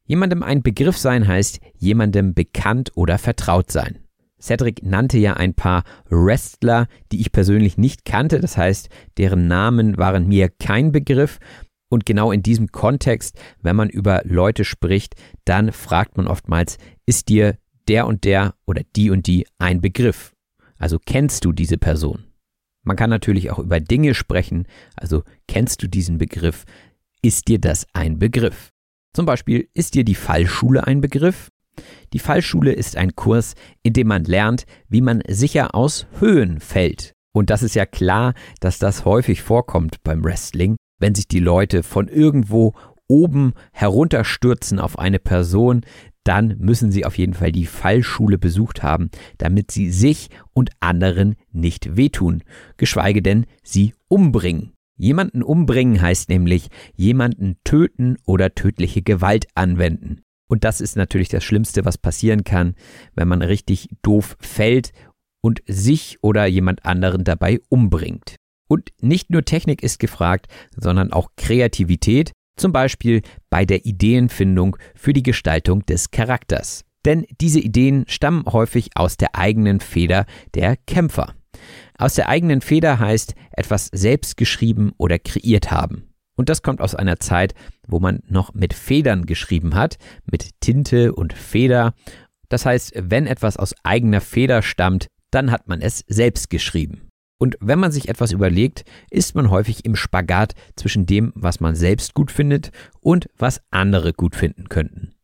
Jemandem 0.06 0.44
ein 0.44 0.62
Begriff 0.62 0.98
sein 0.98 1.28
heißt 1.28 1.60
jemandem 1.78 2.34
bekannt 2.34 2.92
oder 2.96 3.18
vertraut 3.18 3.72
sein. 3.72 4.00
Cedric 4.42 4.84
nannte 4.84 5.18
ja 5.18 5.34
ein 5.34 5.54
paar 5.54 5.84
Wrestler, 6.10 6.88
die 7.12 7.22
ich 7.22 7.32
persönlich 7.32 7.78
nicht 7.78 8.06
kannte, 8.06 8.40
das 8.40 8.58
heißt, 8.58 8.90
deren 9.18 9.48
Namen 9.48 9.98
waren 9.98 10.28
mir 10.28 10.50
kein 10.50 10.92
Begriff. 10.92 11.40
Und 11.90 12.06
genau 12.06 12.32
in 12.32 12.42
diesem 12.42 12.72
Kontext, 12.72 13.40
wenn 13.62 13.76
man 13.76 13.90
über 13.90 14.22
Leute 14.24 14.66
spricht, 14.66 15.16
dann 15.46 15.72
fragt 15.72 16.18
man 16.18 16.28
oftmals, 16.28 16.78
ist 17.06 17.30
dir 17.30 17.58
der 17.92 18.08
und 18.08 18.24
der 18.24 18.56
oder 18.66 18.84
die 18.96 19.10
und 19.10 19.28
die 19.28 19.46
ein 19.58 19.82
Begriff. 19.82 20.32
Also 20.78 20.98
kennst 20.98 21.44
du 21.44 21.52
diese 21.52 21.78
Person. 21.78 22.24
Man 22.84 22.96
kann 22.96 23.10
natürlich 23.10 23.52
auch 23.52 23.60
über 23.60 23.82
Dinge 23.82 24.14
sprechen, 24.14 24.66
also 24.96 25.24
kennst 25.50 25.84
du 25.84 25.90
diesen 25.90 26.18
Begriff, 26.18 26.64
ist 27.22 27.50
dir 27.50 27.60
das 27.60 27.86
ein 27.92 28.18
Begriff. 28.18 28.70
Zum 29.14 29.26
Beispiel 29.26 29.68
ist 29.74 29.94
dir 29.94 30.06
die 30.06 30.16
Fallschule 30.16 30.88
ein 30.88 31.02
Begriff? 31.02 31.50
Die 32.14 32.20
Fallschule 32.20 32.72
ist 32.72 32.96
ein 32.96 33.14
Kurs, 33.14 33.56
in 33.84 33.92
dem 33.92 34.08
man 34.08 34.24
lernt, 34.24 34.64
wie 34.88 35.02
man 35.02 35.22
sicher 35.28 35.76
aus 35.76 36.08
Höhen 36.20 36.62
fällt. 36.62 37.12
Und 37.34 37.50
das 37.50 37.62
ist 37.62 37.76
ja 37.76 37.86
klar, 37.86 38.36
dass 38.62 38.80
das 38.80 39.04
häufig 39.04 39.42
vorkommt 39.42 40.02
beim 40.04 40.24
Wrestling, 40.24 40.78
wenn 40.98 41.14
sich 41.14 41.28
die 41.28 41.40
Leute 41.40 41.84
von 41.84 42.08
irgendwo 42.08 42.74
oben 43.12 43.52
herunterstürzen 43.74 44.80
auf 44.80 44.98
eine 44.98 45.20
Person, 45.20 45.82
dann 46.24 46.56
müssen 46.60 46.92
Sie 46.92 47.06
auf 47.06 47.18
jeden 47.18 47.34
Fall 47.34 47.52
die 47.52 47.66
Fallschule 47.66 48.38
besucht 48.38 48.84
haben, 48.84 49.10
damit 49.38 49.72
Sie 49.72 49.92
sich 49.92 50.30
und 50.54 50.70
anderen 50.80 51.36
nicht 51.52 51.96
wehtun, 51.96 52.44
geschweige 52.78 53.22
denn 53.22 53.46
sie 53.64 53.94
umbringen. 54.08 54.74
Jemanden 54.98 55.42
umbringen 55.42 56.00
heißt 56.00 56.30
nämlich 56.30 56.70
jemanden 56.96 57.58
töten 57.64 58.18
oder 58.26 58.54
tödliche 58.54 59.02
Gewalt 59.02 59.48
anwenden. 59.56 60.22
Und 60.48 60.64
das 60.64 60.82
ist 60.82 60.96
natürlich 60.96 61.30
das 61.30 61.44
Schlimmste, 61.44 61.86
was 61.86 61.98
passieren 61.98 62.44
kann, 62.44 62.76
wenn 63.16 63.28
man 63.28 63.42
richtig 63.42 63.90
doof 64.04 64.38
fällt 64.40 64.92
und 65.42 65.64
sich 65.66 66.20
oder 66.22 66.46
jemand 66.46 66.86
anderen 66.86 67.24
dabei 67.24 67.62
umbringt. 67.70 68.36
Und 68.68 68.92
nicht 69.02 69.32
nur 69.32 69.44
Technik 69.44 69.82
ist 69.82 70.00
gefragt, 70.00 70.48
sondern 70.76 71.12
auch 71.14 71.30
Kreativität, 71.36 72.32
zum 72.56 72.72
Beispiel 72.72 73.22
bei 73.50 73.66
der 73.66 73.86
Ideenfindung 73.86 74.78
für 74.96 75.14
die 75.14 75.24
Gestaltung 75.24 75.86
des 75.86 76.12
Charakters. 76.12 76.84
Denn 77.06 77.26
diese 77.40 77.60
Ideen 77.60 78.06
stammen 78.08 78.46
häufig 78.46 78.92
aus 78.96 79.18
der 79.18 79.36
eigenen 79.36 79.80
Feder 79.80 80.26
der 80.54 80.78
Kämpfer. 80.78 81.34
Aus 81.98 82.16
der 82.16 82.30
eigenen 82.30 82.62
Feder 82.62 83.00
heißt 83.00 83.36
etwas 83.52 83.88
selbst 83.92 84.38
geschrieben 84.38 84.92
oder 84.98 85.20
kreiert 85.20 85.72
haben. 85.72 86.12
Und 86.36 86.50
das 86.50 86.64
kommt 86.64 86.82
aus 86.82 86.96
einer 86.96 87.20
Zeit, 87.20 87.54
wo 87.88 88.00
man 88.00 88.22
noch 88.28 88.54
mit 88.54 88.74
Federn 88.74 89.26
geschrieben 89.26 89.76
hat, 89.76 89.98
mit 90.26 90.60
Tinte 90.62 91.14
und 91.14 91.34
Feder. 91.34 91.94
Das 92.50 92.66
heißt, 92.66 92.94
wenn 92.96 93.28
etwas 93.28 93.58
aus 93.58 93.76
eigener 93.84 94.22
Feder 94.22 94.62
stammt, 94.62 95.08
dann 95.30 95.52
hat 95.52 95.68
man 95.68 95.82
es 95.82 96.04
selbst 96.08 96.50
geschrieben. 96.50 97.11
Und 97.42 97.58
wenn 97.60 97.80
man 97.80 97.92
sich 97.92 98.08
etwas 98.08 98.32
überlegt, 98.32 98.86
ist 99.10 99.34
man 99.34 99.50
häufig 99.50 99.84
im 99.84 99.96
Spagat 99.96 100.54
zwischen 100.76 101.08
dem, 101.08 101.32
was 101.34 101.60
man 101.60 101.74
selbst 101.74 102.14
gut 102.14 102.30
findet 102.30 102.70
und 103.00 103.30
was 103.36 103.62
andere 103.72 104.14
gut 104.14 104.36
finden 104.36 104.70
könnten. 104.70 105.16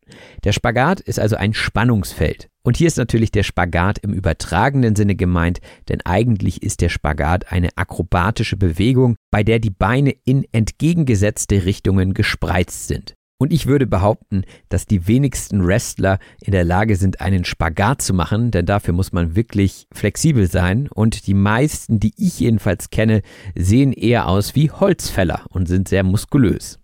Der 0.42 0.50
Spagat 0.50 0.98
ist 0.98 1.20
also 1.20 1.36
ein 1.36 1.54
Spannungsfeld. 1.54 2.48
Und 2.64 2.76
hier 2.76 2.88
ist 2.88 2.96
natürlich 2.96 3.30
der 3.30 3.44
Spagat 3.44 3.98
im 4.00 4.12
übertragenen 4.12 4.96
Sinne 4.96 5.14
gemeint, 5.14 5.60
denn 5.88 6.00
eigentlich 6.04 6.64
ist 6.64 6.80
der 6.80 6.88
Spagat 6.88 7.52
eine 7.52 7.68
akrobatische 7.76 8.56
Bewegung, 8.56 9.14
bei 9.30 9.44
der 9.44 9.60
die 9.60 9.70
Beine 9.70 10.12
in 10.24 10.44
entgegengesetzte 10.50 11.66
Richtungen 11.66 12.14
gespreizt 12.14 12.88
sind. 12.88 13.14
Und 13.40 13.52
ich 13.52 13.66
würde 13.66 13.86
behaupten, 13.86 14.42
dass 14.68 14.86
die 14.86 15.06
wenigsten 15.06 15.64
Wrestler 15.64 16.18
in 16.40 16.50
der 16.50 16.64
Lage 16.64 16.96
sind, 16.96 17.20
einen 17.20 17.44
Spagat 17.44 18.02
zu 18.02 18.12
machen, 18.12 18.50
denn 18.50 18.66
dafür 18.66 18.92
muss 18.92 19.12
man 19.12 19.36
wirklich 19.36 19.86
flexibel 19.92 20.50
sein. 20.50 20.88
Und 20.92 21.28
die 21.28 21.34
meisten, 21.34 22.00
die 22.00 22.12
ich 22.16 22.40
jedenfalls 22.40 22.90
kenne, 22.90 23.22
sehen 23.54 23.92
eher 23.92 24.26
aus 24.28 24.56
wie 24.56 24.72
Holzfäller 24.72 25.46
und 25.50 25.66
sind 25.66 25.88
sehr 25.88 26.02
muskulös. 26.02 26.80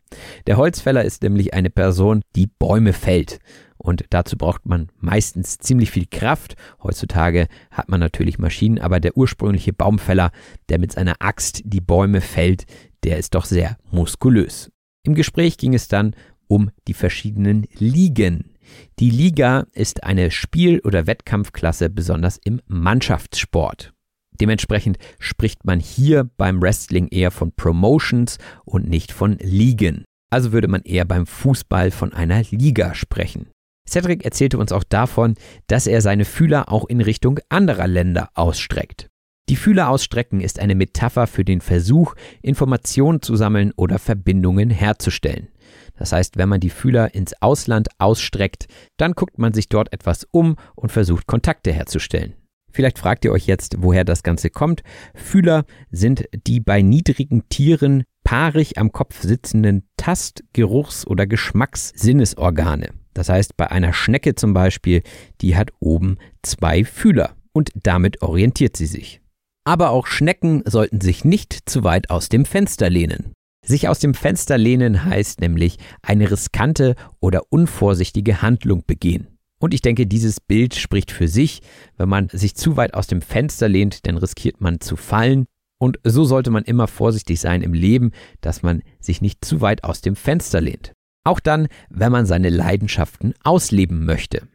Der 0.46 0.56
Holzfäller 0.56 1.04
ist 1.04 1.24
nämlich 1.24 1.54
eine 1.54 1.70
Person, 1.70 2.22
die 2.36 2.46
Bäume 2.46 2.92
fällt. 2.92 3.40
Und 3.76 4.04
dazu 4.10 4.36
braucht 4.36 4.64
man 4.64 4.90
meistens 4.98 5.58
ziemlich 5.58 5.90
viel 5.90 6.06
Kraft. 6.08 6.54
Heutzutage 6.84 7.48
hat 7.72 7.88
man 7.88 7.98
natürlich 7.98 8.38
Maschinen, 8.38 8.78
aber 8.78 9.00
der 9.00 9.16
ursprüngliche 9.16 9.72
Baumfäller, 9.72 10.30
der 10.68 10.78
mit 10.78 10.92
seiner 10.92 11.16
Axt 11.18 11.62
die 11.64 11.80
Bäume 11.80 12.20
fällt, 12.20 12.64
der 13.02 13.18
ist 13.18 13.34
doch 13.34 13.44
sehr 13.44 13.76
muskulös. 13.90 14.70
Im 15.02 15.14
Gespräch 15.14 15.58
ging 15.58 15.74
es 15.74 15.88
dann 15.88 16.14
um 16.48 16.70
die 16.88 16.94
verschiedenen 16.94 17.66
Ligen. 17.78 18.50
Die 18.98 19.10
Liga 19.10 19.66
ist 19.72 20.04
eine 20.04 20.30
Spiel- 20.30 20.80
oder 20.80 21.06
Wettkampfklasse 21.06 21.90
besonders 21.90 22.38
im 22.44 22.60
Mannschaftssport. 22.66 23.92
Dementsprechend 24.40 24.98
spricht 25.18 25.64
man 25.64 25.80
hier 25.80 26.28
beim 26.36 26.60
Wrestling 26.60 27.08
eher 27.08 27.30
von 27.30 27.52
Promotions 27.52 28.38
und 28.64 28.88
nicht 28.88 29.12
von 29.12 29.38
Ligen. 29.38 30.04
Also 30.30 30.52
würde 30.52 30.68
man 30.68 30.82
eher 30.82 31.04
beim 31.04 31.26
Fußball 31.26 31.90
von 31.90 32.12
einer 32.12 32.42
Liga 32.50 32.94
sprechen. 32.94 33.46
Cedric 33.88 34.24
erzählte 34.24 34.58
uns 34.58 34.72
auch 34.72 34.82
davon, 34.82 35.34
dass 35.66 35.86
er 35.86 36.00
seine 36.00 36.24
Fühler 36.24 36.72
auch 36.72 36.86
in 36.86 37.00
Richtung 37.00 37.38
anderer 37.48 37.86
Länder 37.86 38.30
ausstreckt. 38.34 39.08
Die 39.50 39.56
Fühler 39.56 39.90
ausstrecken 39.90 40.40
ist 40.40 40.58
eine 40.58 40.74
Metapher 40.74 41.26
für 41.26 41.44
den 41.44 41.60
Versuch, 41.60 42.14
Informationen 42.40 43.20
zu 43.20 43.36
sammeln 43.36 43.72
oder 43.76 43.98
Verbindungen 43.98 44.70
herzustellen. 44.70 45.48
Das 45.96 46.12
heißt, 46.12 46.36
wenn 46.36 46.48
man 46.48 46.60
die 46.60 46.70
Fühler 46.70 47.14
ins 47.14 47.34
Ausland 47.40 47.88
ausstreckt, 47.98 48.66
dann 48.96 49.12
guckt 49.12 49.38
man 49.38 49.52
sich 49.52 49.68
dort 49.68 49.92
etwas 49.92 50.26
um 50.30 50.56
und 50.74 50.90
versucht 50.90 51.26
Kontakte 51.26 51.72
herzustellen. 51.72 52.34
Vielleicht 52.72 52.98
fragt 52.98 53.24
ihr 53.24 53.30
euch 53.30 53.46
jetzt, 53.46 53.76
woher 53.78 54.04
das 54.04 54.24
Ganze 54.24 54.50
kommt. 54.50 54.82
Fühler 55.14 55.64
sind 55.92 56.24
die 56.46 56.58
bei 56.58 56.82
niedrigen 56.82 57.48
Tieren 57.48 58.02
paarig 58.24 58.78
am 58.78 58.90
Kopf 58.90 59.22
sitzenden 59.22 59.88
Tast-, 59.96 60.42
Geruchs- 60.52 61.06
oder 61.06 61.26
Geschmackssinnesorgane. 61.26 62.90
Das 63.12 63.28
heißt, 63.28 63.56
bei 63.56 63.70
einer 63.70 63.92
Schnecke 63.92 64.34
zum 64.34 64.54
Beispiel, 64.54 65.02
die 65.40 65.56
hat 65.56 65.70
oben 65.78 66.18
zwei 66.42 66.84
Fühler 66.84 67.36
und 67.52 67.70
damit 67.80 68.22
orientiert 68.22 68.76
sie 68.76 68.86
sich. 68.86 69.20
Aber 69.64 69.90
auch 69.90 70.08
Schnecken 70.08 70.62
sollten 70.66 71.00
sich 71.00 71.24
nicht 71.24 71.68
zu 71.70 71.84
weit 71.84 72.10
aus 72.10 72.28
dem 72.28 72.44
Fenster 72.44 72.90
lehnen. 72.90 73.32
Sich 73.64 73.88
aus 73.88 73.98
dem 73.98 74.14
Fenster 74.14 74.58
lehnen 74.58 75.04
heißt 75.04 75.40
nämlich 75.40 75.78
eine 76.02 76.30
riskante 76.30 76.94
oder 77.20 77.42
unvorsichtige 77.50 78.42
Handlung 78.42 78.84
begehen. 78.86 79.28
Und 79.58 79.72
ich 79.72 79.80
denke, 79.80 80.06
dieses 80.06 80.40
Bild 80.40 80.74
spricht 80.74 81.10
für 81.10 81.28
sich. 81.28 81.62
Wenn 81.96 82.10
man 82.10 82.28
sich 82.28 82.54
zu 82.54 82.76
weit 82.76 82.92
aus 82.92 83.06
dem 83.06 83.22
Fenster 83.22 83.68
lehnt, 83.68 84.06
dann 84.06 84.18
riskiert 84.18 84.60
man 84.60 84.80
zu 84.80 84.96
fallen. 84.96 85.46
Und 85.78 85.98
so 86.04 86.24
sollte 86.24 86.50
man 86.50 86.64
immer 86.64 86.86
vorsichtig 86.86 87.40
sein 87.40 87.62
im 87.62 87.72
Leben, 87.72 88.10
dass 88.42 88.62
man 88.62 88.82
sich 89.00 89.22
nicht 89.22 89.44
zu 89.44 89.62
weit 89.62 89.84
aus 89.84 90.02
dem 90.02 90.16
Fenster 90.16 90.60
lehnt. 90.60 90.92
Auch 91.24 91.40
dann, 91.40 91.68
wenn 91.88 92.12
man 92.12 92.26
seine 92.26 92.50
Leidenschaften 92.50 93.32
ausleben 93.42 94.04
möchte. 94.04 94.46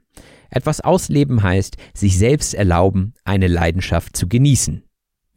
Etwas 0.52 0.82
ausleben 0.82 1.42
heißt, 1.42 1.78
sich 1.94 2.18
selbst 2.18 2.54
erlauben, 2.54 3.14
eine 3.24 3.48
Leidenschaft 3.48 4.16
zu 4.16 4.28
genießen. 4.28 4.84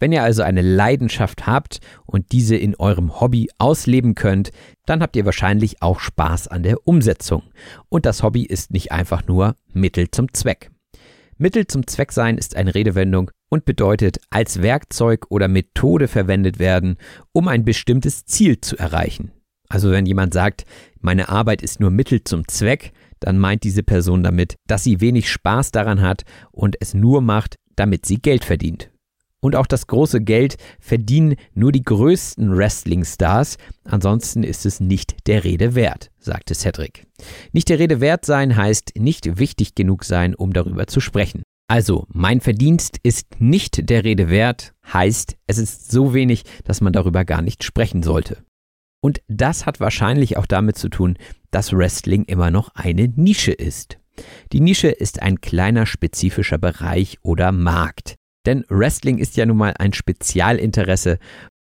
Wenn 0.02 0.10
ihr 0.10 0.24
also 0.24 0.42
eine 0.42 0.62
Leidenschaft 0.62 1.46
habt 1.46 1.78
und 2.06 2.32
diese 2.32 2.56
in 2.56 2.74
eurem 2.74 3.20
Hobby 3.20 3.50
ausleben 3.58 4.16
könnt, 4.16 4.50
dann 4.84 5.00
habt 5.00 5.14
ihr 5.14 5.24
wahrscheinlich 5.24 5.80
auch 5.80 6.00
Spaß 6.00 6.48
an 6.48 6.64
der 6.64 6.88
Umsetzung. 6.88 7.44
Und 7.88 8.04
das 8.04 8.24
Hobby 8.24 8.42
ist 8.42 8.72
nicht 8.72 8.90
einfach 8.90 9.28
nur 9.28 9.54
Mittel 9.72 10.10
zum 10.10 10.34
Zweck. 10.34 10.72
Mittel 11.38 11.68
zum 11.68 11.86
Zweck 11.86 12.10
sein 12.10 12.36
ist 12.36 12.56
eine 12.56 12.74
Redewendung 12.74 13.30
und 13.48 13.64
bedeutet 13.64 14.18
als 14.28 14.60
Werkzeug 14.60 15.26
oder 15.28 15.46
Methode 15.46 16.08
verwendet 16.08 16.58
werden, 16.58 16.96
um 17.30 17.46
ein 17.46 17.64
bestimmtes 17.64 18.24
Ziel 18.24 18.60
zu 18.60 18.76
erreichen. 18.76 19.30
Also 19.68 19.92
wenn 19.92 20.06
jemand 20.06 20.34
sagt, 20.34 20.64
meine 20.98 21.28
Arbeit 21.28 21.62
ist 21.62 21.78
nur 21.78 21.90
Mittel 21.90 22.24
zum 22.24 22.48
Zweck, 22.48 22.90
dann 23.20 23.38
meint 23.38 23.62
diese 23.62 23.84
Person 23.84 24.24
damit, 24.24 24.56
dass 24.66 24.82
sie 24.82 25.00
wenig 25.00 25.30
Spaß 25.30 25.70
daran 25.70 26.02
hat 26.02 26.22
und 26.50 26.74
es 26.80 26.92
nur 26.92 27.20
macht, 27.20 27.54
damit 27.76 28.04
sie 28.04 28.20
Geld 28.20 28.44
verdient. 28.44 28.90
Und 29.44 29.56
auch 29.56 29.66
das 29.66 29.88
große 29.88 30.20
Geld 30.20 30.56
verdienen 30.78 31.34
nur 31.52 31.72
die 31.72 31.82
größten 31.82 32.56
Wrestling-Stars, 32.56 33.58
ansonsten 33.84 34.44
ist 34.44 34.64
es 34.64 34.78
nicht 34.78 35.26
der 35.26 35.42
Rede 35.42 35.74
wert, 35.74 36.12
sagte 36.20 36.54
Cedric. 36.54 37.06
Nicht 37.52 37.68
der 37.68 37.80
Rede 37.80 38.00
wert 38.00 38.24
sein 38.24 38.56
heißt 38.56 38.92
nicht 38.96 39.38
wichtig 39.38 39.74
genug 39.74 40.04
sein, 40.04 40.36
um 40.36 40.52
darüber 40.52 40.86
zu 40.86 41.00
sprechen. 41.00 41.42
Also, 41.68 42.06
mein 42.12 42.40
Verdienst 42.40 42.98
ist 43.02 43.40
nicht 43.40 43.88
der 43.90 44.04
Rede 44.04 44.28
wert, 44.28 44.74
heißt, 44.92 45.36
es 45.46 45.58
ist 45.58 45.90
so 45.90 46.14
wenig, 46.14 46.44
dass 46.64 46.80
man 46.80 46.92
darüber 46.92 47.24
gar 47.24 47.42
nicht 47.42 47.64
sprechen 47.64 48.02
sollte. 48.02 48.44
Und 49.00 49.22
das 49.26 49.66
hat 49.66 49.80
wahrscheinlich 49.80 50.36
auch 50.36 50.46
damit 50.46 50.76
zu 50.76 50.88
tun, 50.88 51.16
dass 51.50 51.72
Wrestling 51.72 52.24
immer 52.24 52.52
noch 52.52 52.68
eine 52.74 53.08
Nische 53.08 53.52
ist. 53.52 53.98
Die 54.52 54.60
Nische 54.60 54.88
ist 54.88 55.20
ein 55.22 55.40
kleiner 55.40 55.86
spezifischer 55.86 56.58
Bereich 56.58 57.18
oder 57.22 57.50
Markt. 57.50 58.16
Denn 58.46 58.64
Wrestling 58.68 59.18
ist 59.18 59.36
ja 59.36 59.46
nun 59.46 59.56
mal 59.56 59.74
ein 59.78 59.92
Spezialinteresse 59.92 61.18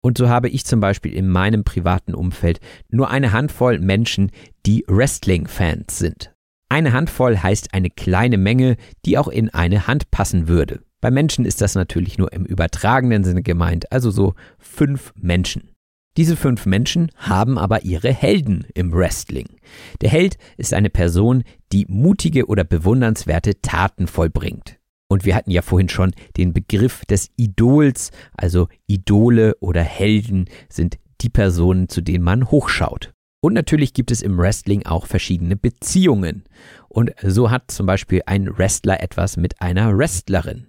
und 0.07 0.19
so 0.19 0.29
habe 0.29 0.49
ich 0.49 0.65
zum 0.65 0.79
Beispiel 0.79 1.13
in 1.13 1.29
meinem 1.29 1.65
privaten 1.65 2.15
Umfeld 2.15 2.61
nur 2.91 3.11
eine 3.11 3.33
Handvoll 3.33 3.81
Menschen, 3.81 4.31
die 4.65 4.85
Wrestling-Fans 4.87 5.99
sind. 5.99 6.33
Eine 6.69 6.93
Handvoll 6.93 7.39
heißt 7.39 7.75
eine 7.75 7.91
kleine 7.91 8.39
Menge, 8.39 8.77
die 9.05 9.19
auch 9.19 9.27
in 9.27 9.51
eine 9.51 9.89
Hand 9.89 10.13
passen 10.13 10.47
würde. 10.47 10.81
Bei 11.01 11.11
Menschen 11.11 11.45
ist 11.45 11.61
das 11.61 11.75
natürlich 11.75 12.19
nur 12.19 12.33
im 12.33 12.45
übertragenen 12.45 13.25
Sinne 13.25 13.43
gemeint, 13.43 13.91
also 13.91 14.13
so 14.13 14.35
fünf 14.61 15.13
Menschen. 15.17 15.71
Diese 16.17 16.37
fünf 16.37 16.67
Menschen 16.67 17.11
haben 17.17 17.59
aber 17.59 17.85
ihre 17.85 18.13
Helden 18.13 18.65
im 18.75 18.93
Wrestling. 18.93 19.59
Der 20.03 20.11
Held 20.11 20.39
ist 20.57 20.73
eine 20.73 20.89
Person, 20.89 21.43
die 21.73 21.85
mutige 21.89 22.47
oder 22.47 22.63
bewundernswerte 22.63 23.61
Taten 23.61 24.07
vollbringt. 24.07 24.79
Und 25.09 25.25
wir 25.25 25.35
hatten 25.35 25.51
ja 25.51 25.63
vorhin 25.63 25.89
schon 25.89 26.13
den 26.37 26.53
Begriff 26.53 27.05
des 27.05 27.31
Idols, 27.37 28.11
also 28.33 28.69
Idole 28.87 29.57
oder 29.61 29.83
Helden 29.83 30.47
sind 30.69 30.99
die 31.21 31.29
Personen, 31.29 31.89
zu 31.89 32.01
denen 32.01 32.25
man 32.25 32.51
hochschaut. 32.51 33.13
Und 33.41 33.53
natürlich 33.53 33.95
gibt 33.95 34.11
es 34.11 34.23
im 34.23 34.39
Wrestling 34.39 34.87
auch 34.87 35.07
verschiedene 35.07 35.57
Beziehungen. 35.57 36.45
Und 36.89 37.13
so 37.23 37.51
hat 37.51 37.71
zum 37.71 37.87
Beispiel 37.87 38.23
ein 38.27 38.59
Wrestler 38.59 39.01
etwas 39.01 39.37
mit 39.37 39.61
einer 39.61 39.97
Wrestlerin. 39.97 40.67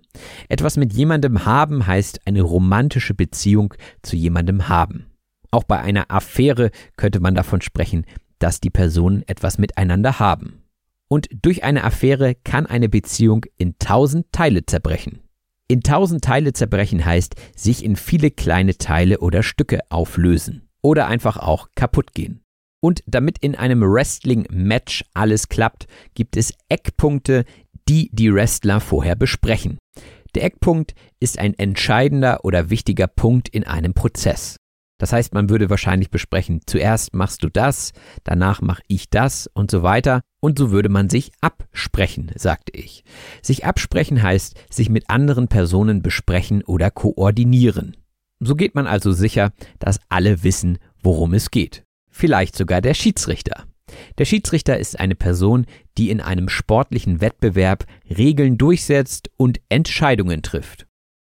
Etwas 0.50 0.78
mit 0.78 0.94
jemandem 0.94 1.46
haben 1.46 1.88
heißt 1.88 2.28
eine 2.28 2.42
romantische 2.42 3.14
Beziehung 3.14 3.74
zu 4.04 4.16
jemandem 4.16 4.70
haben. 4.70 5.08
Auch 5.50 5.64
bei 5.64 5.80
einer 5.80 6.12
Affäre 6.12 6.72
könnte 6.98 7.20
man 7.20 7.34
davon 7.34 7.62
sprechen, 7.62 8.06
dass 8.40 8.60
die 8.60 8.70
Personen 8.70 9.24
etwas 9.28 9.58
miteinander 9.58 10.20
haben. 10.20 10.62
Und 11.10 11.30
durch 11.42 11.64
eine 11.64 11.84
Affäre 11.84 12.36
kann 12.36 12.66
eine 12.66 12.90
Beziehung 12.90 13.46
in 13.58 13.78
tausend 13.80 14.32
Teile 14.32 14.66
zerbrechen. 14.66 15.22
In 15.70 15.82
tausend 15.82 16.24
Teile 16.24 16.54
zerbrechen 16.54 17.04
heißt 17.04 17.36
sich 17.56 17.84
in 17.84 17.96
viele 17.96 18.32
kleine 18.32 18.78
Teile 18.78 19.20
oder 19.20 19.44
Stücke 19.44 19.80
auflösen 19.90 20.68
oder 20.82 21.08
einfach 21.08 21.38
auch 21.38 21.70
kaputt 21.76 22.14
gehen. 22.14 22.42
Und 22.82 23.04
damit 23.06 23.40
in 23.40 23.56
einem 23.56 23.82
Wrestling-Match 23.82 25.04
alles 25.14 25.50
klappt, 25.50 25.88
gibt 26.14 26.38
es 26.38 26.54
Eckpunkte, 26.70 27.44
die 27.90 28.10
die 28.14 28.34
Wrestler 28.34 28.80
vorher 28.80 29.16
besprechen. 29.16 29.78
Der 30.36 30.44
Eckpunkt 30.44 30.94
ist 31.20 31.40
ein 31.40 31.54
entscheidender 31.56 32.46
oder 32.46 32.70
wichtiger 32.70 33.08
Punkt 33.08 33.50
in 33.50 33.66
einem 33.66 33.94
Prozess. 33.94 34.58
Das 34.98 35.14
heißt, 35.14 35.34
man 35.34 35.50
würde 35.50 35.70
wahrscheinlich 35.70 36.10
besprechen, 36.10 36.62
zuerst 36.66 37.14
machst 37.14 37.44
du 37.44 37.50
das, 37.50 37.94
danach 38.24 38.62
mache 38.62 38.82
ich 38.88 39.10
das 39.10 39.48
und 39.54 39.70
so 39.70 39.84
weiter. 39.84 40.22
Und 40.40 40.58
so 40.58 40.72
würde 40.72 40.90
man 40.90 41.10
sich 41.10 41.32
absprechen, 41.42 42.32
sagte 42.36 42.78
ich. 42.78 43.04
Sich 43.42 43.66
absprechen 43.66 44.22
heißt, 44.22 44.56
sich 44.70 44.90
mit 44.90 45.10
anderen 45.10 45.48
Personen 45.48 46.02
besprechen 46.02 46.64
oder 46.64 46.90
koordinieren. 46.92 47.98
So 48.40 48.56
geht 48.56 48.76
man 48.76 48.88
also 48.88 49.12
sicher, 49.12 49.52
dass 49.80 50.00
alle 50.10 50.44
wissen, 50.44 50.78
worum 51.02 51.34
es 51.34 51.52
geht. 51.52 51.84
Vielleicht 52.10 52.56
sogar 52.56 52.82
der 52.82 52.94
Schiedsrichter. 52.94 53.66
Der 54.18 54.26
Schiedsrichter 54.26 54.78
ist 54.78 55.00
eine 55.00 55.16
Person, 55.16 55.66
die 55.98 56.10
in 56.10 56.22
einem 56.22 56.50
sportlichen 56.50 57.22
Wettbewerb 57.22 57.86
Regeln 58.10 58.58
durchsetzt 58.58 59.30
und 59.38 59.60
Entscheidungen 59.70 60.42
trifft. 60.42 60.88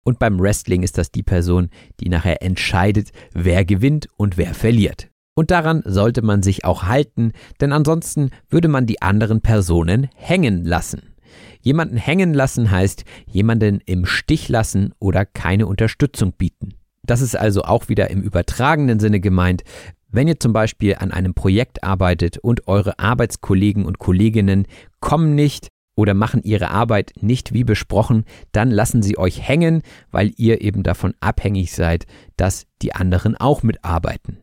Und 0.03 0.19
beim 0.19 0.39
Wrestling 0.39 0.83
ist 0.83 0.97
das 0.97 1.11
die 1.11 1.23
Person, 1.23 1.69
die 1.99 2.09
nachher 2.09 2.41
entscheidet, 2.41 3.11
wer 3.33 3.65
gewinnt 3.65 4.07
und 4.17 4.37
wer 4.37 4.53
verliert. 4.53 5.09
Und 5.35 5.51
daran 5.51 5.83
sollte 5.85 6.21
man 6.21 6.43
sich 6.43 6.65
auch 6.65 6.83
halten, 6.83 7.31
denn 7.61 7.71
ansonsten 7.71 8.31
würde 8.49 8.67
man 8.67 8.85
die 8.85 9.01
anderen 9.01 9.41
Personen 9.41 10.09
hängen 10.15 10.65
lassen. 10.65 11.13
Jemanden 11.61 11.97
hängen 11.97 12.33
lassen 12.33 12.71
heißt 12.71 13.05
jemanden 13.25 13.81
im 13.85 14.05
Stich 14.05 14.49
lassen 14.49 14.93
oder 14.99 15.25
keine 15.25 15.67
Unterstützung 15.67 16.33
bieten. 16.33 16.73
Das 17.03 17.21
ist 17.21 17.35
also 17.35 17.63
auch 17.63 17.89
wieder 17.89 18.09
im 18.09 18.21
übertragenen 18.21 18.99
Sinne 18.99 19.19
gemeint. 19.19 19.63
Wenn 20.09 20.27
ihr 20.27 20.39
zum 20.39 20.53
Beispiel 20.53 20.95
an 20.95 21.11
einem 21.11 21.33
Projekt 21.33 21.83
arbeitet 21.83 22.37
und 22.37 22.67
eure 22.67 22.99
Arbeitskollegen 22.99 23.85
und 23.85 23.99
Kolleginnen 23.99 24.67
kommen 24.99 25.35
nicht 25.35 25.69
oder 25.99 26.13
machen 26.13 26.41
ihre 26.43 26.71
Arbeit 26.71 27.11
nicht 27.19 27.53
wie 27.53 27.65
besprochen, 27.65 28.23
dann 28.53 28.71
lassen 28.71 29.03
sie 29.03 29.17
euch 29.17 29.45
hängen, 29.45 29.81
weil 30.11 30.31
ihr 30.37 30.61
eben 30.61 30.81
davon 30.81 31.13
abhängig 31.19 31.73
seid, 31.73 32.05
dass 32.37 32.67
die 32.81 32.95
anderen 32.95 33.35
auch 33.35 33.63
mitarbeiten. 33.63 34.37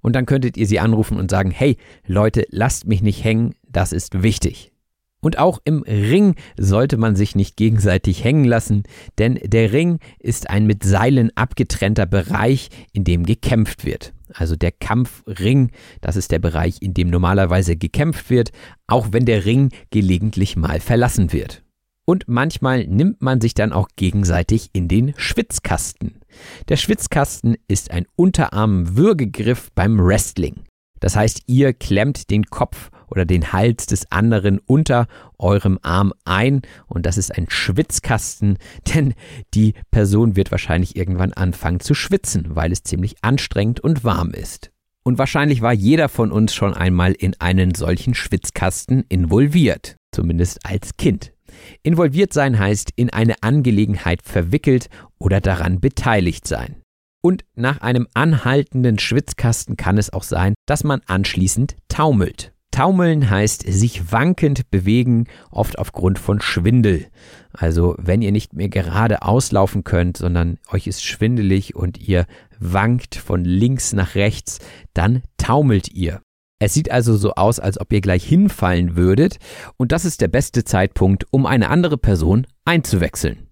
Und 0.00 0.16
dann 0.16 0.24
könntet 0.24 0.56
ihr 0.56 0.66
sie 0.66 0.80
anrufen 0.80 1.18
und 1.18 1.30
sagen, 1.30 1.50
hey 1.50 1.76
Leute, 2.06 2.46
lasst 2.48 2.86
mich 2.86 3.02
nicht 3.02 3.22
hängen, 3.22 3.54
das 3.68 3.92
ist 3.92 4.22
wichtig. 4.22 4.72
Und 5.20 5.38
auch 5.38 5.58
im 5.64 5.82
Ring 5.82 6.36
sollte 6.58 6.96
man 6.96 7.16
sich 7.16 7.34
nicht 7.34 7.56
gegenseitig 7.56 8.24
hängen 8.24 8.44
lassen, 8.44 8.84
denn 9.18 9.38
der 9.42 9.72
Ring 9.72 9.98
ist 10.18 10.48
ein 10.48 10.66
mit 10.66 10.84
Seilen 10.84 11.30
abgetrennter 11.34 12.06
Bereich, 12.06 12.70
in 12.92 13.04
dem 13.04 13.24
gekämpft 13.24 13.84
wird. 13.84 14.14
Also 14.34 14.56
der 14.56 14.72
Kampfring, 14.72 15.70
das 16.00 16.16
ist 16.16 16.32
der 16.32 16.40
Bereich, 16.40 16.82
in 16.82 16.92
dem 16.92 17.08
normalerweise 17.08 17.76
gekämpft 17.76 18.30
wird, 18.30 18.50
auch 18.86 19.08
wenn 19.12 19.24
der 19.24 19.44
Ring 19.44 19.70
gelegentlich 19.90 20.56
mal 20.56 20.80
verlassen 20.80 21.32
wird. 21.32 21.62
Und 22.06 22.24
manchmal 22.26 22.86
nimmt 22.86 23.22
man 23.22 23.40
sich 23.40 23.54
dann 23.54 23.72
auch 23.72 23.88
gegenseitig 23.96 24.70
in 24.72 24.88
den 24.88 25.14
Schwitzkasten. 25.16 26.20
Der 26.68 26.76
Schwitzkasten 26.76 27.56
ist 27.68 27.90
ein 27.92 28.06
Unterarm-Würgegriff 28.16 29.70
beim 29.74 29.98
Wrestling. 29.98 30.64
Das 31.04 31.16
heißt, 31.16 31.42
ihr 31.48 31.74
klemmt 31.74 32.30
den 32.30 32.46
Kopf 32.46 32.88
oder 33.08 33.26
den 33.26 33.52
Hals 33.52 33.84
des 33.84 34.10
anderen 34.10 34.58
unter 34.64 35.06
eurem 35.38 35.78
Arm 35.82 36.14
ein 36.24 36.62
und 36.86 37.04
das 37.04 37.18
ist 37.18 37.36
ein 37.36 37.44
Schwitzkasten, 37.50 38.56
denn 38.94 39.12
die 39.52 39.74
Person 39.90 40.34
wird 40.34 40.50
wahrscheinlich 40.50 40.96
irgendwann 40.96 41.34
anfangen 41.34 41.80
zu 41.80 41.92
schwitzen, 41.92 42.56
weil 42.56 42.72
es 42.72 42.84
ziemlich 42.84 43.16
anstrengend 43.20 43.80
und 43.80 44.02
warm 44.02 44.30
ist. 44.30 44.70
Und 45.02 45.18
wahrscheinlich 45.18 45.60
war 45.60 45.74
jeder 45.74 46.08
von 46.08 46.32
uns 46.32 46.54
schon 46.54 46.72
einmal 46.72 47.12
in 47.12 47.38
einen 47.38 47.74
solchen 47.74 48.14
Schwitzkasten 48.14 49.04
involviert, 49.10 49.96
zumindest 50.10 50.64
als 50.64 50.96
Kind. 50.96 51.34
Involviert 51.82 52.32
sein 52.32 52.58
heißt 52.58 52.92
in 52.96 53.10
eine 53.10 53.42
Angelegenheit 53.42 54.22
verwickelt 54.22 54.88
oder 55.18 55.42
daran 55.42 55.80
beteiligt 55.80 56.48
sein. 56.48 56.76
Und 57.24 57.46
nach 57.54 57.80
einem 57.80 58.06
anhaltenden 58.12 58.98
Schwitzkasten 58.98 59.78
kann 59.78 59.96
es 59.96 60.12
auch 60.12 60.24
sein, 60.24 60.52
dass 60.66 60.84
man 60.84 61.00
anschließend 61.06 61.74
taumelt. 61.88 62.52
Taumeln 62.70 63.30
heißt 63.30 63.64
sich 63.66 64.12
wankend 64.12 64.70
bewegen, 64.70 65.24
oft 65.50 65.78
aufgrund 65.78 66.18
von 66.18 66.42
Schwindel. 66.42 67.06
Also 67.54 67.94
wenn 67.96 68.20
ihr 68.20 68.30
nicht 68.30 68.52
mehr 68.52 68.68
gerade 68.68 69.22
auslaufen 69.22 69.84
könnt, 69.84 70.18
sondern 70.18 70.58
euch 70.70 70.86
ist 70.86 71.02
schwindelig 71.02 71.74
und 71.74 71.96
ihr 71.96 72.26
wankt 72.58 73.14
von 73.14 73.42
links 73.42 73.94
nach 73.94 74.16
rechts, 74.16 74.58
dann 74.92 75.22
taumelt 75.38 75.90
ihr. 75.94 76.20
Es 76.58 76.74
sieht 76.74 76.90
also 76.90 77.16
so 77.16 77.36
aus, 77.36 77.58
als 77.58 77.80
ob 77.80 77.90
ihr 77.90 78.02
gleich 78.02 78.24
hinfallen 78.24 78.96
würdet 78.96 79.38
und 79.78 79.92
das 79.92 80.04
ist 80.04 80.20
der 80.20 80.28
beste 80.28 80.64
Zeitpunkt, 80.64 81.24
um 81.30 81.46
eine 81.46 81.70
andere 81.70 81.96
Person 81.96 82.46
einzuwechseln. 82.66 83.43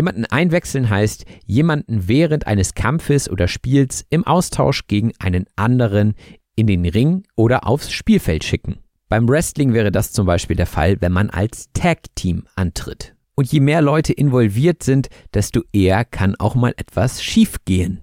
Jemanden 0.00 0.24
einwechseln 0.24 0.88
heißt, 0.88 1.26
jemanden 1.44 2.08
während 2.08 2.46
eines 2.46 2.72
Kampfes 2.72 3.28
oder 3.28 3.48
Spiels 3.48 4.06
im 4.08 4.26
Austausch 4.26 4.86
gegen 4.86 5.12
einen 5.18 5.44
anderen 5.56 6.14
in 6.56 6.66
den 6.66 6.86
Ring 6.86 7.24
oder 7.36 7.66
aufs 7.66 7.92
Spielfeld 7.92 8.42
schicken. 8.42 8.78
Beim 9.10 9.28
Wrestling 9.28 9.74
wäre 9.74 9.92
das 9.92 10.12
zum 10.12 10.24
Beispiel 10.24 10.56
der 10.56 10.64
Fall, 10.64 10.96
wenn 11.02 11.12
man 11.12 11.28
als 11.28 11.68
Tag-Team 11.74 12.44
antritt. 12.54 13.14
Und 13.34 13.52
je 13.52 13.60
mehr 13.60 13.82
Leute 13.82 14.14
involviert 14.14 14.82
sind, 14.82 15.10
desto 15.34 15.64
eher 15.70 16.06
kann 16.06 16.34
auch 16.38 16.54
mal 16.54 16.72
etwas 16.78 17.22
schiefgehen. 17.22 18.00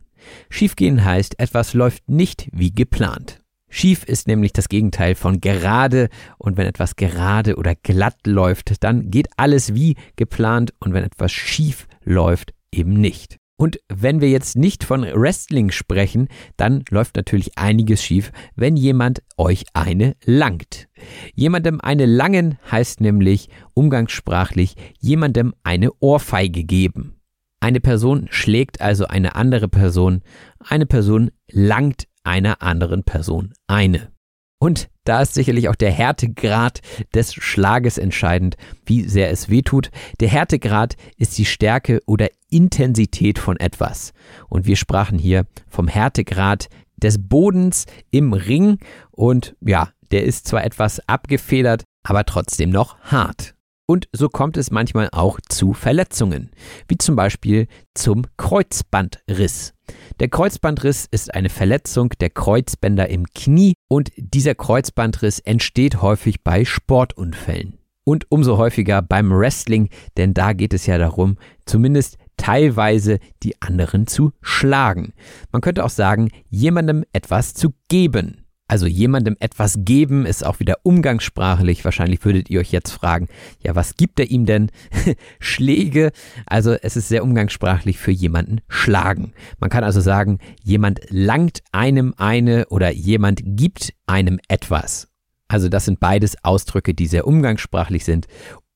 Schiefgehen 0.52 1.04
heißt, 1.04 1.40
etwas 1.40 1.74
läuft 1.74 2.08
nicht 2.08 2.48
wie 2.52 2.76
geplant. 2.76 3.40
Schief 3.70 4.04
ist 4.06 4.28
nämlich 4.28 4.54
das 4.54 4.70
Gegenteil 4.70 5.16
von 5.16 5.42
gerade 5.42 6.10
und 6.38 6.58
wenn 6.58 6.68
etwas 6.68 6.96
gerade 6.96 7.58
oder 7.58 7.76
glatt 7.76 8.26
läuft, 8.26 8.84
dann 8.84 9.12
geht 9.12 9.28
alles 9.38 9.74
wie 9.74 9.96
geplant 10.16 10.74
und 10.80 10.94
wenn 10.94 11.04
etwas 11.04 11.32
schief 11.32 11.88
läuft, 12.04 12.54
eben 12.72 12.94
nicht. 12.94 13.38
Und 13.60 13.80
wenn 13.90 14.22
wir 14.22 14.30
jetzt 14.30 14.56
nicht 14.56 14.84
von 14.84 15.02
Wrestling 15.02 15.72
sprechen, 15.72 16.28
dann 16.58 16.84
läuft 16.92 17.16
natürlich 17.16 17.58
einiges 17.58 18.04
schief, 18.04 18.32
wenn 18.56 18.78
jemand 18.78 19.24
euch 19.36 19.66
eine 19.74 20.16
langt. 20.24 20.88
Jemandem 21.34 21.82
eine 21.82 22.06
langen 22.06 22.60
heißt 22.72 23.02
nämlich 23.02 23.50
umgangssprachlich 23.74 24.76
jemandem 25.00 25.56
eine 25.64 25.92
Ohrfeige 26.00 26.64
geben. 26.64 27.20
Eine 27.60 27.80
Person 27.82 28.28
schlägt 28.30 28.80
also 28.80 29.08
eine 29.08 29.36
andere 29.36 29.68
Person, 29.68 30.22
eine 30.60 30.86
Person 30.86 31.32
langt 31.52 32.08
einer 32.28 32.62
anderen 32.62 33.04
Person 33.04 33.54
eine. 33.68 34.12
Und 34.60 34.90
da 35.04 35.22
ist 35.22 35.36
sicherlich 35.36 35.70
auch 35.70 35.76
der 35.76 35.92
Härtegrad 35.92 36.82
des 37.14 37.34
Schlages 37.34 37.98
entscheidend, 37.98 38.58
wie 38.86 39.04
sehr 39.08 39.30
es 39.30 39.50
wehtut. 39.50 39.92
Der 40.20 40.30
Härtegrad 40.30 40.96
ist 41.16 41.38
die 41.38 41.46
Stärke 41.46 42.02
oder 42.06 42.28
Intensität 42.50 43.40
von 43.40 43.58
etwas. 43.58 44.14
Und 44.50 44.66
wir 44.66 44.76
sprachen 44.76 45.20
hier 45.20 45.46
vom 45.70 45.88
Härtegrad 45.88 46.70
des 46.98 47.18
Bodens 47.20 47.86
im 48.10 48.34
Ring. 48.34 48.80
Und 49.12 49.56
ja, 49.62 49.92
der 50.12 50.24
ist 50.24 50.48
zwar 50.48 50.66
etwas 50.66 51.00
abgefedert, 51.08 51.84
aber 52.04 52.26
trotzdem 52.26 52.72
noch 52.72 52.98
hart. 53.02 53.54
Und 53.86 54.10
so 54.12 54.28
kommt 54.28 54.58
es 54.58 54.72
manchmal 54.72 55.10
auch 55.12 55.40
zu 55.48 55.74
Verletzungen, 55.74 56.50
wie 56.88 56.98
zum 56.98 57.16
Beispiel 57.16 57.68
zum 57.94 58.26
Kreuzbandriss. 58.36 59.77
Der 60.20 60.30
Kreuzbandriss 60.30 61.08
ist 61.10 61.34
eine 61.34 61.50
Verletzung 61.50 62.10
der 62.20 62.30
Kreuzbänder 62.30 63.10
im 63.10 63.26
Knie 63.34 63.76
und 63.88 64.12
dieser 64.18 64.56
Kreuzbandriss 64.56 65.40
entsteht 65.40 66.02
häufig 66.02 66.44
bei 66.44 66.66
Sportunfällen. 66.66 67.78
Und 68.04 68.26
umso 68.30 68.58
häufiger 68.58 69.02
beim 69.02 69.32
Wrestling, 69.32 69.90
denn 70.16 70.34
da 70.34 70.54
geht 70.54 70.74
es 70.74 70.86
ja 70.86 70.98
darum, 70.98 71.38
zumindest 71.66 72.18
teilweise 72.38 73.20
die 73.44 73.62
anderen 73.62 74.08
zu 74.08 74.32
schlagen. 74.42 75.14
Man 75.52 75.62
könnte 75.62 75.84
auch 75.84 75.90
sagen, 75.90 76.30
jemandem 76.50 77.04
etwas 77.12 77.54
zu 77.54 77.74
geben. 77.90 78.47
Also 78.68 78.86
jemandem 78.86 79.38
etwas 79.40 79.76
geben 79.80 80.26
ist 80.26 80.46
auch 80.46 80.60
wieder 80.60 80.80
umgangssprachlich. 80.84 81.86
Wahrscheinlich 81.86 82.24
würdet 82.26 82.50
ihr 82.50 82.60
euch 82.60 82.72
jetzt 82.72 82.92
fragen, 82.92 83.28
ja, 83.64 83.76
was 83.76 83.96
gibt 83.96 84.20
er 84.20 84.30
ihm 84.30 84.46
denn? 84.46 84.72
Schläge. 85.40 86.12
Also 86.46 86.74
es 86.74 86.98
ist 86.98 87.08
sehr 87.08 87.24
umgangssprachlich 87.24 87.98
für 87.98 88.12
jemanden 88.12 88.60
schlagen. 88.68 89.34
Man 89.60 89.70
kann 89.70 89.86
also 89.86 90.02
sagen, 90.02 90.40
jemand 90.64 91.00
langt 91.10 91.62
einem 91.72 92.14
eine 92.18 92.68
oder 92.68 92.92
jemand 92.92 93.42
gibt 93.44 93.94
einem 94.06 94.40
etwas. 94.50 95.08
Also 95.48 95.70
das 95.70 95.86
sind 95.86 96.02
beides 96.02 96.44
Ausdrücke, 96.44 96.94
die 96.94 97.08
sehr 97.08 97.26
umgangssprachlich 97.26 98.04
sind 98.04 98.28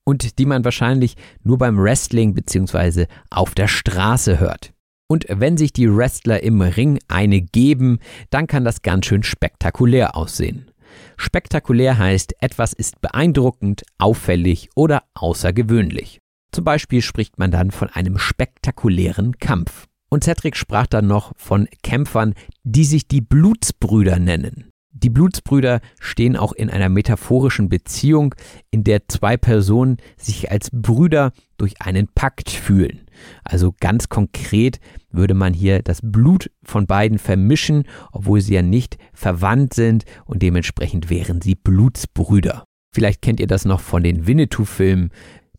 und 0.06 0.40
die 0.40 0.46
man 0.46 0.64
wahrscheinlich 0.64 1.16
nur 1.44 1.58
beim 1.58 1.78
Wrestling 1.78 2.34
bzw. 2.34 3.08
auf 3.30 3.56
der 3.56 3.68
Straße 3.68 4.40
hört. 4.40 4.74
Und 5.12 5.26
wenn 5.28 5.58
sich 5.58 5.74
die 5.74 5.94
Wrestler 5.94 6.42
im 6.42 6.62
Ring 6.62 6.98
eine 7.10 7.42
geben, 7.42 8.00
dann 8.30 8.48
kann 8.48 8.64
das 8.64 8.82
ganz 8.82 9.08
schön 9.08 9.24
spektakulär 9.24 10.16
aussehen. 10.16 10.72
Spektakulär 11.18 11.98
heißt, 11.98 12.36
etwas 12.40 12.72
ist 12.72 13.02
beeindruckend, 13.02 13.84
auffällig 13.98 14.70
oder 14.74 15.04
außergewöhnlich. 15.16 16.20
Zum 16.54 16.64
Beispiel 16.64 17.02
spricht 17.02 17.40
man 17.40 17.52
dann 17.52 17.72
von 17.72 17.90
einem 17.90 18.18
spektakulären 18.18 19.38
Kampf. 19.38 19.88
Und 20.10 20.24
Cedric 20.24 20.56
sprach 20.56 20.88
dann 20.88 21.08
noch 21.08 21.34
von 21.36 21.68
Kämpfern, 21.84 22.34
die 22.64 22.86
sich 22.86 23.10
die 23.10 23.20
Blutsbrüder 23.20 24.18
nennen. 24.18 24.72
Die 24.94 25.10
Blutsbrüder 25.10 25.82
stehen 26.00 26.38
auch 26.38 26.54
in 26.54 26.70
einer 26.70 26.88
metaphorischen 26.88 27.68
Beziehung, 27.68 28.34
in 28.70 28.86
der 28.86 29.10
zwei 29.10 29.36
Personen 29.36 29.98
sich 30.16 30.52
als 30.52 30.70
Brüder 30.72 31.34
durch 31.58 31.82
einen 31.82 32.08
Pakt 32.08 32.50
fühlen. 32.50 33.02
Also 33.44 33.74
ganz 33.80 34.10
konkret 34.10 34.80
würde 35.12 35.34
man 35.34 35.54
hier 35.54 35.82
das 35.82 36.00
Blut 36.04 36.52
von 36.64 36.88
beiden 36.88 37.20
vermischen, 37.20 37.84
obwohl 38.12 38.42
sie 38.42 38.54
ja 38.54 38.62
nicht 38.62 38.98
verwandt 39.14 39.74
sind 39.74 40.06
und 40.26 40.42
dementsprechend 40.42 41.10
wären 41.10 41.42
sie 41.42 41.56
Blutsbrüder. 41.56 42.64
Vielleicht 42.94 43.22
kennt 43.22 43.40
ihr 43.40 43.48
das 43.48 43.66
noch 43.66 43.80
von 43.80 44.04
den 44.04 44.28
Winnetou-Filmen, 44.28 45.12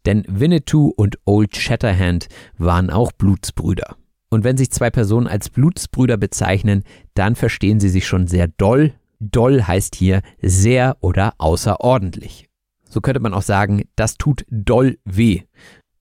denn 0.04 0.24
Winnetou 0.28 0.92
und 0.96 1.18
Old 1.24 1.56
Shatterhand 1.56 2.28
waren 2.58 2.90
auch 2.90 3.12
Blutsbrüder. 3.12 3.96
Und 4.30 4.44
wenn 4.44 4.56
sich 4.56 4.70
zwei 4.70 4.90
Personen 4.90 5.26
als 5.26 5.50
Blutsbrüder 5.50 6.16
bezeichnen, 6.16 6.84
dann 7.14 7.36
verstehen 7.36 7.80
sie 7.80 7.88
sich 7.88 8.06
schon 8.06 8.26
sehr 8.26 8.48
doll. 8.48 8.94
Doll 9.20 9.62
heißt 9.62 9.94
hier 9.94 10.22
sehr 10.40 10.96
oder 11.00 11.34
außerordentlich. 11.38 12.48
So 12.88 13.00
könnte 13.00 13.20
man 13.20 13.34
auch 13.34 13.42
sagen, 13.42 13.84
das 13.96 14.16
tut 14.16 14.44
doll 14.50 14.98
weh. 15.04 15.42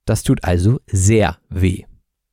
Das 0.06 0.24
tut 0.24 0.43
also 0.43 0.80
sehr 0.88 1.38
weh. 1.49 1.84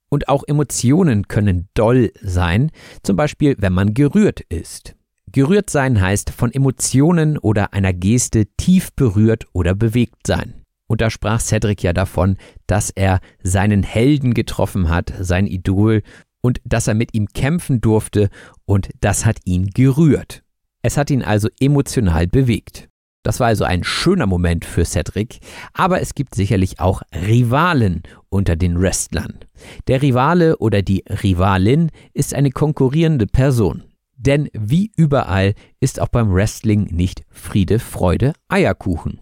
Und 0.08 0.28
auch 0.28 0.44
Emotionen 0.46 1.28
können 1.28 1.68
doll 1.74 2.12
sein, 2.22 2.70
zum 3.02 3.16
Beispiel 3.16 3.56
wenn 3.58 3.72
man 3.72 3.94
gerührt 3.94 4.40
ist. 4.48 4.94
Gerührt 5.30 5.68
sein 5.68 6.00
heißt 6.00 6.30
von 6.30 6.52
Emotionen 6.52 7.36
oder 7.36 7.74
einer 7.74 7.92
Geste 7.92 8.46
tief 8.56 8.92
berührt 8.94 9.46
oder 9.52 9.74
bewegt 9.74 10.26
sein. 10.26 10.64
Und 10.86 11.02
da 11.02 11.10
sprach 11.10 11.40
Cedric 11.40 11.82
ja 11.82 11.92
davon, 11.92 12.38
dass 12.66 12.88
er 12.88 13.20
seinen 13.42 13.82
Helden 13.82 14.32
getroffen 14.32 14.88
hat, 14.88 15.12
sein 15.20 15.46
Idol, 15.46 16.02
und 16.40 16.60
dass 16.64 16.86
er 16.86 16.94
mit 16.94 17.14
ihm 17.14 17.26
kämpfen 17.26 17.80
durfte 17.80 18.30
und 18.64 18.88
das 19.00 19.26
hat 19.26 19.38
ihn 19.44 19.66
gerührt. 19.66 20.42
Es 20.82 20.96
hat 20.96 21.10
ihn 21.10 21.22
also 21.22 21.48
emotional 21.60 22.26
bewegt. 22.26 22.88
Das 23.28 23.40
war 23.40 23.48
also 23.48 23.64
ein 23.64 23.84
schöner 23.84 24.24
Moment 24.24 24.64
für 24.64 24.86
Cedric, 24.86 25.40
aber 25.74 26.00
es 26.00 26.14
gibt 26.14 26.34
sicherlich 26.34 26.80
auch 26.80 27.02
Rivalen 27.14 28.02
unter 28.30 28.56
den 28.56 28.80
Wrestlern. 28.80 29.40
Der 29.86 30.00
Rivale 30.00 30.56
oder 30.56 30.80
die 30.80 31.04
Rivalin 31.22 31.90
ist 32.14 32.32
eine 32.32 32.50
konkurrierende 32.50 33.26
Person. 33.26 33.82
Denn 34.16 34.48
wie 34.54 34.92
überall 34.96 35.52
ist 35.78 36.00
auch 36.00 36.08
beim 36.08 36.32
Wrestling 36.32 36.84
nicht 36.84 37.22
Friede, 37.28 37.80
Freude, 37.80 38.32
Eierkuchen. 38.48 39.20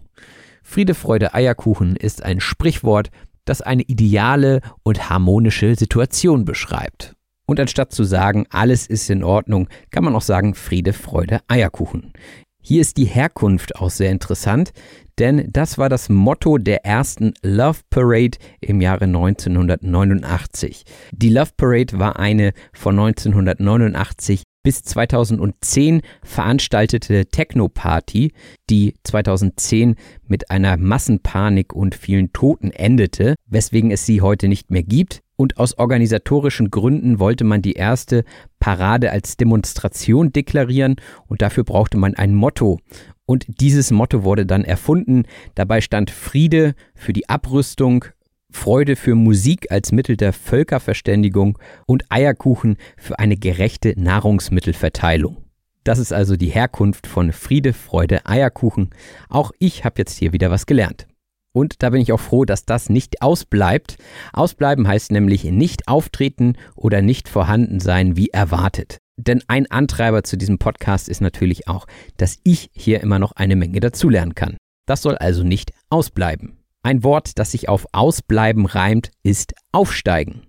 Friede, 0.63 0.93
Freude, 0.93 1.33
Eierkuchen 1.33 1.97
ist 1.97 2.23
ein 2.23 2.39
Sprichwort, 2.39 3.09
das 3.43 3.61
eine 3.61 3.83
ideale 3.83 4.61
und 4.83 5.09
harmonische 5.09 5.75
Situation 5.75 6.45
beschreibt. 6.45 7.13
Und 7.45 7.59
anstatt 7.59 7.91
zu 7.91 8.05
sagen, 8.05 8.45
alles 8.51 8.87
ist 8.87 9.09
in 9.09 9.25
Ordnung, 9.25 9.67
kann 9.91 10.05
man 10.05 10.15
auch 10.15 10.21
sagen 10.21 10.55
Friede, 10.55 10.93
Freude, 10.93 11.41
Eierkuchen. 11.49 12.13
Hier 12.67 12.81
ist 12.81 12.97
die 12.97 13.05
Herkunft 13.05 13.77
auch 13.77 13.89
sehr 13.89 14.11
interessant, 14.11 14.73
denn 15.19 15.47
das 15.53 15.77
war 15.77 15.87
das 15.87 16.09
Motto 16.09 16.57
der 16.57 16.83
ersten 16.83 17.33
Love 17.41 17.79
Parade 17.89 18.37
im 18.59 18.81
Jahre 18.81 19.05
1989. 19.05 20.83
Die 21.13 21.29
Love 21.29 21.51
Parade 21.55 21.97
war 21.97 22.19
eine 22.19 22.51
von 22.73 22.99
1989 22.99 24.43
bis 24.63 24.81
2010 24.81 26.01
veranstaltete 26.25 27.27
Techno-Party, 27.27 28.33
die 28.69 28.95
2010 29.01 29.95
mit 30.27 30.51
einer 30.51 30.75
Massenpanik 30.75 31.71
und 31.71 31.95
vielen 31.95 32.33
Toten 32.33 32.71
endete, 32.71 33.35
weswegen 33.45 33.91
es 33.91 34.05
sie 34.05 34.19
heute 34.19 34.49
nicht 34.49 34.71
mehr 34.71 34.83
gibt. 34.83 35.21
Und 35.37 35.57
aus 35.57 35.77
organisatorischen 35.77 36.71
Gründen 36.71 37.19
wollte 37.19 37.43
man 37.43 37.61
die 37.61 37.73
erste 37.73 38.25
Parade 38.59 39.11
als 39.11 39.37
Demonstration 39.37 40.33
deklarieren 40.33 40.95
und 41.27 41.41
dafür 41.41 41.63
brauchte 41.63 41.97
man 41.97 42.15
ein 42.15 42.33
Motto. 42.33 42.79
Und 43.27 43.45
dieses 43.61 43.91
Motto 43.91 44.23
wurde 44.23 44.45
dann 44.45 44.63
erfunden. 44.63 45.23
Dabei 45.53 45.81
stand 45.81 46.09
Friede 46.09 46.73
für 46.95 47.13
die 47.13 47.29
Abrüstung, 47.29 48.05
Freude 48.49 48.95
für 48.95 49.13
Musik 49.13 49.71
als 49.71 49.91
Mittel 49.91 50.17
der 50.17 50.33
Völkerverständigung 50.33 51.59
und 51.85 52.05
Eierkuchen 52.09 52.77
für 52.97 53.19
eine 53.19 53.37
gerechte 53.37 53.93
Nahrungsmittelverteilung. 53.95 55.37
Das 55.83 55.99
ist 55.99 56.13
also 56.13 56.35
die 56.35 56.47
Herkunft 56.47 57.05
von 57.05 57.31
Friede, 57.31 57.73
Freude, 57.73 58.25
Eierkuchen. 58.25 58.89
Auch 59.29 59.51
ich 59.59 59.85
habe 59.85 59.95
jetzt 59.99 60.17
hier 60.17 60.33
wieder 60.33 60.49
was 60.49 60.65
gelernt. 60.65 61.07
Und 61.57 61.81
da 61.81 61.89
bin 61.89 62.01
ich 62.01 62.13
auch 62.13 62.19
froh, 62.19 62.45
dass 62.45 62.65
das 62.65 62.87
nicht 62.87 63.23
ausbleibt. 63.23 63.97
Ausbleiben 64.31 64.87
heißt 64.87 65.11
nämlich 65.11 65.43
nicht 65.45 65.87
auftreten 65.87 66.53
oder 66.75 67.01
nicht 67.01 67.27
vorhanden 67.27 67.79
sein 67.79 68.15
wie 68.15 68.29
erwartet. 68.29 68.99
Denn 69.17 69.41
ein 69.47 69.65
Antreiber 69.71 70.23
zu 70.23 70.37
diesem 70.37 70.59
Podcast 70.59 71.09
ist 71.09 71.19
natürlich 71.19 71.67
auch, 71.67 71.87
dass 72.17 72.37
ich 72.43 72.69
hier 72.73 73.01
immer 73.01 73.17
noch 73.17 73.31
eine 73.31 73.55
Menge 73.55 73.79
dazulernen 73.79 74.35
kann. 74.35 74.57
Das 74.85 75.01
soll 75.01 75.17
also 75.17 75.43
nicht 75.43 75.71
ausbleiben. 75.89 76.59
Ein 76.83 77.03
Wort, 77.03 77.39
das 77.39 77.53
sich 77.53 77.69
auf 77.69 77.87
ausbleiben 77.91 78.67
reimt, 78.67 79.09
ist 79.23 79.55
aufsteigen. 79.71 80.43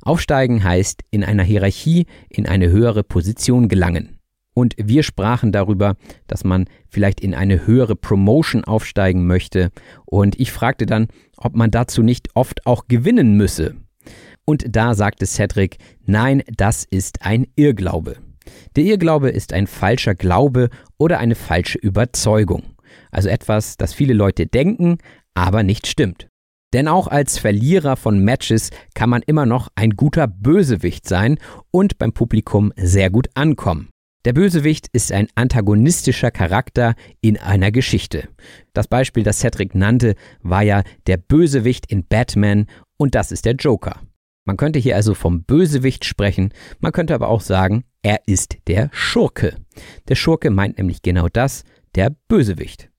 Aufsteigen 0.00 0.62
heißt 0.62 1.02
in 1.10 1.24
einer 1.24 1.42
Hierarchie 1.42 2.06
in 2.28 2.46
eine 2.46 2.70
höhere 2.70 3.02
Position 3.02 3.66
gelangen. 3.66 4.20
Und 4.54 4.74
wir 4.76 5.02
sprachen 5.02 5.52
darüber, 5.52 5.96
dass 6.26 6.44
man 6.44 6.66
vielleicht 6.88 7.20
in 7.20 7.34
eine 7.34 7.66
höhere 7.66 7.96
Promotion 7.96 8.64
aufsteigen 8.64 9.26
möchte. 9.26 9.70
Und 10.04 10.38
ich 10.38 10.52
fragte 10.52 10.86
dann, 10.86 11.08
ob 11.36 11.56
man 11.56 11.70
dazu 11.70 12.02
nicht 12.02 12.28
oft 12.34 12.66
auch 12.66 12.86
gewinnen 12.86 13.36
müsse. 13.36 13.76
Und 14.44 14.64
da 14.68 14.94
sagte 14.94 15.26
Cedric, 15.26 15.78
nein, 16.04 16.42
das 16.54 16.84
ist 16.84 17.22
ein 17.22 17.46
Irrglaube. 17.56 18.16
Der 18.76 18.84
Irrglaube 18.84 19.30
ist 19.30 19.52
ein 19.52 19.66
falscher 19.66 20.14
Glaube 20.14 20.68
oder 20.98 21.18
eine 21.18 21.34
falsche 21.34 21.78
Überzeugung. 21.78 22.62
Also 23.10 23.28
etwas, 23.28 23.76
das 23.76 23.94
viele 23.94 24.14
Leute 24.14 24.46
denken, 24.46 24.98
aber 25.34 25.62
nicht 25.62 25.86
stimmt. 25.86 26.28
Denn 26.72 26.88
auch 26.88 27.06
als 27.06 27.38
Verlierer 27.38 27.96
von 27.96 28.18
Matches 28.18 28.70
kann 28.94 29.10
man 29.10 29.22
immer 29.26 29.46
noch 29.46 29.68
ein 29.74 29.90
guter 29.90 30.26
Bösewicht 30.26 31.06
sein 31.06 31.38
und 31.70 31.98
beim 31.98 32.12
Publikum 32.12 32.72
sehr 32.76 33.10
gut 33.10 33.28
ankommen. 33.34 33.91
Der 34.24 34.32
Bösewicht 34.32 34.86
ist 34.92 35.10
ein 35.10 35.26
antagonistischer 35.34 36.30
Charakter 36.30 36.94
in 37.20 37.38
einer 37.38 37.72
Geschichte. 37.72 38.28
Das 38.72 38.86
Beispiel, 38.86 39.24
das 39.24 39.40
Cedric 39.40 39.74
nannte, 39.74 40.14
war 40.42 40.62
ja 40.62 40.84
der 41.08 41.16
Bösewicht 41.16 41.86
in 41.90 42.06
Batman 42.06 42.66
und 42.96 43.16
das 43.16 43.32
ist 43.32 43.46
der 43.46 43.54
Joker. 43.54 44.00
Man 44.44 44.56
könnte 44.56 44.78
hier 44.78 44.94
also 44.94 45.14
vom 45.14 45.42
Bösewicht 45.42 46.04
sprechen, 46.04 46.52
man 46.78 46.92
könnte 46.92 47.14
aber 47.16 47.28
auch 47.28 47.40
sagen, 47.40 47.82
er 48.02 48.20
ist 48.26 48.58
der 48.68 48.90
Schurke. 48.92 49.56
Der 50.06 50.14
Schurke 50.14 50.50
meint 50.50 50.78
nämlich 50.78 51.02
genau 51.02 51.26
das, 51.28 51.64
der 51.96 52.14
Bösewicht. 52.28 52.90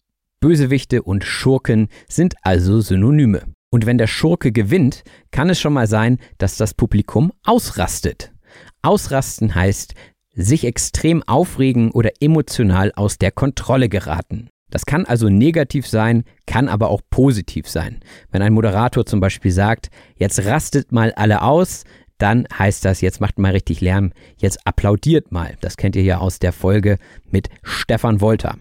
Bösewichte 0.41 1.03
und 1.03 1.23
Schurken 1.23 1.87
sind 2.09 2.35
also 2.41 2.81
Synonyme. 2.81 3.43
Und 3.71 3.85
wenn 3.85 3.97
der 3.97 4.07
Schurke 4.07 4.51
gewinnt, 4.51 5.03
kann 5.31 5.49
es 5.49 5.59
schon 5.59 5.73
mal 5.73 5.87
sein, 5.87 6.19
dass 6.37 6.57
das 6.57 6.73
Publikum 6.73 7.31
ausrastet. 7.43 8.33
Ausrasten 8.81 9.55
heißt 9.55 9.95
sich 10.33 10.65
extrem 10.65 11.23
aufregen 11.23 11.91
oder 11.91 12.11
emotional 12.19 12.91
aus 12.95 13.17
der 13.17 13.31
Kontrolle 13.31 13.89
geraten. 13.89 14.49
Das 14.69 14.87
kann 14.87 15.05
also 15.05 15.29
negativ 15.29 15.87
sein, 15.87 16.23
kann 16.47 16.67
aber 16.67 16.89
auch 16.89 17.01
positiv 17.11 17.67
sein. 17.69 17.99
Wenn 18.31 18.41
ein 18.41 18.53
Moderator 18.53 19.05
zum 19.05 19.19
Beispiel 19.19 19.51
sagt, 19.51 19.89
jetzt 20.15 20.45
rastet 20.45 20.91
mal 20.91 21.13
alle 21.13 21.43
aus, 21.43 21.83
dann 22.17 22.47
heißt 22.57 22.83
das, 22.83 23.01
jetzt 23.01 23.21
macht 23.21 23.37
mal 23.37 23.51
richtig 23.51 23.81
Lärm, 23.81 24.13
jetzt 24.37 24.65
applaudiert 24.65 25.31
mal. 25.31 25.55
Das 25.61 25.77
kennt 25.77 25.95
ihr 25.95 26.03
ja 26.03 26.17
aus 26.17 26.39
der 26.39 26.53
Folge 26.53 26.97
mit 27.29 27.49
Stefan 27.61 28.19
Wolter. 28.19 28.57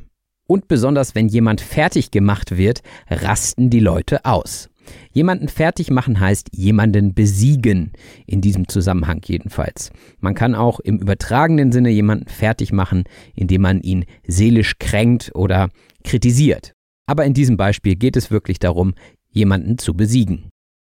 Und 0.53 0.69
besonders 0.69 1.15
wenn 1.15 1.29
jemand 1.29 1.63
fertig 1.63 2.11
gemacht 2.11 2.59
wird, 2.59 2.83
rasten 3.09 3.71
die 3.71 3.81
Leute 3.81 4.27
aus. 4.27 4.69
Jemanden 5.11 5.49
fertig 5.49 5.91
machen 5.91 6.21
heißt 6.21 6.51
jemanden 6.55 7.15
besiegen, 7.15 7.93
in 8.27 8.43
diesem 8.43 8.69
Zusammenhang 8.69 9.23
jedenfalls. 9.25 9.93
Man 10.21 10.35
kann 10.35 10.55
auch 10.55 10.79
im 10.79 10.99
übertragenen 10.99 11.73
Sinne 11.73 11.89
jemanden 11.89 12.29
fertig 12.29 12.71
machen, 12.71 13.05
indem 13.35 13.63
man 13.63 13.81
ihn 13.81 14.05
seelisch 14.27 14.75
kränkt 14.79 15.35
oder 15.35 15.71
kritisiert. 16.05 16.75
Aber 17.07 17.25
in 17.25 17.33
diesem 17.33 17.57
Beispiel 17.57 17.97
geht 17.97 18.19
es 18.19 18.31
wirklich 18.31 18.59
darum, 18.59 18.93
jemanden 19.31 19.79
zu 19.79 19.95
besiegen. 19.95 20.51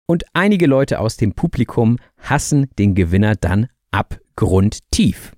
Und 0.08 0.24
einige 0.32 0.66
Leute 0.66 0.98
aus 0.98 1.16
dem 1.16 1.32
Publikum 1.32 1.98
hassen 2.18 2.66
den 2.76 2.96
Gewinner 2.96 3.36
dann 3.36 3.68
abgrundtief. 3.92 5.30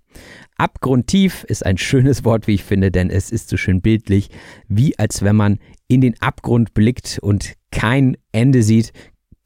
Abgrundtief 0.59 1.45
ist 1.45 1.67
ein 1.67 1.77
schönes 1.77 2.25
Wort, 2.25 2.47
wie 2.47 2.55
ich 2.55 2.65
finde, 2.65 2.91
denn 2.91 3.11
es 3.11 3.31
ist 3.31 3.51
so 3.51 3.59
schön 3.59 3.83
bildlich, 3.83 4.31
wie 4.69 4.99
als 4.99 5.23
wenn 5.23 5.37
man 5.37 5.59
in 5.87 6.01
den 6.01 6.21
Abgrund 6.23 6.73
blickt 6.73 7.19
und 7.21 7.53
kein 7.71 8.17
Ende 8.33 8.63
sieht, 8.63 8.93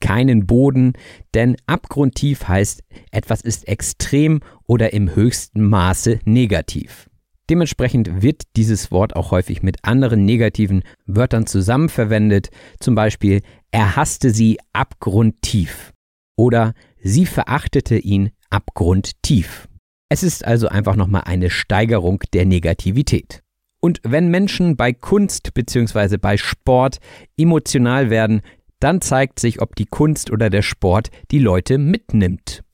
keinen 0.01 0.47
Boden, 0.47 0.93
denn 1.35 1.57
abgrundtief 1.67 2.47
heißt, 2.47 2.83
etwas 3.11 3.43
ist 3.43 3.69
extrem 3.69 4.41
oder 4.67 4.93
im 4.93 5.15
höchsten 5.15 5.65
Maße 5.65 6.21
negativ. 6.25 7.11
Dementsprechend 7.51 8.23
wird 8.23 8.43
dieses 8.57 8.93
Wort 8.93 9.17
auch 9.17 9.33
häufig 9.33 9.65
mit 9.65 9.85
anderen 9.85 10.25
negativen 10.25 10.85
Wörtern 11.07 11.47
zusammenverwendet, 11.47 12.51
zum 12.79 12.95
Beispiel 12.95 13.43
er 13.73 13.97
hasste 13.97 14.31
sie 14.31 14.59
abgrundtief 14.73 15.93
oder 16.37 16.75
sie 17.03 17.27
verachtete 17.27 17.99
ihn 17.99 18.31
abgrundtief. 18.49 19.69
Es 20.13 20.25
ist 20.25 20.45
also 20.45 20.67
einfach 20.67 20.97
nochmal 20.97 21.23
eine 21.27 21.51
Steigerung 21.51 22.21
der 22.33 22.45
Negativität. 22.45 23.45
Und 23.81 24.01
wenn 24.03 24.29
Menschen 24.29 24.77
bei 24.77 24.93
Kunst 24.93 25.55
bzw. 25.55 26.19
bei 26.19 26.37
Sport 26.37 26.99
emotional 27.37 28.11
werden, 28.11 28.43
dann 28.81 29.01
zeigt 29.01 29.39
sich, 29.39 29.63
ob 29.63 29.77
die 29.77 29.87
Kunst 29.87 30.33
oder 30.33 30.51
der 30.51 30.63
Sport 30.63 31.11
die 31.31 31.39
Leute 31.39 31.79
mitnimmt. 31.79 32.65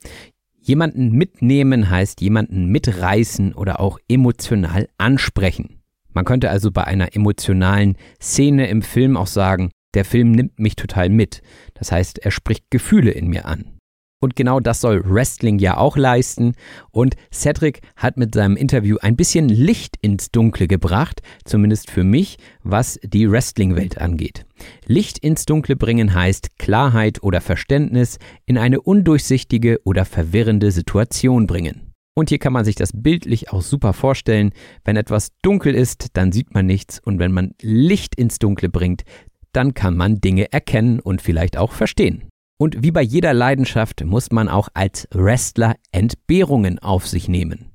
Jemanden 0.59 1.11
mitnehmen 1.11 1.91
heißt 1.91 2.21
jemanden 2.21 2.71
mitreißen 2.71 3.53
oder 3.53 3.79
auch 3.79 3.99
emotional 4.09 4.89
ansprechen. 4.97 5.83
Man 6.13 6.25
könnte 6.25 6.49
also 6.49 6.71
bei 6.71 6.85
einer 6.85 7.15
emotionalen 7.15 7.97
Szene 8.19 8.67
im 8.67 8.81
Film 8.81 9.15
auch 9.15 9.27
sagen, 9.27 9.69
der 9.93 10.05
Film 10.05 10.31
nimmt 10.31 10.57
mich 10.59 10.75
total 10.75 11.09
mit. 11.09 11.43
Das 11.75 11.91
heißt, 11.91 12.17
er 12.17 12.31
spricht 12.31 12.65
Gefühle 12.71 13.11
in 13.11 13.27
mir 13.27 13.45
an. 13.45 13.76
Und 14.19 14.35
genau 14.35 14.59
das 14.59 14.81
soll 14.81 15.03
Wrestling 15.05 15.59
ja 15.59 15.77
auch 15.77 15.95
leisten. 15.95 16.53
Und 16.91 17.15
Cedric 17.31 17.81
hat 17.95 18.17
mit 18.17 18.33
seinem 18.33 18.57
Interview 18.57 18.97
ein 19.01 19.15
bisschen 19.15 19.47
Licht 19.47 19.95
ins 20.01 20.31
Dunkle 20.31 20.67
gebracht, 20.67 21.21
zumindest 21.45 21.91
für 21.91 22.03
mich, 22.03 22.37
was 22.63 22.99
die 23.03 23.29
Wrestling-Welt 23.29 23.99
angeht. 23.99 24.45
Licht 24.87 25.19
ins 25.19 25.45
Dunkle 25.45 25.75
bringen 25.75 26.15
heißt 26.15 26.57
Klarheit 26.57 27.21
oder 27.21 27.41
Verständnis 27.41 28.17
in 28.45 28.57
eine 28.57 28.81
undurchsichtige 28.81 29.79
oder 29.83 30.03
verwirrende 30.03 30.71
Situation 30.71 31.45
bringen. 31.45 31.93
Und 32.15 32.29
hier 32.29 32.39
kann 32.39 32.53
man 32.53 32.65
sich 32.65 32.73
das 32.73 32.93
bildlich 32.95 33.51
auch 33.53 33.61
super 33.61 33.93
vorstellen. 33.93 34.51
Wenn 34.83 34.97
etwas 34.97 35.29
dunkel 35.43 35.75
ist, 35.75 36.07
dann 36.13 36.31
sieht 36.31 36.55
man 36.55 36.65
nichts. 36.65 36.99
Und 36.99 37.19
wenn 37.19 37.31
man 37.31 37.51
Licht 37.61 38.15
ins 38.15 38.39
Dunkle 38.39 38.69
bringt, 38.69 39.03
dann 39.51 39.75
kann 39.75 39.95
man 39.95 40.15
Dinge 40.15 40.51
erkennen 40.51 40.99
und 40.99 41.21
vielleicht 41.21 41.57
auch 41.57 41.73
verstehen. 41.73 42.23
Und 42.59 42.81
wie 42.81 42.89
bei 42.89 43.03
jeder 43.03 43.35
Leidenschaft 43.35 44.03
muss 44.03 44.31
man 44.31 44.49
auch 44.49 44.69
als 44.73 45.07
Wrestler 45.13 45.75
Entbehrungen 45.91 46.79
auf 46.79 47.07
sich 47.07 47.27
nehmen. 47.29 47.71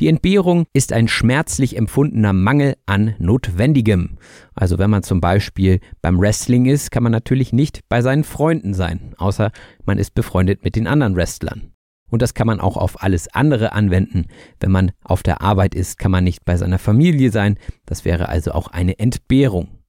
Die 0.00 0.08
Entbehrung 0.08 0.66
ist 0.72 0.92
ein 0.92 1.06
schmerzlich 1.06 1.76
empfundener 1.76 2.32
Mangel 2.32 2.74
an 2.84 3.14
Notwendigem. 3.18 4.18
Also 4.54 4.78
wenn 4.78 4.90
man 4.90 5.04
zum 5.04 5.20
Beispiel 5.20 5.78
beim 6.02 6.18
Wrestling 6.20 6.66
ist, 6.66 6.90
kann 6.90 7.04
man 7.04 7.12
natürlich 7.12 7.52
nicht 7.52 7.88
bei 7.88 8.02
seinen 8.02 8.24
Freunden 8.24 8.74
sein, 8.74 9.14
außer 9.18 9.52
man 9.84 9.98
ist 9.98 10.16
befreundet 10.16 10.64
mit 10.64 10.74
den 10.74 10.88
anderen 10.88 11.14
Wrestlern. 11.14 11.70
Und 12.10 12.20
das 12.20 12.34
kann 12.34 12.48
man 12.48 12.60
auch 12.60 12.76
auf 12.76 13.02
alles 13.02 13.28
andere 13.28 13.72
anwenden. 13.72 14.26
Wenn 14.58 14.72
man 14.72 14.90
auf 15.04 15.22
der 15.22 15.42
Arbeit 15.42 15.76
ist, 15.76 15.98
kann 15.98 16.10
man 16.10 16.24
nicht 16.24 16.44
bei 16.44 16.56
seiner 16.56 16.78
Familie 16.78 17.30
sein. 17.30 17.56
Das 17.86 18.04
wäre 18.04 18.28
also 18.28 18.50
auch 18.50 18.66
eine 18.68 18.98
Entbehrung. 18.98 19.83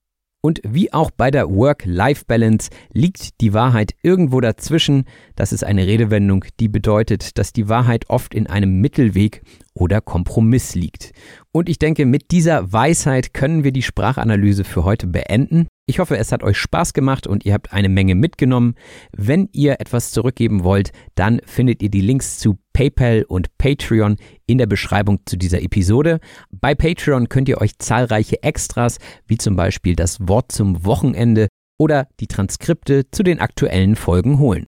Und 0.46 0.60
wie 0.62 0.92
auch 0.92 1.10
bei 1.10 1.32
der 1.32 1.50
Work-Life-Balance 1.50 2.70
liegt 2.92 3.40
die 3.40 3.52
Wahrheit 3.52 3.96
irgendwo 4.04 4.40
dazwischen. 4.40 5.02
Das 5.34 5.52
ist 5.52 5.64
eine 5.64 5.88
Redewendung, 5.88 6.44
die 6.60 6.68
bedeutet, 6.68 7.36
dass 7.36 7.52
die 7.52 7.68
Wahrheit 7.68 8.08
oft 8.10 8.32
in 8.32 8.46
einem 8.46 8.80
Mittelweg 8.80 9.42
oder 9.74 10.00
Kompromiss 10.00 10.76
liegt. 10.76 11.10
Und 11.50 11.68
ich 11.68 11.80
denke, 11.80 12.06
mit 12.06 12.30
dieser 12.30 12.72
Weisheit 12.72 13.34
können 13.34 13.64
wir 13.64 13.72
die 13.72 13.82
Sprachanalyse 13.82 14.62
für 14.62 14.84
heute 14.84 15.08
beenden. 15.08 15.66
Ich 15.88 16.00
hoffe, 16.00 16.16
es 16.18 16.32
hat 16.32 16.42
euch 16.42 16.58
Spaß 16.58 16.94
gemacht 16.94 17.28
und 17.28 17.44
ihr 17.44 17.54
habt 17.54 17.72
eine 17.72 17.88
Menge 17.88 18.16
mitgenommen. 18.16 18.74
Wenn 19.16 19.48
ihr 19.52 19.80
etwas 19.80 20.10
zurückgeben 20.10 20.64
wollt, 20.64 20.90
dann 21.14 21.40
findet 21.46 21.80
ihr 21.80 21.90
die 21.90 22.00
Links 22.00 22.40
zu 22.40 22.58
PayPal 22.72 23.24
und 23.28 23.56
Patreon 23.56 24.16
in 24.46 24.58
der 24.58 24.66
Beschreibung 24.66 25.20
zu 25.26 25.36
dieser 25.36 25.62
Episode. 25.62 26.18
Bei 26.50 26.74
Patreon 26.74 27.28
könnt 27.28 27.48
ihr 27.48 27.60
euch 27.60 27.78
zahlreiche 27.78 28.42
Extras, 28.42 28.98
wie 29.28 29.38
zum 29.38 29.54
Beispiel 29.54 29.94
das 29.94 30.26
Wort 30.26 30.50
zum 30.50 30.84
Wochenende 30.84 31.46
oder 31.78 32.08
die 32.18 32.26
Transkripte 32.26 33.08
zu 33.12 33.22
den 33.22 33.38
aktuellen 33.38 33.94
Folgen 33.94 34.40
holen. 34.40 34.66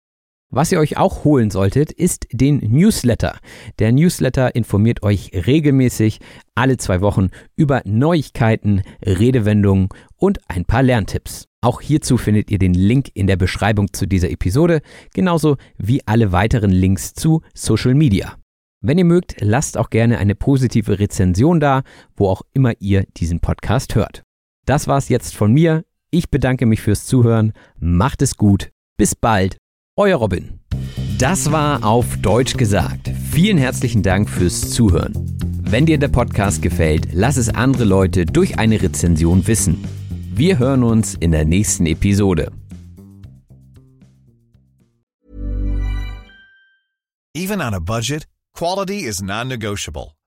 Was 0.56 0.70
ihr 0.70 0.78
euch 0.78 0.96
auch 0.96 1.24
holen 1.24 1.50
solltet, 1.50 1.90
ist 1.90 2.28
den 2.30 2.58
Newsletter. 2.58 3.40
Der 3.80 3.90
Newsletter 3.90 4.54
informiert 4.54 5.02
euch 5.02 5.32
regelmäßig 5.34 6.20
alle 6.54 6.76
zwei 6.76 7.00
Wochen 7.00 7.30
über 7.56 7.82
Neuigkeiten, 7.84 8.82
Redewendungen 9.04 9.88
und 10.16 10.38
ein 10.46 10.64
paar 10.64 10.84
Lerntipps. 10.84 11.48
Auch 11.60 11.80
hierzu 11.80 12.18
findet 12.18 12.52
ihr 12.52 12.60
den 12.60 12.72
Link 12.72 13.08
in 13.14 13.26
der 13.26 13.34
Beschreibung 13.34 13.92
zu 13.92 14.06
dieser 14.06 14.30
Episode, 14.30 14.80
genauso 15.12 15.56
wie 15.76 16.06
alle 16.06 16.30
weiteren 16.30 16.70
Links 16.70 17.14
zu 17.14 17.42
Social 17.52 17.94
Media. 17.94 18.36
Wenn 18.80 18.98
ihr 18.98 19.04
mögt, 19.04 19.34
lasst 19.40 19.76
auch 19.76 19.90
gerne 19.90 20.18
eine 20.18 20.36
positive 20.36 21.00
Rezension 21.00 21.58
da, 21.58 21.82
wo 22.16 22.28
auch 22.28 22.42
immer 22.52 22.74
ihr 22.78 23.06
diesen 23.16 23.40
Podcast 23.40 23.96
hört. 23.96 24.22
Das 24.66 24.86
war's 24.86 25.08
jetzt 25.08 25.34
von 25.34 25.52
mir. 25.52 25.82
Ich 26.12 26.30
bedanke 26.30 26.64
mich 26.64 26.80
fürs 26.80 27.06
Zuhören. 27.06 27.54
Macht 27.80 28.22
es 28.22 28.36
gut. 28.36 28.70
Bis 28.96 29.16
bald. 29.16 29.56
Euer 29.96 30.16
Robin. 30.16 30.58
Das 31.18 31.52
war 31.52 31.84
auf 31.84 32.16
Deutsch 32.16 32.56
gesagt. 32.56 33.12
Vielen 33.30 33.58
herzlichen 33.58 34.02
Dank 34.02 34.28
fürs 34.28 34.72
Zuhören. 34.72 35.12
Wenn 35.62 35.86
dir 35.86 35.98
der 35.98 36.08
Podcast 36.08 36.62
gefällt, 36.62 37.10
lass 37.12 37.36
es 37.36 37.48
andere 37.48 37.84
Leute 37.84 38.26
durch 38.26 38.58
eine 38.58 38.82
Rezension 38.82 39.46
wissen. 39.46 39.84
Wir 40.34 40.58
hören 40.58 40.82
uns 40.82 41.14
in 41.14 41.30
der 41.30 41.44
nächsten 41.44 41.86
Episode. 41.86 42.50
Even 47.36 47.60
on 47.60 47.74
a 47.74 47.78
budget, 47.78 48.26
quality 48.52 49.04
is 49.04 49.22
non-negotiable. 49.22 50.13